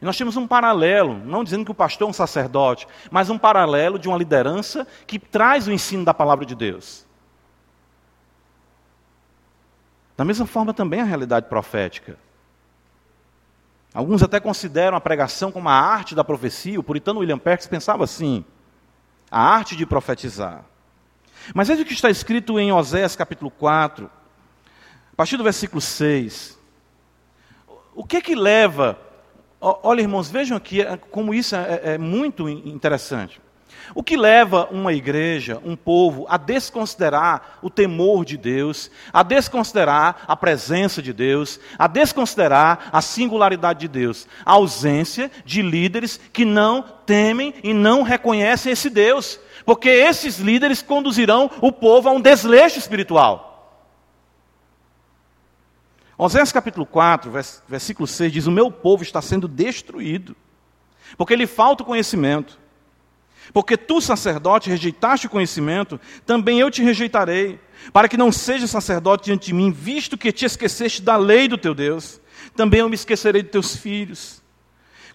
E 0.01 0.05
nós 0.05 0.17
temos 0.17 0.35
um 0.35 0.47
paralelo, 0.47 1.13
não 1.13 1.43
dizendo 1.43 1.63
que 1.63 1.71
o 1.71 1.75
pastor 1.75 2.07
é 2.07 2.09
um 2.09 2.13
sacerdote, 2.13 2.87
mas 3.11 3.29
um 3.29 3.37
paralelo 3.37 3.99
de 3.99 4.07
uma 4.07 4.17
liderança 4.17 4.87
que 5.05 5.19
traz 5.19 5.67
o 5.67 5.71
ensino 5.71 6.03
da 6.03 6.13
palavra 6.13 6.45
de 6.45 6.55
Deus. 6.55 7.05
Da 10.21 10.25
mesma 10.25 10.45
forma 10.45 10.71
também 10.71 11.01
a 11.01 11.03
realidade 11.03 11.47
profética. 11.47 12.15
Alguns 13.91 14.21
até 14.21 14.39
consideram 14.39 14.95
a 14.95 15.01
pregação 15.01 15.51
como 15.51 15.67
a 15.67 15.73
arte 15.73 16.13
da 16.13 16.23
profecia. 16.23 16.79
O 16.79 16.83
puritano 16.83 17.21
William 17.21 17.39
Perkins 17.39 17.65
pensava 17.65 18.03
assim: 18.03 18.45
a 19.31 19.41
arte 19.41 19.75
de 19.75 19.83
profetizar. 19.83 20.63
Mas 21.55 21.69
veja 21.69 21.81
o 21.81 21.85
que 21.85 21.93
está 21.93 22.07
escrito 22.07 22.59
em 22.59 22.71
Oséias 22.71 23.15
capítulo 23.15 23.49
4, 23.49 24.11
a 25.11 25.15
partir 25.15 25.37
do 25.37 25.43
versículo 25.43 25.81
6. 25.81 26.55
O 27.95 28.05
que 28.05 28.21
que 28.21 28.35
leva. 28.35 28.99
Olha, 29.59 30.01
irmãos, 30.01 30.29
vejam 30.29 30.55
aqui 30.55 30.81
é, 30.81 30.97
como 30.97 31.33
isso 31.33 31.55
é, 31.55 31.95
é 31.95 31.97
muito 31.97 32.47
interessante. 32.47 33.41
O 33.93 34.03
que 34.03 34.15
leva 34.15 34.67
uma 34.71 34.93
igreja, 34.93 35.61
um 35.63 35.75
povo, 35.75 36.25
a 36.29 36.37
desconsiderar 36.37 37.59
o 37.61 37.69
temor 37.69 38.23
de 38.23 38.37
Deus, 38.37 38.89
a 39.11 39.23
desconsiderar 39.23 40.23
a 40.27 40.35
presença 40.35 41.01
de 41.01 41.11
Deus, 41.11 41.59
a 41.77 41.87
desconsiderar 41.87 42.89
a 42.91 43.01
singularidade 43.01 43.81
de 43.81 43.87
Deus? 43.87 44.27
A 44.45 44.53
ausência 44.53 45.31
de 45.45 45.61
líderes 45.61 46.19
que 46.31 46.45
não 46.45 46.83
temem 47.05 47.53
e 47.63 47.73
não 47.73 48.03
reconhecem 48.03 48.71
esse 48.71 48.89
Deus. 48.89 49.39
Porque 49.65 49.89
esses 49.89 50.39
líderes 50.39 50.81
conduzirão 50.81 51.49
o 51.61 51.71
povo 51.71 52.09
a 52.09 52.11
um 52.11 52.21
desleixo 52.21 52.79
espiritual. 52.79 53.51
Oséias 56.23 56.51
capítulo 56.51 56.85
4, 56.85 57.31
versículo 57.67 58.05
6 58.05 58.31
diz: 58.31 58.45
O 58.45 58.51
meu 58.51 58.71
povo 58.71 59.01
está 59.01 59.23
sendo 59.23 59.47
destruído, 59.47 60.35
porque 61.17 61.35
lhe 61.35 61.47
falta 61.47 61.81
o 61.81 61.85
conhecimento. 61.85 62.60
Porque 63.53 63.75
tu, 63.75 63.99
sacerdote, 63.99 64.69
rejeitaste 64.69 65.27
o 65.27 65.29
conhecimento, 65.29 65.99
também 66.25 66.59
eu 66.59 66.71
te 66.71 66.81
rejeitarei, 66.81 67.59
para 67.91 68.07
que 68.07 68.17
não 68.17 68.31
seja 68.31 68.67
sacerdote 68.67 69.25
diante 69.25 69.47
de 69.47 69.53
mim, 69.53 69.71
visto 69.71 70.17
que 70.17 70.31
te 70.31 70.45
esqueceste 70.45 71.01
da 71.01 71.17
lei 71.17 71.47
do 71.47 71.57
teu 71.57 71.73
Deus. 71.73 72.21
Também 72.55 72.79
eu 72.79 72.89
me 72.89 72.95
esquecerei 72.95 73.41
de 73.41 73.49
teus 73.49 73.75
filhos. 73.75 74.41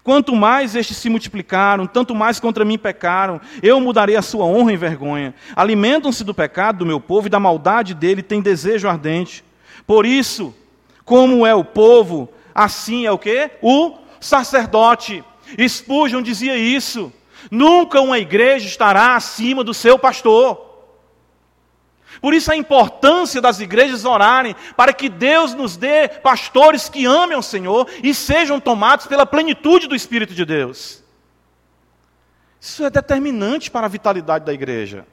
Quanto 0.03 0.33
mais 0.35 0.73
estes 0.73 0.95
se 0.95 1.09
multiplicaram, 1.09 1.85
tanto 1.85 2.15
mais 2.15 2.39
contra 2.39 2.63
mim 2.63 2.77
pecaram, 2.77 3.41
eu 3.61 3.79
mudarei 3.81 4.15
a 4.15 4.21
sua 4.21 4.45
honra 4.45 4.71
em 4.71 4.77
vergonha. 4.77 5.35
Alimentam-se 5.53 6.23
do 6.23 6.33
pecado 6.33 6.79
do 6.79 6.85
meu 6.85 6.99
povo 6.99 7.27
e 7.27 7.29
da 7.29 7.41
maldade 7.41 7.93
dele, 7.93 8.23
têm 8.23 8.41
desejo 8.41 8.87
ardente. 8.87 9.43
Por 9.85 10.05
isso, 10.05 10.55
como 11.03 11.45
é 11.45 11.53
o 11.53 11.63
povo, 11.63 12.29
assim 12.55 13.05
é 13.05 13.11
o 13.11 13.17
que? 13.17 13.51
O 13.61 13.97
sacerdote. 14.19 15.23
Spurgeon 15.67 16.21
dizia 16.21 16.55
isso. 16.55 17.11
Nunca 17.51 18.01
uma 18.01 18.19
igreja 18.19 18.67
estará 18.67 19.15
acima 19.15 19.63
do 19.63 19.73
seu 19.73 19.97
pastor. 19.97 20.65
Por 22.21 22.33
isso 22.33 22.51
a 22.51 22.55
importância 22.55 23.41
das 23.41 23.59
igrejas 23.59 24.05
orarem 24.05 24.55
para 24.75 24.93
que 24.93 25.09
Deus 25.09 25.53
nos 25.53 25.77
dê 25.77 26.07
pastores 26.07 26.89
que 26.89 27.05
amem 27.05 27.35
ao 27.35 27.43
Senhor 27.43 27.87
e 28.01 28.13
sejam 28.13 28.59
tomados 28.59 29.05
pela 29.07 29.25
plenitude 29.25 29.87
do 29.87 29.95
Espírito 29.95 30.33
de 30.33 30.45
Deus. 30.45 31.03
Isso 32.59 32.83
é 32.83 32.89
determinante 32.89 33.69
para 33.69 33.85
a 33.85 33.89
vitalidade 33.89 34.45
da 34.45 34.53
igreja. 34.53 35.05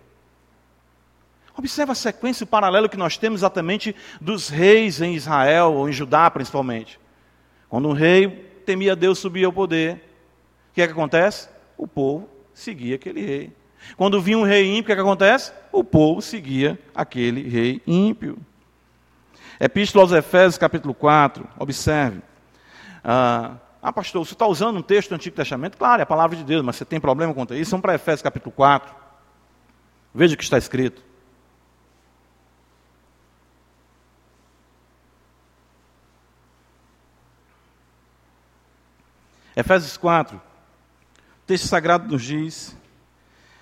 Observe 1.57 1.93
a 1.93 1.95
sequência, 1.95 2.45
o 2.45 2.49
paralelo 2.49 2.89
que 2.89 2.97
nós 2.97 3.16
temos 3.16 3.41
exatamente 3.41 3.95
dos 4.20 4.49
reis 4.49 5.01
em 5.01 5.14
Israel, 5.14 5.75
ou 5.75 5.89
em 5.89 5.93
Judá 5.93 6.29
principalmente. 6.31 6.99
Quando 7.68 7.89
um 7.89 7.93
rei 7.93 8.29
temia 8.66 8.97
Deus 8.97 9.18
subia 9.18 9.47
ao 9.47 9.53
poder, 9.53 9.97
o 10.70 10.75
que 10.75 10.83
é 10.83 10.87
que 10.87 10.93
acontece? 10.93 11.49
O 11.77 11.87
povo 11.87 12.29
seguia 12.53 12.97
aquele 12.97 13.25
rei. 13.25 13.53
Quando 13.97 14.20
vinha 14.20 14.39
um 14.39 14.45
rei 14.45 14.66
ímpio, 14.66 14.93
o 14.93 14.97
que, 14.97 15.01
é 15.01 15.03
acontece? 15.03 15.53
O 15.70 15.85
povo 15.85 16.22
seguia 16.22 16.79
aquele 16.95 17.49
rei 17.49 17.83
ímpio. 17.87 18.39
Epístola 19.61 20.05
aos 20.05 20.12
Efésios, 20.12 20.59
capítulo 20.59 20.95
4, 20.95 21.47
observe. 21.59 22.22
Ah, 23.03 23.57
ah 23.83 23.93
pastor, 23.93 24.27
você 24.27 24.33
está 24.33 24.47
usando 24.47 24.79
um 24.79 24.83
texto 24.83 25.11
do 25.11 25.14
Antigo 25.14 25.37
Testamento? 25.37 25.77
Claro, 25.77 26.01
é 26.01 26.05
a 26.05 26.07
palavra 26.07 26.37
de 26.37 26.45
Deus, 26.45 26.62
mas 26.62 26.77
você 26.77 26.85
tem 26.85 27.01
problema 27.01 27.35
quanto 27.35 27.53
a 27.53 27.57
isso? 27.57 27.70
Vamos 27.70 27.83
para 27.83 27.95
Efésios, 27.95 28.22
capítulo 28.22 28.53
4. 28.53 28.95
Veja 30.14 30.35
o 30.35 30.37
que 30.37 30.45
está 30.45 30.59
escrito. 30.59 31.03
Efésios 39.57 39.97
4, 39.97 40.41
o 41.45 41.47
texto 41.47 41.66
sagrado 41.66 42.11
nos 42.11 42.22
diz 42.22 42.74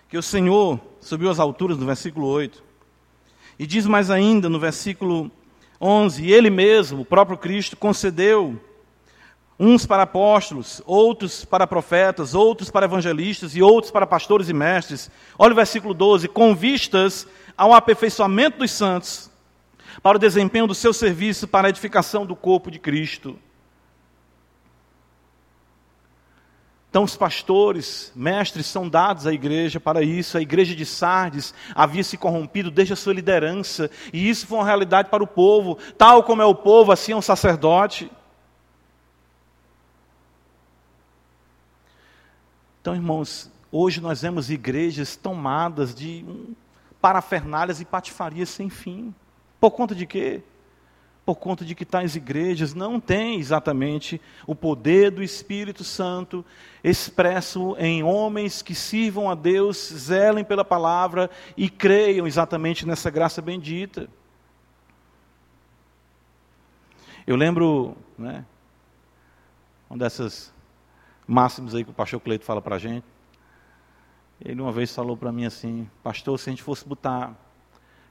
que 0.09 0.17
o 0.17 0.23
Senhor 0.23 0.79
subiu 1.01 1.29
às 1.29 1.41
alturas, 1.41 1.77
no 1.77 1.85
versículo 1.85 2.29
8. 2.29 2.63
E 3.59 3.67
diz 3.67 3.87
mais 3.87 4.09
ainda 4.09 4.49
no 4.49 4.61
versículo 4.61 5.29
11: 5.81 6.23
E 6.23 6.33
Ele 6.33 6.49
mesmo, 6.49 7.01
o 7.01 7.05
próprio 7.05 7.37
Cristo, 7.37 7.77
concedeu 7.77 8.57
uns 9.59 9.85
para 9.85 10.05
apóstolos, 10.05 10.81
outros 10.87 11.45
para 11.45 11.67
profetas, 11.67 12.37
outros 12.37 12.71
para 12.71 12.87
evangelistas 12.87 13.57
e 13.57 13.63
outros 13.63 13.91
para 13.91 14.07
pastores 14.07 14.49
e 14.49 14.53
mestres. 14.53 15.11
Olha 15.37 15.51
o 15.51 15.57
versículo 15.57 15.93
12: 15.93 16.29
com 16.29 16.55
vistas 16.55 17.27
ao 17.59 17.75
aperfeiçoamento 17.75 18.59
dos 18.59 18.71
santos, 18.71 19.29
para 20.01 20.19
o 20.19 20.21
desempenho 20.21 20.69
do 20.69 20.75
seu 20.75 20.93
serviço, 20.93 21.49
para 21.49 21.67
a 21.67 21.71
edificação 21.71 22.25
do 22.25 22.37
corpo 22.37 22.71
de 22.71 22.79
Cristo. 22.79 23.37
Então, 26.93 27.05
os 27.05 27.17
pastores, 27.17 28.13
mestres, 28.15 28.67
são 28.67 28.87
dados 28.87 29.27
à 29.27 29.33
igreja 29.33 29.81
para 29.81 30.03
isso. 30.03 30.37
A 30.37 30.43
igreja 30.43 30.77
de 30.77 30.85
Sardes 30.85 31.55
havia 31.75 32.05
se 32.05 32.19
corrompido 32.19 32.71
desde 32.71 32.93
a 32.93 32.97
sua 32.97 33.15
liderança, 33.15 33.91
e 34.13 34.29
isso 34.29 34.47
foi 34.47 34.59
uma 34.59 34.67
realidade 34.67 35.09
para 35.09 35.25
o 35.25 35.27
povo. 35.27 35.79
Tal 35.97 36.23
como 36.23 36.43
é 36.43 36.45
o 36.45 36.55
povo, 36.55 36.93
assim 36.93 37.13
é 37.13 37.17
um 37.17 37.23
sacerdote. 37.23 38.13
Então, 42.83 42.95
irmãos, 42.95 43.51
hoje 43.71 43.99
nós 43.99 44.21
vemos 44.21 44.51
igrejas 44.51 45.17
tomadas 45.17 45.95
de 45.95 46.27
parafernálias 47.01 47.81
e 47.81 47.87
patifarias 47.87 48.51
sem 48.51 48.69
fim. 48.69 49.15
Por 49.59 49.71
conta 49.71 49.95
de 49.95 50.05
quê? 50.05 50.43
Por 51.25 51.37
conta 51.37 51.65
de 51.65 51.75
que 51.75 51.85
tais 51.85 52.17
igrejas 52.17 52.75
não 52.75 52.99
têm 52.99 53.39
exatamente 53.39 54.21
o 54.47 54.55
poder 54.55 55.11
do 55.11 55.23
Espírito 55.23 55.85
Santo 55.85 56.45
expresso 56.83 57.77
em 57.79 58.03
homens 58.03 58.61
que 58.61 58.75
sirvam 58.75 59.31
a 59.31 59.35
Deus, 59.35 59.77
zelem 59.77 60.45
pela 60.45 60.65
palavra 60.65 61.31
e 61.57 61.71
creiam 61.71 62.27
exatamente 62.27 62.87
nessa 62.87 63.09
graça 63.09 63.41
bendita. 63.41 64.09
Eu 67.25 67.37
lembro, 67.37 67.97
né, 68.19 68.45
uma 69.89 69.97
dessas 69.97 70.53
máximas 71.25 71.73
aí 71.73 71.85
que 71.85 71.91
o 71.91 71.95
pastor 71.95 72.21
Cleito 72.21 72.45
fala 72.45 72.61
para 72.61 72.75
a 72.75 72.79
gente. 72.81 73.07
Ele 74.45 74.61
uma 74.61 74.73
vez 74.73 74.93
falou 74.93 75.17
para 75.17 75.31
mim 75.31 75.45
assim, 75.45 75.89
pastor, 76.03 76.37
se 76.37 76.51
a 76.51 76.53
gente 76.53 76.65
fosse 76.65 76.85
botar 76.85 77.33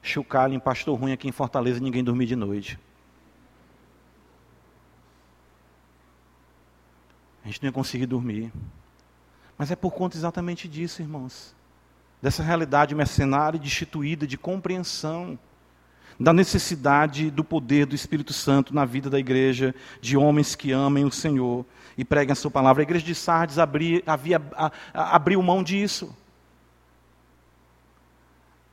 chocalho 0.02 0.54
em 0.54 0.60
pastor 0.60 0.98
ruim 0.98 1.12
aqui 1.12 1.28
em 1.28 1.32
Fortaleza, 1.34 1.82
ninguém 1.82 2.06
dormir 2.06 2.26
de 2.26 2.38
noite. 2.38 2.80
A 7.44 7.48
gente 7.48 7.62
não 7.62 7.68
ia 7.68 7.74
conseguir 7.74 8.06
dormir. 8.06 8.52
Mas 9.58 9.72
é 9.72 9.76
por 9.76 9.92
conta 9.92 10.18
exatamente 10.18 10.68
disso, 10.68 11.02
irmãos. 11.02 11.56
Dessa 12.22 12.44
realidade 12.44 12.94
mercenária, 12.94 13.60
destituída 13.60 14.28
de 14.28 14.38
compreensão 14.38 15.38
da 16.20 16.32
necessidade 16.32 17.32
do 17.32 17.44
poder 17.44 17.86
do 17.88 17.96
Espírito 17.96 18.32
Santo 18.32 18.76
na 18.76 18.86
vida 18.86 19.10
da 19.10 19.20
igreja, 19.20 19.74
de 20.00 20.16
homens 20.16 20.56
que 20.56 20.72
amem 20.72 21.04
o 21.04 21.12
Senhor 21.12 21.66
e 21.98 22.06
preguem 22.06 22.32
a 22.32 22.36
sua 22.36 22.52
palavra. 22.52 22.82
A 22.82 22.86
igreja 22.86 23.06
de 23.06 23.16
Sardes 23.16 23.58
havia, 23.58 24.04
a, 24.56 24.72
a, 24.94 25.16
abriu 25.16 25.42
mão 25.42 25.64
disso. 25.64 26.16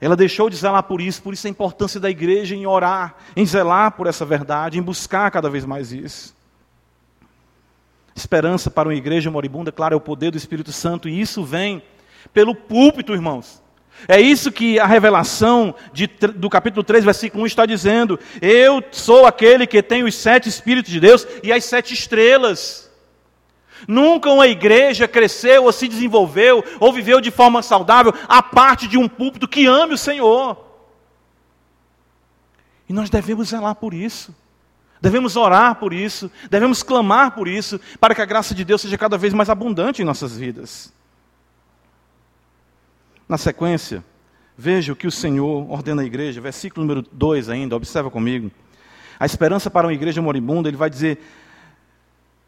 Ela 0.00 0.14
deixou 0.14 0.48
de 0.48 0.56
zelar 0.56 0.82
por 0.82 1.00
isso, 1.00 1.22
por 1.22 1.32
isso 1.34 1.46
a 1.46 1.50
importância 1.50 1.98
da 1.98 2.08
igreja 2.08 2.54
em 2.54 2.66
orar, 2.66 3.16
em 3.34 3.44
zelar 3.44 3.92
por 3.92 4.06
essa 4.06 4.24
verdade, 4.24 4.78
em 4.78 4.82
buscar 4.82 5.30
cada 5.30 5.50
vez 5.50 5.64
mais 5.64 5.90
isso. 5.90 6.36
Esperança 8.18 8.68
para 8.68 8.88
uma 8.88 8.94
igreja 8.96 9.30
moribunda, 9.30 9.70
claro, 9.70 9.94
é 9.94 9.96
o 9.96 10.00
poder 10.00 10.32
do 10.32 10.36
Espírito 10.36 10.72
Santo, 10.72 11.08
e 11.08 11.20
isso 11.20 11.44
vem 11.44 11.80
pelo 12.34 12.52
púlpito, 12.52 13.14
irmãos. 13.14 13.62
É 14.08 14.20
isso 14.20 14.50
que 14.50 14.78
a 14.78 14.86
revelação 14.86 15.72
de, 15.92 16.08
do 16.08 16.50
capítulo 16.50 16.82
3, 16.82 17.04
versículo 17.04 17.44
1 17.44 17.46
está 17.46 17.64
dizendo. 17.64 18.18
Eu 18.42 18.82
sou 18.90 19.24
aquele 19.24 19.68
que 19.68 19.80
tem 19.80 20.02
os 20.02 20.16
sete 20.16 20.48
Espíritos 20.48 20.90
de 20.90 20.98
Deus 20.98 21.26
e 21.44 21.52
as 21.52 21.64
sete 21.64 21.94
estrelas. 21.94 22.90
Nunca 23.86 24.30
uma 24.30 24.48
igreja 24.48 25.06
cresceu 25.06 25.64
ou 25.64 25.72
se 25.72 25.86
desenvolveu 25.86 26.64
ou 26.80 26.92
viveu 26.92 27.20
de 27.20 27.30
forma 27.30 27.62
saudável 27.62 28.12
a 28.28 28.42
parte 28.42 28.88
de 28.88 28.98
um 28.98 29.08
púlpito 29.08 29.46
que 29.46 29.64
ame 29.66 29.94
o 29.94 29.98
Senhor. 29.98 30.58
E 32.88 32.92
nós 32.92 33.10
devemos 33.10 33.50
zelar 33.50 33.76
por 33.76 33.94
isso. 33.94 34.34
Devemos 35.00 35.36
orar 35.36 35.76
por 35.76 35.92
isso, 35.92 36.30
devemos 36.50 36.82
clamar 36.82 37.32
por 37.32 37.46
isso, 37.46 37.80
para 38.00 38.14
que 38.14 38.20
a 38.20 38.24
graça 38.24 38.54
de 38.54 38.64
Deus 38.64 38.80
seja 38.80 38.98
cada 38.98 39.16
vez 39.16 39.32
mais 39.32 39.48
abundante 39.48 40.02
em 40.02 40.04
nossas 40.04 40.36
vidas. 40.36 40.92
Na 43.28 43.38
sequência, 43.38 44.04
veja 44.56 44.92
o 44.92 44.96
que 44.96 45.06
o 45.06 45.12
Senhor 45.12 45.70
ordena 45.70 46.02
à 46.02 46.04
igreja, 46.04 46.40
versículo 46.40 46.84
número 46.84 47.06
2 47.12 47.48
ainda, 47.48 47.76
observa 47.76 48.10
comigo. 48.10 48.50
a 49.20 49.26
esperança 49.26 49.70
para 49.70 49.86
uma 49.86 49.92
igreja 49.92 50.22
moribunda, 50.22 50.68
ele 50.68 50.76
vai 50.76 50.90
dizer: 50.90 51.20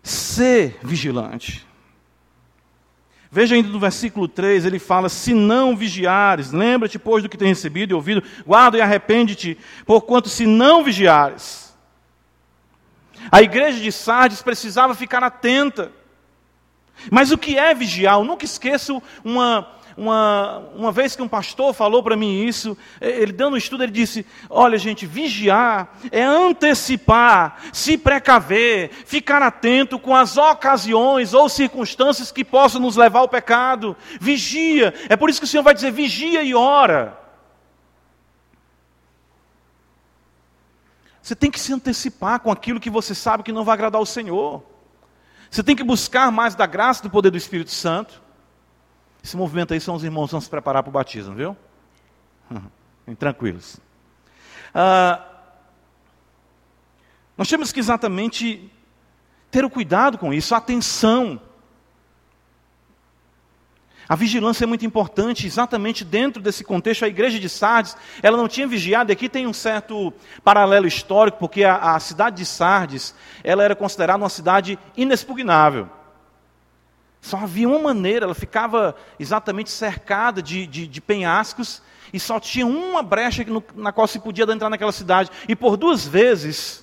ser 0.02 0.78
vigilante. 0.82 1.66
Veja 3.32 3.54
ainda 3.54 3.68
no 3.68 3.78
versículo 3.78 4.26
3, 4.26 4.64
ele 4.64 4.80
fala: 4.80 5.08
Se 5.08 5.32
não 5.32 5.76
vigiares, 5.76 6.50
lembra-te, 6.50 6.98
pois, 6.98 7.22
do 7.22 7.28
que 7.28 7.38
tem 7.38 7.48
recebido 7.48 7.92
e 7.92 7.94
ouvido, 7.94 8.22
guarda 8.44 8.76
e 8.76 8.80
arrepende-te, 8.80 9.56
porquanto 9.86 10.28
se 10.28 10.46
não 10.46 10.82
vigiares. 10.82 11.69
A 13.30 13.42
igreja 13.42 13.80
de 13.80 13.90
Sardes 13.90 14.42
precisava 14.42 14.94
ficar 14.94 15.22
atenta. 15.22 15.92
Mas 17.10 17.30
o 17.30 17.38
que 17.38 17.58
é 17.58 17.74
vigiar? 17.74 18.14
Eu 18.14 18.24
nunca 18.24 18.44
esqueço 18.44 19.02
uma, 19.24 19.66
uma, 19.96 20.58
uma 20.74 20.92
vez 20.92 21.16
que 21.16 21.22
um 21.22 21.28
pastor 21.28 21.72
falou 21.72 22.02
para 22.02 22.16
mim 22.16 22.44
isso, 22.44 22.76
ele 23.00 23.32
dando 23.32 23.54
um 23.54 23.56
estudo, 23.56 23.82
ele 23.82 23.92
disse: 23.92 24.26
Olha, 24.48 24.76
gente, 24.76 25.06
vigiar 25.06 25.96
é 26.10 26.22
antecipar, 26.22 27.58
se 27.72 27.96
precaver, 27.96 28.90
ficar 29.06 29.42
atento 29.42 29.98
com 29.98 30.14
as 30.14 30.36
ocasiões 30.36 31.32
ou 31.32 31.48
circunstâncias 31.48 32.30
que 32.30 32.44
possam 32.44 32.80
nos 32.80 32.96
levar 32.96 33.20
ao 33.20 33.28
pecado. 33.28 33.96
Vigia, 34.20 34.92
é 35.08 35.16
por 35.16 35.30
isso 35.30 35.40
que 35.40 35.46
o 35.46 35.48
Senhor 35.48 35.62
vai 35.62 35.74
dizer: 35.74 35.90
vigia 35.90 36.42
e 36.42 36.54
ora. 36.54 37.18
Você 41.30 41.36
tem 41.36 41.48
que 41.48 41.60
se 41.60 41.72
antecipar 41.72 42.40
com 42.40 42.50
aquilo 42.50 42.80
que 42.80 42.90
você 42.90 43.14
sabe 43.14 43.44
que 43.44 43.52
não 43.52 43.64
vai 43.64 43.74
agradar 43.74 44.00
ao 44.00 44.04
Senhor. 44.04 44.64
Você 45.48 45.62
tem 45.62 45.76
que 45.76 45.84
buscar 45.84 46.32
mais 46.32 46.56
da 46.56 46.66
graça 46.66 47.04
do 47.04 47.08
poder 47.08 47.30
do 47.30 47.36
Espírito 47.36 47.70
Santo. 47.70 48.20
Esse 49.22 49.36
movimento 49.36 49.72
aí 49.72 49.80
são 49.80 49.94
os 49.94 50.02
irmãos 50.02 50.26
que 50.26 50.32
vão 50.32 50.40
se 50.40 50.50
preparar 50.50 50.82
para 50.82 50.90
o 50.90 50.92
batismo, 50.92 51.36
viu? 51.36 51.56
Fiquem 52.98 53.14
tranquilos. 53.14 53.78
Ah, 54.74 55.24
nós 57.38 57.48
temos 57.48 57.70
que 57.70 57.78
exatamente 57.78 58.68
ter 59.52 59.64
o 59.64 59.70
cuidado 59.70 60.18
com 60.18 60.34
isso, 60.34 60.52
a 60.52 60.58
atenção. 60.58 61.40
A 64.10 64.16
vigilância 64.16 64.64
é 64.64 64.66
muito 64.66 64.84
importante, 64.84 65.46
exatamente 65.46 66.04
dentro 66.04 66.42
desse 66.42 66.64
contexto. 66.64 67.04
A 67.04 67.08
igreja 67.08 67.38
de 67.38 67.48
Sardes, 67.48 67.96
ela 68.20 68.36
não 68.36 68.48
tinha 68.48 68.66
vigiado, 68.66 69.12
e 69.12 69.14
aqui 69.14 69.28
tem 69.28 69.46
um 69.46 69.52
certo 69.52 70.12
paralelo 70.42 70.88
histórico, 70.88 71.38
porque 71.38 71.62
a, 71.62 71.94
a 71.94 72.00
cidade 72.00 72.38
de 72.38 72.44
Sardes, 72.44 73.14
ela 73.44 73.62
era 73.62 73.76
considerada 73.76 74.20
uma 74.20 74.28
cidade 74.28 74.76
inexpugnável. 74.96 75.88
Só 77.20 77.36
havia 77.36 77.68
uma 77.68 77.78
maneira, 77.78 78.24
ela 78.24 78.34
ficava 78.34 78.96
exatamente 79.16 79.70
cercada 79.70 80.42
de, 80.42 80.66
de, 80.66 80.88
de 80.88 81.00
penhascos, 81.00 81.80
e 82.12 82.18
só 82.18 82.40
tinha 82.40 82.66
uma 82.66 83.04
brecha 83.04 83.44
no, 83.44 83.62
na 83.76 83.92
qual 83.92 84.08
se 84.08 84.18
podia 84.18 84.42
entrar 84.42 84.68
naquela 84.68 84.90
cidade. 84.90 85.30
E 85.48 85.54
por 85.54 85.76
duas 85.76 86.04
vezes, 86.04 86.82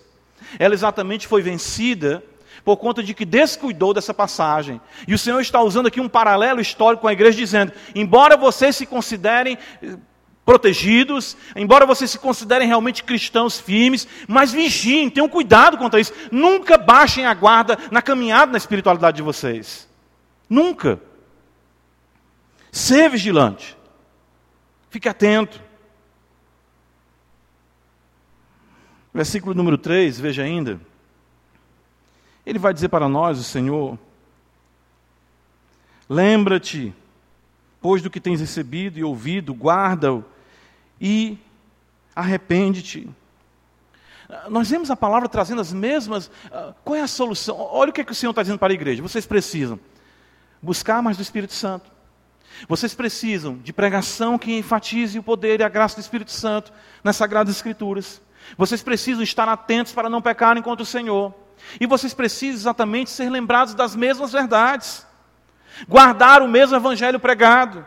ela 0.57 0.73
exatamente 0.73 1.27
foi 1.27 1.41
vencida 1.41 2.23
por 2.67 2.75
conta 2.75 3.01
de 3.01 3.13
que 3.13 3.23
descuidou 3.23 3.93
dessa 3.93 4.13
passagem. 4.13 4.81
E 5.07 5.13
o 5.13 5.17
Senhor 5.17 5.39
está 5.39 5.61
usando 5.61 5.87
aqui 5.87 6.01
um 6.01 6.09
paralelo 6.09 6.59
histórico 6.59 7.03
com 7.03 7.07
a 7.07 7.13
igreja, 7.13 7.37
dizendo: 7.37 7.71
embora 7.95 8.35
vocês 8.35 8.75
se 8.75 8.85
considerem 8.85 9.57
eh, 9.81 9.95
protegidos, 10.45 11.37
embora 11.55 11.85
vocês 11.85 12.11
se 12.11 12.19
considerem 12.19 12.67
realmente 12.67 13.05
cristãos 13.05 13.57
firmes, 13.57 14.05
mas 14.27 14.51
vigiem, 14.51 15.09
tenham 15.09 15.29
cuidado 15.29 15.77
contra 15.77 15.97
isso. 15.97 16.11
Nunca 16.29 16.77
baixem 16.77 17.25
a 17.25 17.33
guarda 17.33 17.77
na 17.89 18.01
caminhada 18.01 18.51
na 18.51 18.57
espiritualidade 18.57 19.15
de 19.15 19.23
vocês. 19.23 19.87
Nunca. 20.49 20.99
Ser 22.69 23.09
vigilante. 23.09 23.77
Fique 24.89 25.07
atento. 25.07 25.61
Versículo 29.13 29.55
número 29.55 29.77
3, 29.77 30.19
veja 30.19 30.43
ainda. 30.43 30.81
Ele 32.47 32.57
vai 32.57 32.73
dizer 32.73 32.87
para 32.87 33.09
nós, 33.09 33.37
o 33.37 33.43
Senhor: 33.43 33.99
Lembra-te, 36.09 36.95
pois 37.81 38.01
do 38.01 38.09
que 38.09 38.21
tens 38.21 38.39
recebido 38.39 38.97
e 38.97 39.03
ouvido, 39.03 39.53
guarda-o 39.53 40.23
e 40.99 41.37
arrepende-te. 42.15 43.09
Nós 44.47 44.69
vemos 44.69 44.89
a 44.89 44.95
palavra 44.95 45.27
trazendo 45.27 45.59
as 45.59 45.73
mesmas. 45.73 46.31
Ah, 46.49 46.73
qual 46.85 46.95
é 46.95 47.01
a 47.01 47.07
solução? 47.07 47.57
Olha 47.59 47.89
o 47.89 47.93
que, 47.93 47.99
é 47.99 48.03
que 48.05 48.13
o 48.13 48.15
Senhor 48.15 48.31
está 48.31 48.43
dizendo 48.43 48.59
para 48.59 48.71
a 48.71 48.75
igreja. 48.75 49.01
Vocês 49.01 49.25
precisam 49.25 49.77
buscar 50.61 51.01
mais 51.01 51.17
do 51.17 51.23
Espírito 51.23 51.53
Santo. 51.53 51.91
Vocês 52.65 52.95
precisam 52.95 53.57
de 53.57 53.73
pregação 53.73 54.39
que 54.39 54.57
enfatize 54.57 55.19
o 55.19 55.23
poder 55.23 55.59
e 55.59 55.63
a 55.63 55.69
graça 55.69 55.97
do 55.97 56.01
Espírito 56.01 56.31
Santo 56.31 56.71
nas 57.03 57.17
Sagradas 57.17 57.53
Escrituras. 57.53 58.21
Vocês 58.57 58.81
precisam 58.81 59.21
estar 59.21 59.49
atentos 59.49 59.91
para 59.91 60.09
não 60.09 60.21
pecarem 60.21 60.63
contra 60.63 60.83
o 60.83 60.85
Senhor. 60.85 61.46
E 61.79 61.85
vocês 61.85 62.13
precisam 62.13 62.55
exatamente 62.55 63.09
ser 63.09 63.29
lembrados 63.29 63.73
das 63.73 63.95
mesmas 63.95 64.31
verdades. 64.31 65.05
Guardar 65.87 66.41
o 66.41 66.47
mesmo 66.47 66.75
evangelho 66.75 67.19
pregado. 67.19 67.85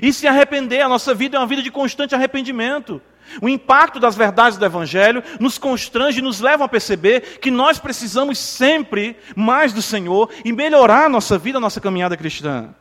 E 0.00 0.12
se 0.12 0.26
arrepender, 0.26 0.80
a 0.80 0.88
nossa 0.88 1.14
vida 1.14 1.36
é 1.36 1.40
uma 1.40 1.46
vida 1.46 1.62
de 1.62 1.70
constante 1.70 2.14
arrependimento. 2.14 3.00
O 3.40 3.48
impacto 3.48 3.98
das 3.98 4.14
verdades 4.14 4.58
do 4.58 4.64
Evangelho 4.64 5.22
nos 5.40 5.58
constrange 5.58 6.20
e 6.20 6.22
nos 6.22 6.40
leva 6.40 6.64
a 6.64 6.68
perceber 6.68 7.38
que 7.40 7.50
nós 7.50 7.78
precisamos 7.78 8.38
sempre 8.38 9.16
mais 9.34 9.72
do 9.72 9.82
Senhor 9.82 10.30
e 10.44 10.52
melhorar 10.52 11.06
a 11.06 11.08
nossa 11.08 11.36
vida, 11.36 11.58
a 11.58 11.60
nossa 11.60 11.80
caminhada 11.80 12.16
cristã. 12.16 12.74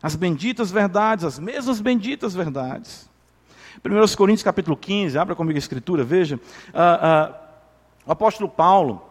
As 0.00 0.14
benditas 0.14 0.70
verdades, 0.70 1.24
as 1.24 1.38
mesmas 1.38 1.80
benditas 1.80 2.34
verdades. 2.34 3.10
1 3.84 4.16
Coríntios 4.16 4.42
capítulo 4.42 4.76
15, 4.76 5.18
abra 5.18 5.34
comigo 5.34 5.56
a 5.56 5.58
escritura, 5.58 6.04
veja. 6.04 6.38
Ah, 6.74 7.00
ah, 7.02 7.40
o 8.06 8.12
apóstolo 8.12 8.48
Paulo, 8.48 9.02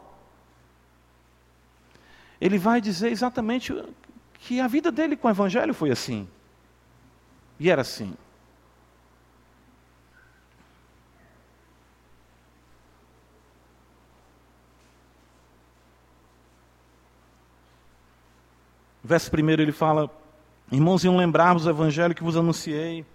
ele 2.40 2.58
vai 2.58 2.82
dizer 2.82 3.12
exatamente 3.12 3.74
que 4.40 4.60
a 4.60 4.68
vida 4.68 4.92
dele 4.92 5.16
com 5.16 5.28
o 5.28 5.32
Evangelho 5.32 5.74
foi 5.74 5.92
assim. 5.92 6.28
E 7.60 7.70
era 7.70 7.82
assim. 7.82 8.14
verso 19.08 19.32
1 19.34 19.50
ele 19.50 19.72
fala: 19.72 20.10
Irmãos, 20.72 21.04
iam 21.04 21.16
lembrar-vos 21.16 21.66
o 21.66 21.70
evangelho 21.70 22.14
que 22.14 22.24
vos 22.24 22.36
anunciei, 22.36 23.06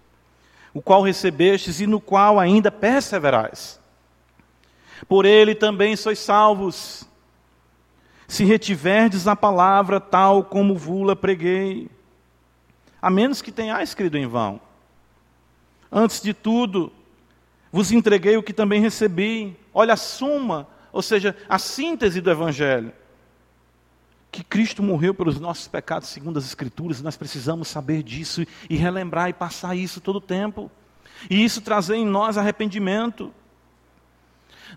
o 0.73 0.81
qual 0.81 1.01
recebestes 1.01 1.79
e 1.79 1.87
no 1.87 2.01
qual 2.01 2.39
ainda 2.39 2.71
perseverais. 2.71 3.79
Por 5.07 5.25
ele 5.25 5.53
também 5.53 5.95
sois 5.95 6.19
salvos, 6.19 7.07
se 8.27 8.43
retiverdes 8.43 9.27
a 9.27 9.35
palavra 9.35 9.99
tal 9.99 10.43
como 10.43 10.75
vula 10.75 11.15
preguei, 11.15 11.89
a 13.01 13.09
menos 13.09 13.41
que 13.41 13.51
tenhais 13.51 13.89
escrito 13.89 14.17
em 14.17 14.25
vão. 14.25 14.59
Antes 15.91 16.21
de 16.21 16.33
tudo, 16.33 16.91
vos 17.71 17.91
entreguei 17.91 18.37
o 18.37 18.43
que 18.43 18.53
também 18.53 18.81
recebi. 18.81 19.55
Olha 19.73 19.93
a 19.93 19.97
suma, 19.97 20.67
ou 20.91 21.01
seja, 21.01 21.35
a 21.47 21.59
síntese 21.59 22.21
do 22.21 22.31
evangelho 22.31 22.93
que 24.33 24.43
Cristo 24.43 24.81
morreu 24.81 25.13
pelos 25.13 25.39
nossos 25.39 25.67
pecados 25.67 26.09
segundo 26.09 26.39
as 26.39 26.45
Escrituras, 26.45 27.03
nós 27.03 27.15
precisamos 27.15 27.67
saber 27.67 28.01
disso 28.01 28.43
e 28.67 28.75
relembrar 28.75 29.29
e 29.29 29.33
passar 29.33 29.75
isso 29.75 30.01
todo 30.01 30.15
o 30.15 30.21
tempo. 30.21 30.71
E 31.29 31.45
isso 31.45 31.61
trazer 31.61 31.97
em 31.97 32.05
nós 32.05 32.35
arrependimento. 32.35 33.31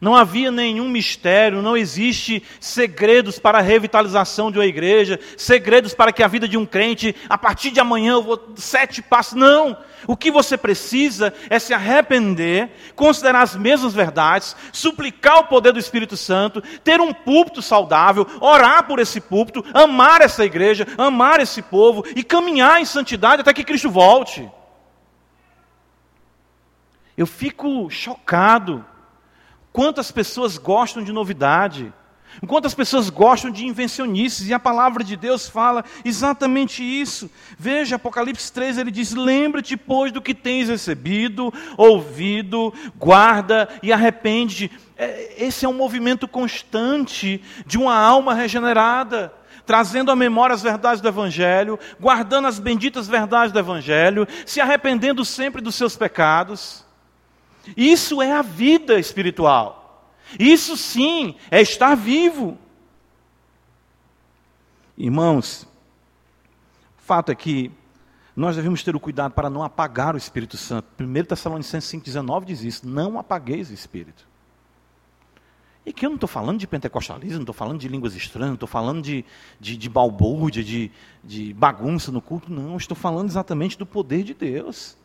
Não 0.01 0.15
havia 0.15 0.51
nenhum 0.51 0.89
mistério, 0.89 1.63
não 1.63 1.77
existe 1.77 2.43
segredos 2.61 3.39
para 3.39 3.59
a 3.59 3.63
revitalização 3.63 4.51
de 4.51 4.59
uma 4.59 4.67
igreja, 4.67 5.19
segredos 5.37 5.95
para 5.95 6.13
que 6.13 6.23
a 6.23 6.29
vida 6.29 6.47
de 6.47 6.57
um 6.57 6.67
crente, 6.67 7.15
a 7.29 7.39
partir 7.39 7.71
de 7.71 7.81
amanhã 7.81 8.13
eu 8.13 8.23
vou 8.23 8.53
sete 8.57 9.03
passos. 9.03 9.35
Não! 9.35 9.77
O 10.07 10.17
que 10.17 10.31
você 10.31 10.57
precisa 10.57 11.35
é 11.51 11.59
se 11.59 11.75
arrepender, 11.75 12.71
considerar 12.95 13.43
as 13.43 13.57
mesmas 13.57 13.93
verdades, 13.93 14.55
suplicar 14.73 15.39
o 15.39 15.45
poder 15.45 15.73
do 15.73 15.79
Espírito 15.79 16.17
Santo, 16.17 16.63
ter 16.85 17.01
um 17.01 17.13
púlpito 17.13 17.61
saudável, 17.61 18.27
orar 18.41 18.87
por 18.87 18.99
esse 18.99 19.21
púlpito, 19.21 19.65
amar 19.75 20.21
essa 20.21 20.45
igreja, 20.45 20.87
amar 20.97 21.41
esse 21.41 21.61
povo 21.63 22.05
e 22.15 22.23
caminhar 22.23 22.81
em 22.81 22.85
santidade 22.85 23.41
até 23.41 23.53
que 23.53 23.65
Cristo 23.65 23.91
volte. 23.91 24.49
Eu 27.17 27.27
fico 27.27 27.89
chocado 27.91 28.85
Quantas 29.77 30.11
pessoas 30.11 30.57
gostam 30.57 31.05
de 31.05 31.13
novidade? 31.13 31.93
Quantas 32.47 32.73
pessoas 32.73 33.11
gostam 33.11 33.51
de 33.51 33.67
invencionices? 33.67 34.49
E 34.49 34.55
a 34.55 34.59
palavra 34.59 35.05
de 35.05 35.17
Deus 35.17 35.51
fala 35.51 35.85
exatamente 36.03 36.83
isso. 36.83 37.31
Veja, 37.59 37.97
Apocalipse 37.97 38.51
3, 38.51 38.79
ele 38.79 38.91
diz: 38.91 39.13
Lembra-te, 39.13 39.77
pois, 39.77 40.11
do 40.11 40.23
que 40.23 40.33
tens 40.33 40.71
recebido, 40.71 41.53
ouvido, 41.77 42.73
guarda 42.97 43.69
e 43.83 43.93
arrepende-te. 43.93 44.75
É, 44.97 45.45
esse 45.45 45.67
é 45.67 45.69
um 45.69 45.75
movimento 45.75 46.27
constante 46.27 47.45
de 47.67 47.77
uma 47.77 47.95
alma 47.95 48.33
regenerada 48.33 49.31
trazendo 49.67 50.11
à 50.11 50.17
memória 50.17 50.55
as 50.55 50.63
verdades 50.63 51.03
do 51.03 51.09
Evangelho, 51.09 51.79
guardando 52.01 52.49
as 52.49 52.59
benditas 52.59 53.07
verdades 53.09 53.53
do 53.53 53.59
Evangelho, 53.59 54.27
se 54.47 54.59
arrependendo 54.59 55.23
sempre 55.23 55.61
dos 55.61 55.75
seus 55.75 55.97
pecados. 55.97 56.86
Isso 57.77 58.21
é 58.21 58.33
a 58.33 58.43
vida 58.43 58.99
espiritual. 58.99 60.13
Isso 60.39 60.77
sim 60.77 61.37
é 61.51 61.61
estar 61.61 61.95
vivo. 61.95 62.59
Irmãos, 64.99 65.67
o 66.99 67.03
fato 67.03 67.31
é 67.31 67.35
que 67.35 67.71
nós 68.35 68.57
devemos 68.57 68.83
ter 68.83 68.95
o 68.95 69.01
cuidado 69.01 69.33
para 69.33 69.49
não 69.49 69.63
apagar 69.63 70.15
o 70.15 70.19
Espírito 70.19 70.57
Santo. 70.57 70.89
1 71.03 71.25
Tessalonicenses 71.25 71.91
5,19 71.91 72.45
diz 72.45 72.63
isso: 72.63 72.89
não 72.89 73.19
apagueis 73.19 73.71
o 73.71 73.75
Espírito. 73.75 74.27
E 75.87 75.93
que 75.93 76.05
eu 76.05 76.11
não 76.11 76.17
estou 76.17 76.29
falando 76.29 76.59
de 76.59 76.67
pentecostalismo, 76.67 77.37
não 77.37 77.43
estou 77.43 77.55
falando 77.55 77.79
de 77.79 77.87
línguas 77.87 78.17
estranhas, 78.17 78.49
não 78.49 78.55
estou 78.55 78.69
falando 78.69 79.01
de, 79.01 79.25
de, 79.61 79.77
de 79.77 79.89
balbúrdia, 79.89 80.65
de, 80.65 80.91
de 81.23 81.55
bagunça 81.55 82.11
no 82.11 82.21
culto, 82.21 82.53
não. 82.53 82.77
Estou 82.77 82.97
falando 82.97 83.29
exatamente 83.29 83.79
do 83.79 83.87
poder 83.87 84.25
de 84.25 84.35
Deus. 84.35 84.99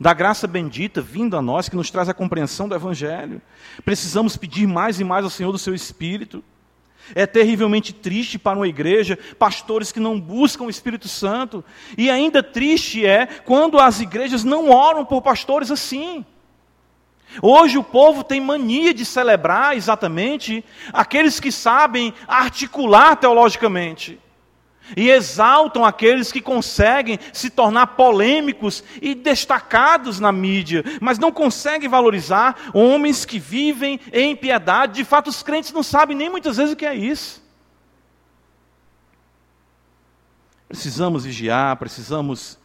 Da 0.00 0.14
graça 0.14 0.46
bendita 0.46 1.00
vindo 1.00 1.36
a 1.36 1.42
nós, 1.42 1.68
que 1.68 1.76
nos 1.76 1.90
traz 1.90 2.08
a 2.08 2.14
compreensão 2.14 2.68
do 2.68 2.74
Evangelho. 2.74 3.40
Precisamos 3.84 4.36
pedir 4.36 4.66
mais 4.66 5.00
e 5.00 5.04
mais 5.04 5.24
ao 5.24 5.30
Senhor 5.30 5.52
do 5.52 5.58
seu 5.58 5.74
Espírito. 5.74 6.42
É 7.14 7.26
terrivelmente 7.26 7.92
triste 7.92 8.38
para 8.38 8.56
uma 8.56 8.68
igreja 8.68 9.18
pastores 9.38 9.90
que 9.90 10.00
não 10.00 10.20
buscam 10.20 10.64
o 10.64 10.70
Espírito 10.70 11.08
Santo. 11.08 11.64
E 11.98 12.10
ainda 12.10 12.42
triste 12.42 13.04
é 13.04 13.26
quando 13.26 13.78
as 13.78 14.00
igrejas 14.00 14.44
não 14.44 14.70
oram 14.70 15.04
por 15.04 15.20
pastores 15.20 15.70
assim. 15.70 16.24
Hoje 17.40 17.78
o 17.78 17.84
povo 17.84 18.22
tem 18.22 18.40
mania 18.40 18.92
de 18.92 19.04
celebrar 19.04 19.76
exatamente 19.76 20.64
aqueles 20.92 21.40
que 21.40 21.50
sabem 21.50 22.12
articular 22.26 23.16
teologicamente. 23.16 24.20
E 24.96 25.10
exaltam 25.10 25.84
aqueles 25.84 26.30
que 26.32 26.40
conseguem 26.40 27.18
se 27.32 27.50
tornar 27.50 27.88
polêmicos 27.88 28.82
e 29.00 29.14
destacados 29.14 30.18
na 30.20 30.32
mídia, 30.32 30.84
mas 31.00 31.18
não 31.18 31.32
conseguem 31.32 31.88
valorizar 31.88 32.70
homens 32.74 33.24
que 33.24 33.38
vivem 33.38 34.00
em 34.12 34.36
piedade. 34.36 34.94
De 34.94 35.04
fato, 35.04 35.28
os 35.28 35.42
crentes 35.42 35.72
não 35.72 35.82
sabem 35.82 36.16
nem 36.16 36.30
muitas 36.30 36.56
vezes 36.56 36.72
o 36.72 36.76
que 36.76 36.86
é 36.86 36.94
isso. 36.94 37.42
Precisamos 40.68 41.24
vigiar, 41.24 41.76
precisamos 41.76 42.58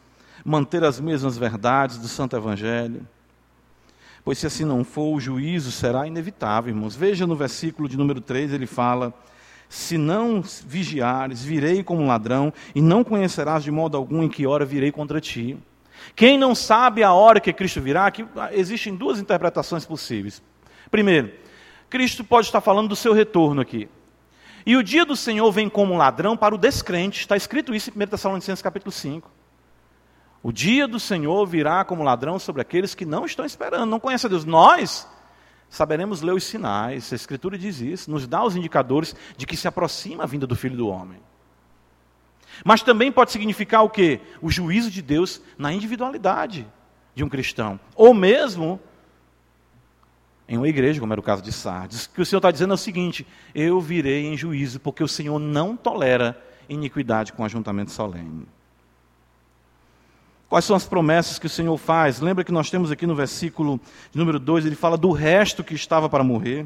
manter 0.43 0.83
as 0.83 0.99
mesmas 0.99 1.37
verdades 1.37 1.97
do 1.97 2.07
Santo 2.07 2.35
Evangelho 2.35 3.05
pois 4.27 4.39
se 4.39 4.45
assim 4.45 4.65
não 4.65 4.83
for, 4.83 5.15
o 5.15 5.21
juízo 5.21 5.71
será 5.71 6.05
inevitável, 6.05 6.75
irmãos. 6.75 6.93
Veja 6.93 7.25
no 7.25 7.33
versículo 7.33 7.87
de 7.87 7.95
número 7.95 8.19
3, 8.19 8.51
ele 8.51 8.67
fala: 8.67 9.13
Se 9.69 9.97
não 9.97 10.41
vigiares, 10.65 11.43
virei 11.43 11.83
como 11.83 12.01
um 12.01 12.07
ladrão, 12.07 12.53
e 12.73 12.81
não 12.81 13.03
conhecerás 13.03 13.63
de 13.63 13.71
modo 13.71 13.97
algum 13.97 14.23
em 14.23 14.29
que 14.29 14.47
hora 14.47 14.65
virei 14.65 14.91
contra 14.91 15.19
ti. 15.19 15.57
Quem 16.15 16.37
não 16.37 16.55
sabe 16.55 17.03
a 17.03 17.11
hora 17.13 17.39
que 17.39 17.51
Cristo 17.51 17.81
virá, 17.81 18.05
aqui 18.05 18.25
existem 18.51 18.95
duas 18.95 19.19
interpretações 19.19 19.85
possíveis. 19.85 20.41
Primeiro, 20.89 21.31
Cristo 21.89 22.23
pode 22.23 22.47
estar 22.47 22.61
falando 22.61 22.89
do 22.89 22.95
seu 22.95 23.13
retorno 23.13 23.61
aqui. 23.61 23.89
E 24.65 24.75
o 24.75 24.83
dia 24.83 25.05
do 25.05 25.15
Senhor 25.15 25.49
vem 25.51 25.69
como 25.69 25.95
ladrão 25.95 26.35
para 26.35 26.53
o 26.53 26.57
descrente. 26.57 27.21
Está 27.21 27.37
escrito 27.37 27.73
isso 27.73 27.89
em 27.89 28.03
1 28.03 28.07
Tessalonicenses 28.07 28.61
capítulo 28.61 28.91
5. 28.91 29.31
O 30.43 30.51
dia 30.51 30.87
do 30.87 30.99
Senhor 30.99 31.45
virá 31.45 31.83
como 31.83 32.03
ladrão 32.03 32.37
sobre 32.37 32.61
aqueles 32.61 32.93
que 32.93 33.05
não 33.05 33.25
estão 33.25 33.45
esperando, 33.45 33.89
não 33.89 33.99
conhecem 33.99 34.27
a 34.27 34.29
Deus. 34.29 34.45
Nós 34.45 35.07
saberemos 35.69 36.21
ler 36.21 36.33
os 36.33 36.43
sinais, 36.43 37.11
a 37.11 37.15
Escritura 37.15 37.57
diz 37.57 37.79
isso, 37.79 38.09
nos 38.09 38.27
dá 38.27 38.43
os 38.43 38.55
indicadores 38.55 39.15
de 39.35 39.45
que 39.45 39.57
se 39.57 39.67
aproxima 39.67 40.23
a 40.23 40.27
vinda 40.27 40.47
do 40.47 40.55
Filho 40.55 40.77
do 40.77 40.87
Homem. 40.87 41.19
Mas 42.65 42.81
também 42.81 43.11
pode 43.11 43.31
significar 43.31 43.83
o 43.83 43.89
quê? 43.89 44.19
O 44.41 44.49
juízo 44.49 44.89
de 44.89 45.01
Deus 45.01 45.41
na 45.57 45.71
individualidade 45.71 46.67
de 47.13 47.23
um 47.23 47.29
cristão. 47.29 47.79
Ou 47.95 48.13
mesmo 48.13 48.79
em 50.47 50.57
uma 50.57 50.67
igreja, 50.67 50.99
como 50.99 51.13
era 51.13 51.19
o 51.19 51.23
caso 51.23 51.41
de 51.41 51.51
Sardes. 51.51 52.05
O 52.05 52.11
que 52.11 52.21
o 52.21 52.25
Senhor 52.25 52.39
está 52.39 52.51
dizendo 52.51 52.71
é 52.71 52.75
o 52.75 52.77
seguinte: 52.77 53.27
eu 53.53 53.81
virei 53.81 54.25
em 54.25 54.37
juízo, 54.37 54.79
porque 54.79 55.03
o 55.03 55.07
Senhor 55.07 55.37
não 55.37 55.75
tolera 55.75 56.41
iniquidade 56.69 57.33
com 57.33 57.43
ajuntamento 57.43 57.91
solene. 57.91 58.47
Quais 60.49 60.63
são 60.63 60.75
as 60.75 60.85
promessas 60.85 61.37
que 61.37 61.45
o 61.45 61.49
Senhor 61.49 61.77
faz? 61.77 62.21
Lembra 62.21 62.43
que 62.43 62.53
nós 62.53 62.69
temos 62.69 62.89
aqui 62.89 63.05
no 63.05 63.13
versículo 63.15 63.79
número 64.13 64.39
2, 64.39 64.65
ele 64.65 64.75
fala 64.75 64.97
do 64.97 65.11
resto 65.11 65.61
que 65.63 65.73
estava 65.73 66.07
para 66.07 66.23
morrer. 66.23 66.65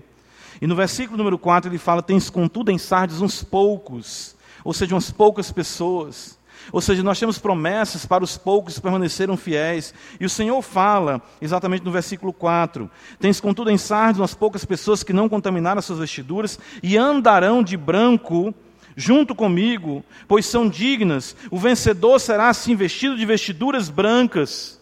E 0.62 0.68
no 0.68 0.76
versículo 0.76 1.18
número 1.18 1.38
4 1.40 1.70
ele 1.70 1.80
fala: 1.80 2.04
Tens 2.04 2.30
contudo 2.30 2.70
em 2.70 2.78
Sardes 2.78 3.22
uns 3.22 3.44
poucos, 3.44 4.36
ou 4.64 4.72
seja, 4.72 4.94
umas 4.94 5.10
poucas 5.10 5.52
pessoas. 5.52 6.40
Ou 6.72 6.80
seja, 6.80 7.02
nós 7.02 7.20
temos 7.20 7.40
promessas 7.40 8.06
para 8.06 8.24
os 8.24 8.38
poucos 8.38 8.76
que 8.76 8.82
permaneceram 8.82 9.36
fiéis. 9.36 9.96
E 10.20 10.26
o 10.26 10.30
Senhor 10.30 10.62
fala, 10.62 11.20
exatamente 11.42 11.84
no 11.84 11.92
versículo 11.92 12.32
4: 12.32 12.88
Tens 13.20 13.40
contudo 13.40 13.72
em 13.72 13.80
Sardes 13.80 14.20
umas 14.20 14.36
poucas 14.36 14.64
pessoas 14.64 15.02
que 15.02 15.12
não 15.12 15.28
contaminaram 15.28 15.80
as 15.80 15.86
suas 15.86 15.98
vestiduras 15.98 16.60
e 16.84 16.98
andarão 16.98 17.64
de 17.64 17.76
branco 17.76 18.54
junto 18.96 19.34
comigo, 19.34 20.04
pois 20.28 20.46
são 20.46 20.68
dignas. 20.68 21.36
O 21.50 21.58
vencedor 21.58 22.20
será 22.20 22.50
assim 22.50 22.76
vestido 22.76 23.18
de 23.18 23.26
vestiduras 23.26 23.90
brancas. 23.90 24.80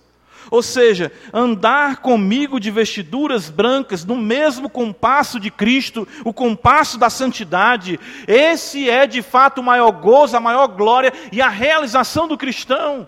Ou 0.51 0.63
seja, 0.63 1.11
andar 1.31 1.97
comigo 1.97 2.59
de 2.59 2.71
vestiduras 2.71 3.49
brancas, 3.49 4.03
no 4.03 4.15
mesmo 4.15 4.69
compasso 4.69 5.39
de 5.39 5.51
Cristo, 5.51 6.07
o 6.25 6.33
compasso 6.33 6.97
da 6.97 7.09
santidade, 7.09 7.99
esse 8.27 8.89
é 8.89 9.05
de 9.05 9.21
fato 9.21 9.61
o 9.61 9.63
maior 9.63 9.91
gozo, 9.91 10.35
a 10.35 10.39
maior 10.39 10.67
glória 10.67 11.13
e 11.31 11.41
a 11.41 11.49
realização 11.49 12.27
do 12.27 12.37
cristão. 12.37 13.07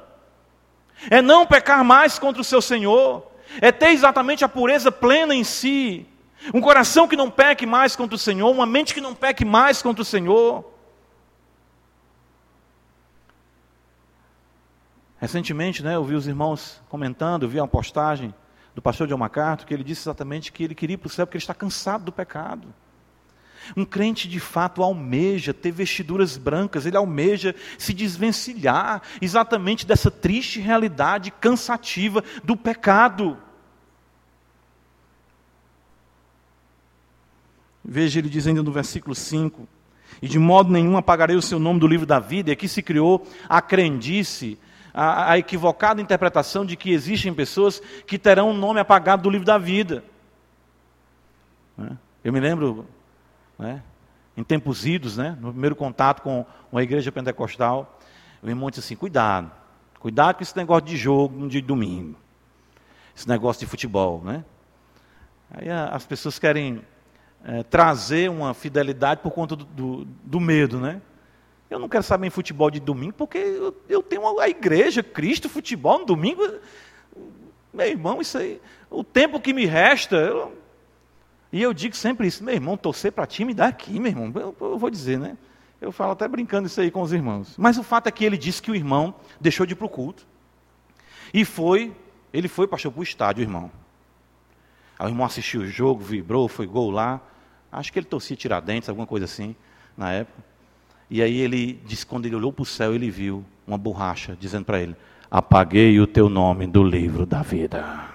É 1.09 1.21
não 1.21 1.47
pecar 1.47 1.83
mais 1.83 2.19
contra 2.19 2.41
o 2.41 2.45
seu 2.45 2.61
Senhor, 2.61 3.25
é 3.59 3.71
ter 3.71 3.89
exatamente 3.89 4.45
a 4.45 4.49
pureza 4.49 4.91
plena 4.91 5.33
em 5.33 5.43
si, 5.43 6.05
um 6.53 6.61
coração 6.61 7.07
que 7.07 7.15
não 7.15 7.29
peque 7.29 7.65
mais 7.65 7.95
contra 7.95 8.15
o 8.15 8.19
Senhor, 8.19 8.51
uma 8.51 8.67
mente 8.67 8.93
que 8.93 9.01
não 9.01 9.15
peque 9.15 9.43
mais 9.43 9.81
contra 9.81 10.03
o 10.03 10.05
Senhor. 10.05 10.70
Recentemente, 15.21 15.83
né, 15.83 15.93
eu 15.93 16.03
vi 16.03 16.15
os 16.15 16.25
irmãos 16.25 16.81
comentando, 16.89 17.43
eu 17.43 17.49
vi 17.49 17.59
uma 17.59 17.67
postagem 17.67 18.33
do 18.73 18.81
pastor 18.81 19.07
John 19.07 19.19
MacArthur, 19.19 19.67
que 19.67 19.73
ele 19.73 19.83
disse 19.83 20.01
exatamente 20.01 20.51
que 20.51 20.63
ele 20.63 20.73
queria 20.73 20.95
ir 20.95 20.97
para 20.97 21.05
o 21.05 21.11
céu 21.11 21.27
porque 21.27 21.37
ele 21.37 21.43
está 21.43 21.53
cansado 21.53 22.05
do 22.05 22.11
pecado. 22.11 22.73
Um 23.77 23.85
crente 23.85 24.27
de 24.27 24.39
fato 24.39 24.81
almeja 24.81 25.53
ter 25.53 25.69
vestiduras 25.69 26.37
brancas, 26.37 26.87
ele 26.87 26.97
almeja 26.97 27.53
se 27.77 27.93
desvencilhar 27.93 29.03
exatamente 29.21 29.85
dessa 29.85 30.09
triste 30.09 30.59
realidade 30.59 31.29
cansativa 31.29 32.23
do 32.43 32.57
pecado. 32.57 33.37
Veja 37.85 38.17
ele 38.17 38.29
dizendo 38.29 38.63
no 38.63 38.71
versículo 38.71 39.13
5: 39.13 39.67
E 40.19 40.27
de 40.27 40.39
modo 40.39 40.71
nenhum 40.71 40.97
apagarei 40.97 41.35
o 41.35 41.41
seu 41.43 41.59
nome 41.59 41.79
do 41.79 41.85
livro 41.85 42.07
da 42.07 42.17
vida, 42.17 42.49
e 42.49 42.53
aqui 42.53 42.67
se 42.67 42.81
criou 42.81 43.27
a 43.47 43.61
crendice 43.61 44.57
a, 44.93 45.31
a 45.31 45.37
equivocada 45.37 46.01
interpretação 46.01 46.65
de 46.65 46.75
que 46.75 46.91
existem 46.91 47.33
pessoas 47.33 47.81
que 48.05 48.17
terão 48.17 48.49
o 48.49 48.51
um 48.51 48.57
nome 48.57 48.79
apagado 48.79 49.23
do 49.23 49.29
livro 49.29 49.45
da 49.45 49.57
vida. 49.57 50.03
Né? 51.77 51.97
Eu 52.23 52.33
me 52.33 52.39
lembro, 52.39 52.85
né, 53.57 53.81
em 54.35 54.43
tempos 54.43 54.85
idos, 54.85 55.17
né, 55.17 55.37
no 55.39 55.51
primeiro 55.51 55.75
contato 55.75 56.21
com 56.21 56.45
uma 56.71 56.83
igreja 56.83 57.11
pentecostal, 57.11 57.99
o 58.41 58.49
irmão 58.49 58.69
disse 58.69 58.81
assim: 58.81 58.95
cuidado, 58.95 59.51
cuidado 59.99 60.35
com 60.35 60.43
esse 60.43 60.55
negócio 60.55 60.85
de 60.85 60.97
jogo 60.97 61.47
de 61.47 61.61
domingo, 61.61 62.17
esse 63.15 63.27
negócio 63.27 63.59
de 63.59 63.65
futebol. 63.65 64.21
Né? 64.23 64.43
Aí 65.51 65.69
as 65.69 66.05
pessoas 66.05 66.39
querem 66.39 66.81
é, 67.43 67.63
trazer 67.63 68.29
uma 68.29 68.53
fidelidade 68.53 69.21
por 69.21 69.31
conta 69.31 69.55
do, 69.55 69.65
do, 69.65 70.05
do 70.05 70.39
medo, 70.39 70.79
né? 70.79 71.01
Eu 71.71 71.79
não 71.79 71.87
quero 71.87 72.03
saber 72.03 72.27
em 72.27 72.29
futebol 72.29 72.69
de 72.69 72.81
domingo, 72.81 73.13
porque 73.13 73.37
eu, 73.37 73.73
eu 73.87 74.03
tenho 74.03 74.37
a 74.37 74.49
igreja, 74.49 75.01
Cristo, 75.01 75.47
futebol 75.47 75.99
no 75.99 76.05
domingo. 76.05 76.43
Meu 77.73 77.87
irmão, 77.87 78.19
isso 78.19 78.37
aí, 78.37 78.61
o 78.89 79.05
tempo 79.05 79.39
que 79.39 79.53
me 79.53 79.65
resta, 79.65 80.17
eu, 80.17 80.53
e 81.49 81.61
eu 81.61 81.73
digo 81.73 81.95
sempre 81.95 82.27
isso, 82.27 82.43
meu 82.43 82.53
irmão, 82.53 82.75
torcer 82.75 83.13
para 83.13 83.25
time 83.25 83.53
daqui, 83.53 83.97
meu 84.01 84.11
irmão, 84.11 84.33
eu, 84.35 84.53
eu, 84.59 84.77
vou 84.77 84.89
dizer, 84.89 85.17
né? 85.17 85.37
Eu 85.79 85.93
falo 85.93 86.11
até 86.11 86.27
brincando 86.27 86.67
isso 86.67 86.81
aí 86.81 86.91
com 86.91 87.01
os 87.01 87.13
irmãos. 87.13 87.55
Mas 87.57 87.77
o 87.77 87.83
fato 87.83 88.07
é 88.07 88.11
que 88.11 88.25
ele 88.25 88.37
disse 88.37 88.61
que 88.61 88.69
o 88.69 88.75
irmão 88.75 89.15
deixou 89.39 89.65
de 89.65 89.71
ir 89.71 89.77
para 89.77 89.85
o 89.85 89.89
culto. 89.89 90.27
E 91.33 91.45
foi, 91.45 91.95
ele 92.33 92.49
foi, 92.49 92.67
pastor, 92.67 92.91
para 92.91 92.99
o 92.99 93.03
estádio, 93.03 93.41
irmão. 93.43 93.71
Aí 94.99 95.07
o 95.07 95.09
irmão 95.09 95.25
assistiu 95.25 95.61
o 95.61 95.67
jogo, 95.67 96.03
vibrou, 96.03 96.49
foi 96.49 96.67
gol 96.67 96.91
lá. 96.91 97.21
Acho 97.71 97.93
que 97.93 97.97
ele 97.97 98.05
torcia 98.05 98.35
Tiradentes, 98.35 98.89
alguma 98.89 99.07
coisa 99.07 99.23
assim, 99.23 99.55
na 99.95 100.11
época. 100.11 100.50
E 101.11 101.21
aí 101.21 101.41
ele 101.41 101.73
disse, 101.85 102.05
quando 102.05 102.25
ele 102.25 102.37
olhou 102.37 102.53
para 102.53 102.63
o 102.63 102.65
céu, 102.65 102.95
ele 102.95 103.11
viu 103.11 103.43
uma 103.67 103.77
borracha 103.77 104.37
dizendo 104.39 104.63
para 104.63 104.79
ele: 104.79 104.95
Apaguei 105.29 105.99
o 105.99 106.07
teu 106.07 106.29
nome 106.29 106.65
do 106.65 106.81
livro 106.81 107.25
da 107.25 107.41
vida. 107.41 108.05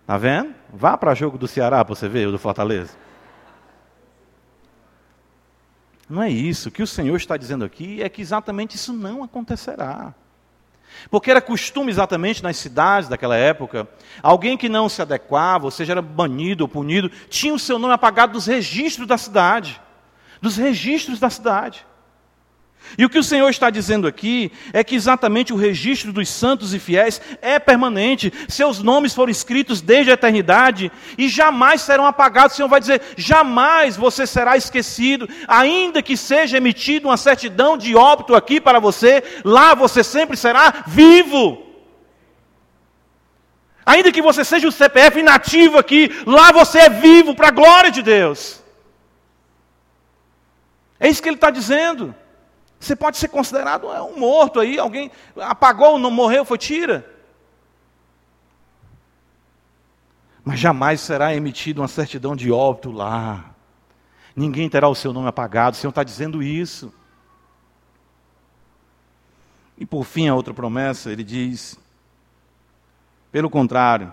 Está 0.00 0.16
vendo? 0.16 0.54
Vá 0.72 0.96
para 0.96 1.14
jogo 1.14 1.36
do 1.36 1.46
Ceará 1.46 1.84
para 1.84 1.94
você 1.94 2.08
ver, 2.08 2.26
o 2.26 2.32
do 2.32 2.38
Fortaleza. 2.38 2.96
Não 6.08 6.22
é 6.22 6.30
isso. 6.30 6.70
O 6.70 6.72
que 6.72 6.82
o 6.82 6.86
Senhor 6.86 7.16
está 7.16 7.36
dizendo 7.36 7.64
aqui 7.64 8.02
é 8.02 8.08
que 8.08 8.22
exatamente 8.22 8.76
isso 8.76 8.94
não 8.94 9.22
acontecerá. 9.22 10.14
Porque 11.10 11.30
era 11.30 11.42
costume 11.42 11.90
exatamente 11.90 12.42
nas 12.42 12.56
cidades 12.56 13.10
daquela 13.10 13.36
época, 13.36 13.86
alguém 14.22 14.56
que 14.56 14.70
não 14.70 14.88
se 14.88 15.02
adequava, 15.02 15.66
ou 15.66 15.70
seja, 15.70 15.92
era 15.92 16.00
banido 16.00 16.64
ou 16.64 16.68
punido, 16.68 17.10
tinha 17.28 17.52
o 17.52 17.58
seu 17.58 17.78
nome 17.78 17.92
apagado 17.92 18.32
dos 18.32 18.46
registros 18.46 19.06
da 19.06 19.18
cidade. 19.18 19.82
Dos 20.40 20.56
registros 20.56 21.18
da 21.18 21.30
cidade. 21.30 21.86
E 22.98 23.04
o 23.04 23.10
que 23.10 23.18
o 23.18 23.24
Senhor 23.24 23.48
está 23.48 23.68
dizendo 23.68 24.06
aqui 24.06 24.50
é 24.72 24.82
que 24.84 24.94
exatamente 24.94 25.52
o 25.52 25.56
registro 25.56 26.12
dos 26.12 26.28
santos 26.28 26.72
e 26.72 26.78
fiéis 26.78 27.20
é 27.42 27.58
permanente. 27.58 28.32
Seus 28.48 28.82
nomes 28.82 29.12
foram 29.12 29.30
escritos 29.30 29.80
desde 29.80 30.10
a 30.10 30.14
eternidade 30.14 30.90
e 31.18 31.28
jamais 31.28 31.82
serão 31.82 32.06
apagados. 32.06 32.52
O 32.52 32.56
Senhor 32.56 32.68
vai 32.68 32.80
dizer: 32.80 33.02
jamais 33.16 33.96
você 33.96 34.26
será 34.26 34.56
esquecido, 34.56 35.28
ainda 35.48 36.02
que 36.02 36.16
seja 36.16 36.56
emitida 36.56 37.08
uma 37.08 37.16
certidão 37.16 37.76
de 37.76 37.94
óbito 37.94 38.34
aqui 38.34 38.60
para 38.60 38.78
você, 38.78 39.22
lá 39.44 39.74
você 39.74 40.02
sempre 40.02 40.36
será 40.36 40.84
vivo. 40.86 41.64
Ainda 43.84 44.10
que 44.10 44.22
você 44.22 44.44
seja 44.44 44.66
o 44.66 44.72
CPF 44.72 45.20
inativo 45.20 45.78
aqui, 45.78 46.10
lá 46.26 46.50
você 46.50 46.80
é 46.80 46.88
vivo 46.88 47.34
para 47.34 47.48
a 47.48 47.52
glória 47.52 47.90
de 47.90 48.02
Deus. 48.02 48.65
É 50.98 51.08
isso 51.08 51.22
que 51.22 51.28
ele 51.28 51.36
está 51.36 51.50
dizendo. 51.50 52.14
Você 52.78 52.94
pode 52.94 53.16
ser 53.16 53.28
considerado 53.28 53.86
um 53.86 54.18
morto 54.18 54.60
aí, 54.60 54.78
alguém 54.78 55.10
apagou, 55.36 55.98
não 55.98 56.10
morreu, 56.10 56.44
foi 56.44 56.58
tira. 56.58 57.10
Mas 60.44 60.60
jamais 60.60 61.00
será 61.00 61.34
emitida 61.34 61.80
uma 61.80 61.88
certidão 61.88 62.36
de 62.36 62.52
óbito 62.52 62.92
lá. 62.92 63.52
Ninguém 64.34 64.68
terá 64.68 64.88
o 64.88 64.94
seu 64.94 65.12
nome 65.12 65.28
apagado. 65.28 65.74
O 65.74 65.76
Senhor 65.76 65.90
está 65.90 66.04
dizendo 66.04 66.42
isso. 66.42 66.92
E 69.76 69.84
por 69.84 70.04
fim, 70.04 70.28
a 70.28 70.34
outra 70.34 70.54
promessa, 70.54 71.10
ele 71.10 71.24
diz: 71.24 71.78
pelo 73.32 73.50
contrário, 73.50 74.12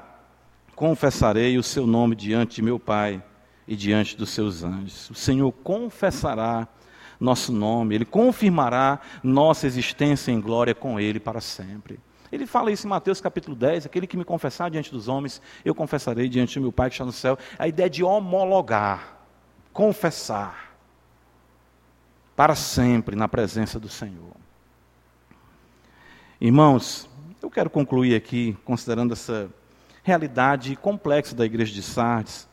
confessarei 0.76 1.58
o 1.58 1.64
seu 1.64 1.86
nome 1.86 2.16
diante 2.16 2.56
de 2.56 2.62
meu 2.62 2.80
Pai 2.80 3.24
e 3.68 3.76
diante 3.76 4.18
dos 4.18 4.30
seus 4.30 4.64
anjos. 4.64 5.10
O 5.10 5.16
Senhor 5.16 5.52
confessará 5.52 6.68
nosso 7.20 7.52
nome, 7.52 7.96
Ele 7.96 8.06
confirmará 8.06 9.00
nossa 9.24 9.66
existência 9.66 10.32
em 10.32 10.42
glória 10.42 10.76
com 10.76 11.00
Ele 11.00 11.20
para 11.20 11.40
sempre. 11.40 12.00
Ele 12.32 12.48
fala 12.48 12.72
isso 12.72 12.88
em 12.88 12.90
Mateus 12.90 13.22
capítulo 13.22 13.56
10: 13.56 13.86
aquele 13.86 14.08
que 14.08 14.18
me 14.18 14.26
confessar 14.26 14.70
diante 14.72 14.92
dos 14.92 15.08
homens, 15.08 15.42
eu 15.64 15.76
confessarei 15.76 16.28
diante 16.28 16.56
do 16.56 16.64
meu 16.64 16.72
Pai 16.72 16.90
que 16.90 16.96
está 16.96 17.06
no 17.06 17.12
céu. 17.12 17.38
A 17.58 17.68
ideia 17.68 17.90
de 17.90 18.04
homologar, 18.04 19.20
confessar, 19.72 20.76
para 22.36 22.56
sempre 22.56 23.16
na 23.16 23.28
presença 23.28 23.80
do 23.80 23.88
Senhor. 23.88 24.34
Irmãos, 26.42 27.08
eu 27.42 27.50
quero 27.50 27.70
concluir 27.70 28.16
aqui, 28.16 28.58
considerando 28.66 29.14
essa 29.14 29.50
realidade 30.02 30.76
complexa 30.76 31.36
da 31.36 31.46
igreja 31.46 31.72
de 31.72 31.82
Sardes, 31.82 32.50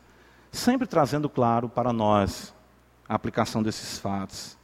sempre 0.50 0.86
trazendo 0.86 1.28
claro 1.28 1.68
para 1.68 1.92
nós 1.92 2.54
a 3.08 3.14
aplicação 3.14 3.62
desses 3.62 3.98
fatos. 3.98 4.56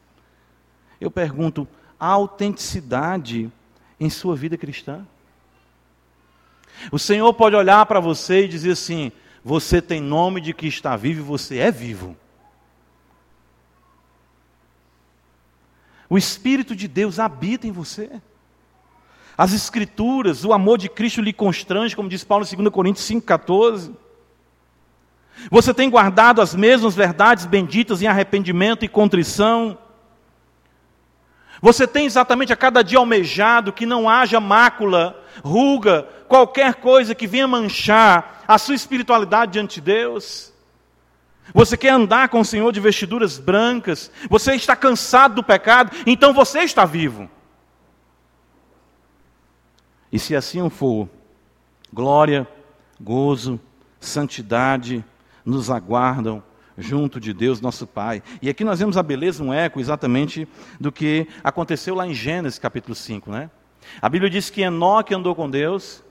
Eu 1.00 1.10
pergunto: 1.10 1.66
há 1.98 2.06
autenticidade 2.06 3.50
em 3.98 4.10
sua 4.10 4.36
vida 4.36 4.56
cristã? 4.56 5.06
O 6.92 6.98
Senhor 6.98 7.32
pode 7.34 7.56
olhar 7.56 7.84
para 7.86 8.00
você 8.00 8.44
e 8.44 8.48
dizer 8.48 8.72
assim: 8.72 9.12
você 9.44 9.80
tem 9.80 10.00
nome 10.00 10.40
de 10.40 10.52
que 10.52 10.66
está 10.66 10.96
vivo 10.96 11.20
e 11.20 11.24
você 11.24 11.58
é 11.58 11.70
vivo. 11.70 12.16
O 16.08 16.16
Espírito 16.16 16.76
de 16.76 16.86
Deus 16.86 17.18
habita 17.18 17.66
em 17.66 17.72
você. 17.72 18.20
As 19.36 19.52
Escrituras, 19.52 20.44
o 20.44 20.52
amor 20.52 20.78
de 20.78 20.88
Cristo 20.88 21.20
lhe 21.20 21.32
constrange, 21.32 21.96
como 21.96 22.08
diz 22.08 22.24
Paulo 22.24 22.46
em 22.50 22.56
2 22.56 22.68
Coríntios 22.70 23.06
5,14. 23.06 23.94
Você 25.50 25.72
tem 25.72 25.88
guardado 25.90 26.40
as 26.40 26.54
mesmas 26.54 26.94
verdades 26.94 27.46
benditas 27.46 28.02
em 28.02 28.06
arrependimento 28.06 28.84
e 28.84 28.88
contrição. 28.88 29.78
Você 31.60 31.86
tem 31.86 32.06
exatamente 32.06 32.52
a 32.52 32.56
cada 32.56 32.82
dia 32.82 32.98
almejado 32.98 33.72
que 33.72 33.86
não 33.86 34.08
haja 34.08 34.40
mácula, 34.40 35.22
ruga, 35.42 36.06
qualquer 36.28 36.74
coisa 36.74 37.14
que 37.14 37.26
venha 37.26 37.48
manchar 37.48 38.44
a 38.46 38.58
sua 38.58 38.74
espiritualidade 38.74 39.52
diante 39.52 39.76
de 39.76 39.82
Deus. 39.82 40.52
Você 41.54 41.76
quer 41.76 41.90
andar 41.90 42.28
com 42.28 42.40
o 42.40 42.44
Senhor 42.44 42.72
de 42.72 42.80
vestiduras 42.80 43.38
brancas, 43.38 44.10
você 44.28 44.54
está 44.54 44.74
cansado 44.74 45.36
do 45.36 45.44
pecado, 45.44 45.92
então 46.04 46.32
você 46.32 46.60
está 46.60 46.84
vivo. 46.84 47.30
E 50.10 50.18
se 50.18 50.34
assim 50.34 50.68
for, 50.68 51.08
glória, 51.92 52.48
gozo, 53.00 53.60
santidade, 54.00 55.04
nos 55.46 55.70
aguardam 55.70 56.42
junto 56.76 57.18
de 57.18 57.32
Deus, 57.32 57.60
nosso 57.60 57.86
Pai. 57.86 58.22
E 58.42 58.50
aqui 58.50 58.64
nós 58.64 58.80
vemos 58.80 58.98
a 58.98 59.02
beleza, 59.02 59.42
um 59.42 59.54
eco 59.54 59.80
exatamente 59.80 60.46
do 60.78 60.92
que 60.92 61.26
aconteceu 61.42 61.94
lá 61.94 62.06
em 62.06 62.12
Gênesis 62.12 62.58
capítulo 62.58 62.94
5, 62.94 63.30
né? 63.30 63.50
A 64.02 64.08
Bíblia 64.08 64.28
diz 64.28 64.50
que 64.50 64.60
Enoque 64.60 65.14
andou 65.14 65.34
com 65.34 65.48
Deus, 65.48 66.04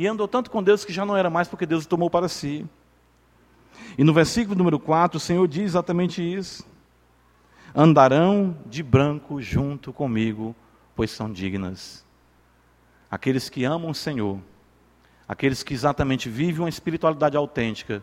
e 0.00 0.06
andou 0.06 0.26
tanto 0.26 0.50
com 0.50 0.62
Deus 0.62 0.82
que 0.82 0.94
já 0.94 1.04
não 1.04 1.14
era 1.14 1.28
mais 1.28 1.46
porque 1.46 1.66
Deus 1.66 1.84
o 1.84 1.88
tomou 1.88 2.08
para 2.08 2.26
si. 2.26 2.66
E 3.98 4.02
no 4.02 4.14
versículo 4.14 4.56
número 4.56 4.80
4, 4.80 5.18
o 5.18 5.20
Senhor 5.20 5.46
diz 5.46 5.64
exatamente 5.64 6.22
isso: 6.22 6.66
Andarão 7.74 8.56
de 8.64 8.82
branco 8.82 9.42
junto 9.42 9.92
comigo, 9.92 10.56
pois 10.96 11.10
são 11.10 11.30
dignas. 11.30 12.02
Aqueles 13.10 13.50
que 13.50 13.62
amam 13.64 13.90
o 13.90 13.94
Senhor, 13.94 14.40
aqueles 15.28 15.62
que 15.62 15.74
exatamente 15.74 16.30
vivem 16.30 16.60
uma 16.62 16.68
espiritualidade 16.70 17.36
autêntica, 17.36 18.02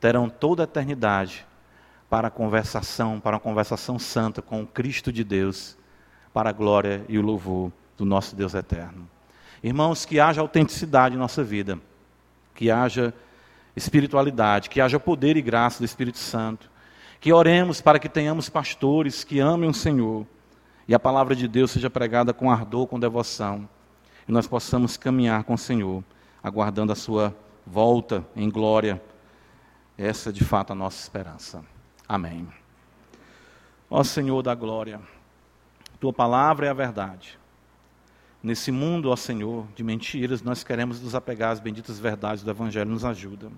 terão 0.00 0.28
toda 0.28 0.62
a 0.62 0.64
eternidade 0.64 1.46
para 2.08 2.28
a 2.28 2.30
conversação, 2.30 3.20
para 3.20 3.36
uma 3.36 3.40
conversação 3.40 3.98
santa 3.98 4.40
com 4.40 4.62
o 4.62 4.66
Cristo 4.66 5.12
de 5.12 5.22
Deus, 5.22 5.76
para 6.32 6.50
a 6.50 6.52
glória 6.52 7.04
e 7.08 7.18
o 7.18 7.22
louvor 7.22 7.70
do 7.96 8.04
nosso 8.04 8.34
Deus 8.34 8.54
eterno. 8.54 9.08
Irmãos, 9.62 10.04
que 10.04 10.20
haja 10.20 10.40
autenticidade 10.40 11.14
em 11.14 11.18
nossa 11.18 11.42
vida, 11.42 11.78
que 12.54 12.70
haja 12.70 13.12
espiritualidade, 13.76 14.70
que 14.70 14.80
haja 14.80 14.98
poder 14.98 15.36
e 15.36 15.42
graça 15.42 15.80
do 15.80 15.84
Espírito 15.84 16.18
Santo, 16.18 16.70
que 17.20 17.32
oremos 17.32 17.80
para 17.80 17.98
que 17.98 18.08
tenhamos 18.08 18.48
pastores 18.48 19.24
que 19.24 19.40
amem 19.40 19.68
o 19.68 19.74
Senhor 19.74 20.26
e 20.86 20.94
a 20.94 20.98
palavra 20.98 21.36
de 21.36 21.46
Deus 21.46 21.70
seja 21.70 21.90
pregada 21.90 22.32
com 22.32 22.50
ardor, 22.50 22.86
com 22.86 22.98
devoção, 22.98 23.68
e 24.26 24.32
nós 24.32 24.46
possamos 24.46 24.96
caminhar 24.96 25.44
com 25.44 25.54
o 25.54 25.58
Senhor, 25.58 26.02
aguardando 26.42 26.92
a 26.92 26.96
sua 26.96 27.36
volta 27.66 28.24
em 28.34 28.48
glória 28.48 29.02
essa 29.98 30.30
é 30.30 30.32
de 30.32 30.44
fato 30.44 30.72
a 30.72 30.76
nossa 30.76 31.02
esperança. 31.02 31.64
Amém. 32.08 32.46
Ó 33.90 34.04
Senhor 34.04 34.40
da 34.42 34.54
glória, 34.54 35.00
tua 35.98 36.12
palavra 36.12 36.66
é 36.66 36.70
a 36.70 36.74
verdade. 36.74 37.36
Nesse 38.40 38.70
mundo, 38.70 39.10
ó 39.10 39.16
Senhor, 39.16 39.66
de 39.74 39.82
mentiras, 39.82 40.40
nós 40.40 40.62
queremos 40.62 41.02
nos 41.02 41.16
apegar 41.16 41.50
às 41.50 41.58
benditas 41.58 41.98
verdades 41.98 42.44
do 42.44 42.50
Evangelho, 42.50 42.88
nos 42.88 43.04
ajuda. 43.04 43.50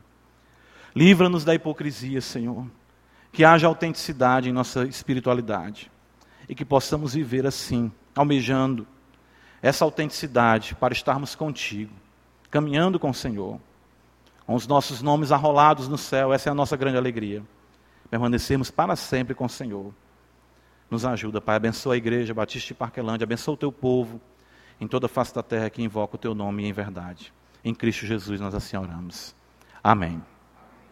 Livra-nos 0.97 1.45
da 1.45 1.55
hipocrisia, 1.55 2.23
Senhor. 2.23 2.67
Que 3.31 3.45
haja 3.45 3.67
autenticidade 3.67 4.49
em 4.49 4.53
nossa 4.53 4.85
espiritualidade. 4.87 5.93
E 6.49 6.55
que 6.55 6.65
possamos 6.65 7.13
viver 7.13 7.47
assim, 7.47 7.93
almejando 8.17 8.87
essa 9.61 9.85
autenticidade 9.85 10.75
para 10.75 10.95
estarmos 10.95 11.35
contigo, 11.35 11.93
caminhando 12.51 12.99
com 12.99 13.11
o 13.11 13.15
Senhor 13.15 13.61
com 14.47 14.55
os 14.55 14.67
nossos 14.67 15.03
nomes 15.03 15.33
arrolados 15.33 15.89
no 15.89 15.99
céu, 15.99 16.33
essa 16.33 16.49
é 16.49 16.53
a 16.53 16.55
nossa 16.55 16.77
grande 16.77 16.97
alegria. 16.97 17.43
Permanecermos 18.11 18.71
para 18.71 18.97
sempre 18.97 19.35
com 19.35 19.45
o 19.45 19.49
Senhor. 19.49 19.93
Nos 20.91 21.05
ajuda, 21.05 21.41
Pai. 21.41 21.57
Abençoa 21.57 21.95
a 21.95 21.97
igreja 21.97 22.35
Batista 22.35 22.69
de 22.69 22.75
Parquelândia, 22.75 23.25
abençoa 23.25 23.55
o 23.55 23.57
teu 23.57 23.71
povo 23.71 24.21
em 24.81 24.89
toda 24.89 25.07
a 25.07 25.09
face 25.09 25.35
da 25.35 25.43
terra 25.43 25.71
que 25.71 25.83
invoca 25.83 26.17
o 26.17 26.19
teu 26.19 26.35
nome 26.35 26.65
em 26.65 26.73
verdade. 26.73 27.33
Em 27.63 27.75
Cristo 27.75 28.07
Jesus 28.07 28.41
nós 28.41 28.55
assim 28.55 28.77
oramos. 28.77 29.35
Amém. 29.85 30.21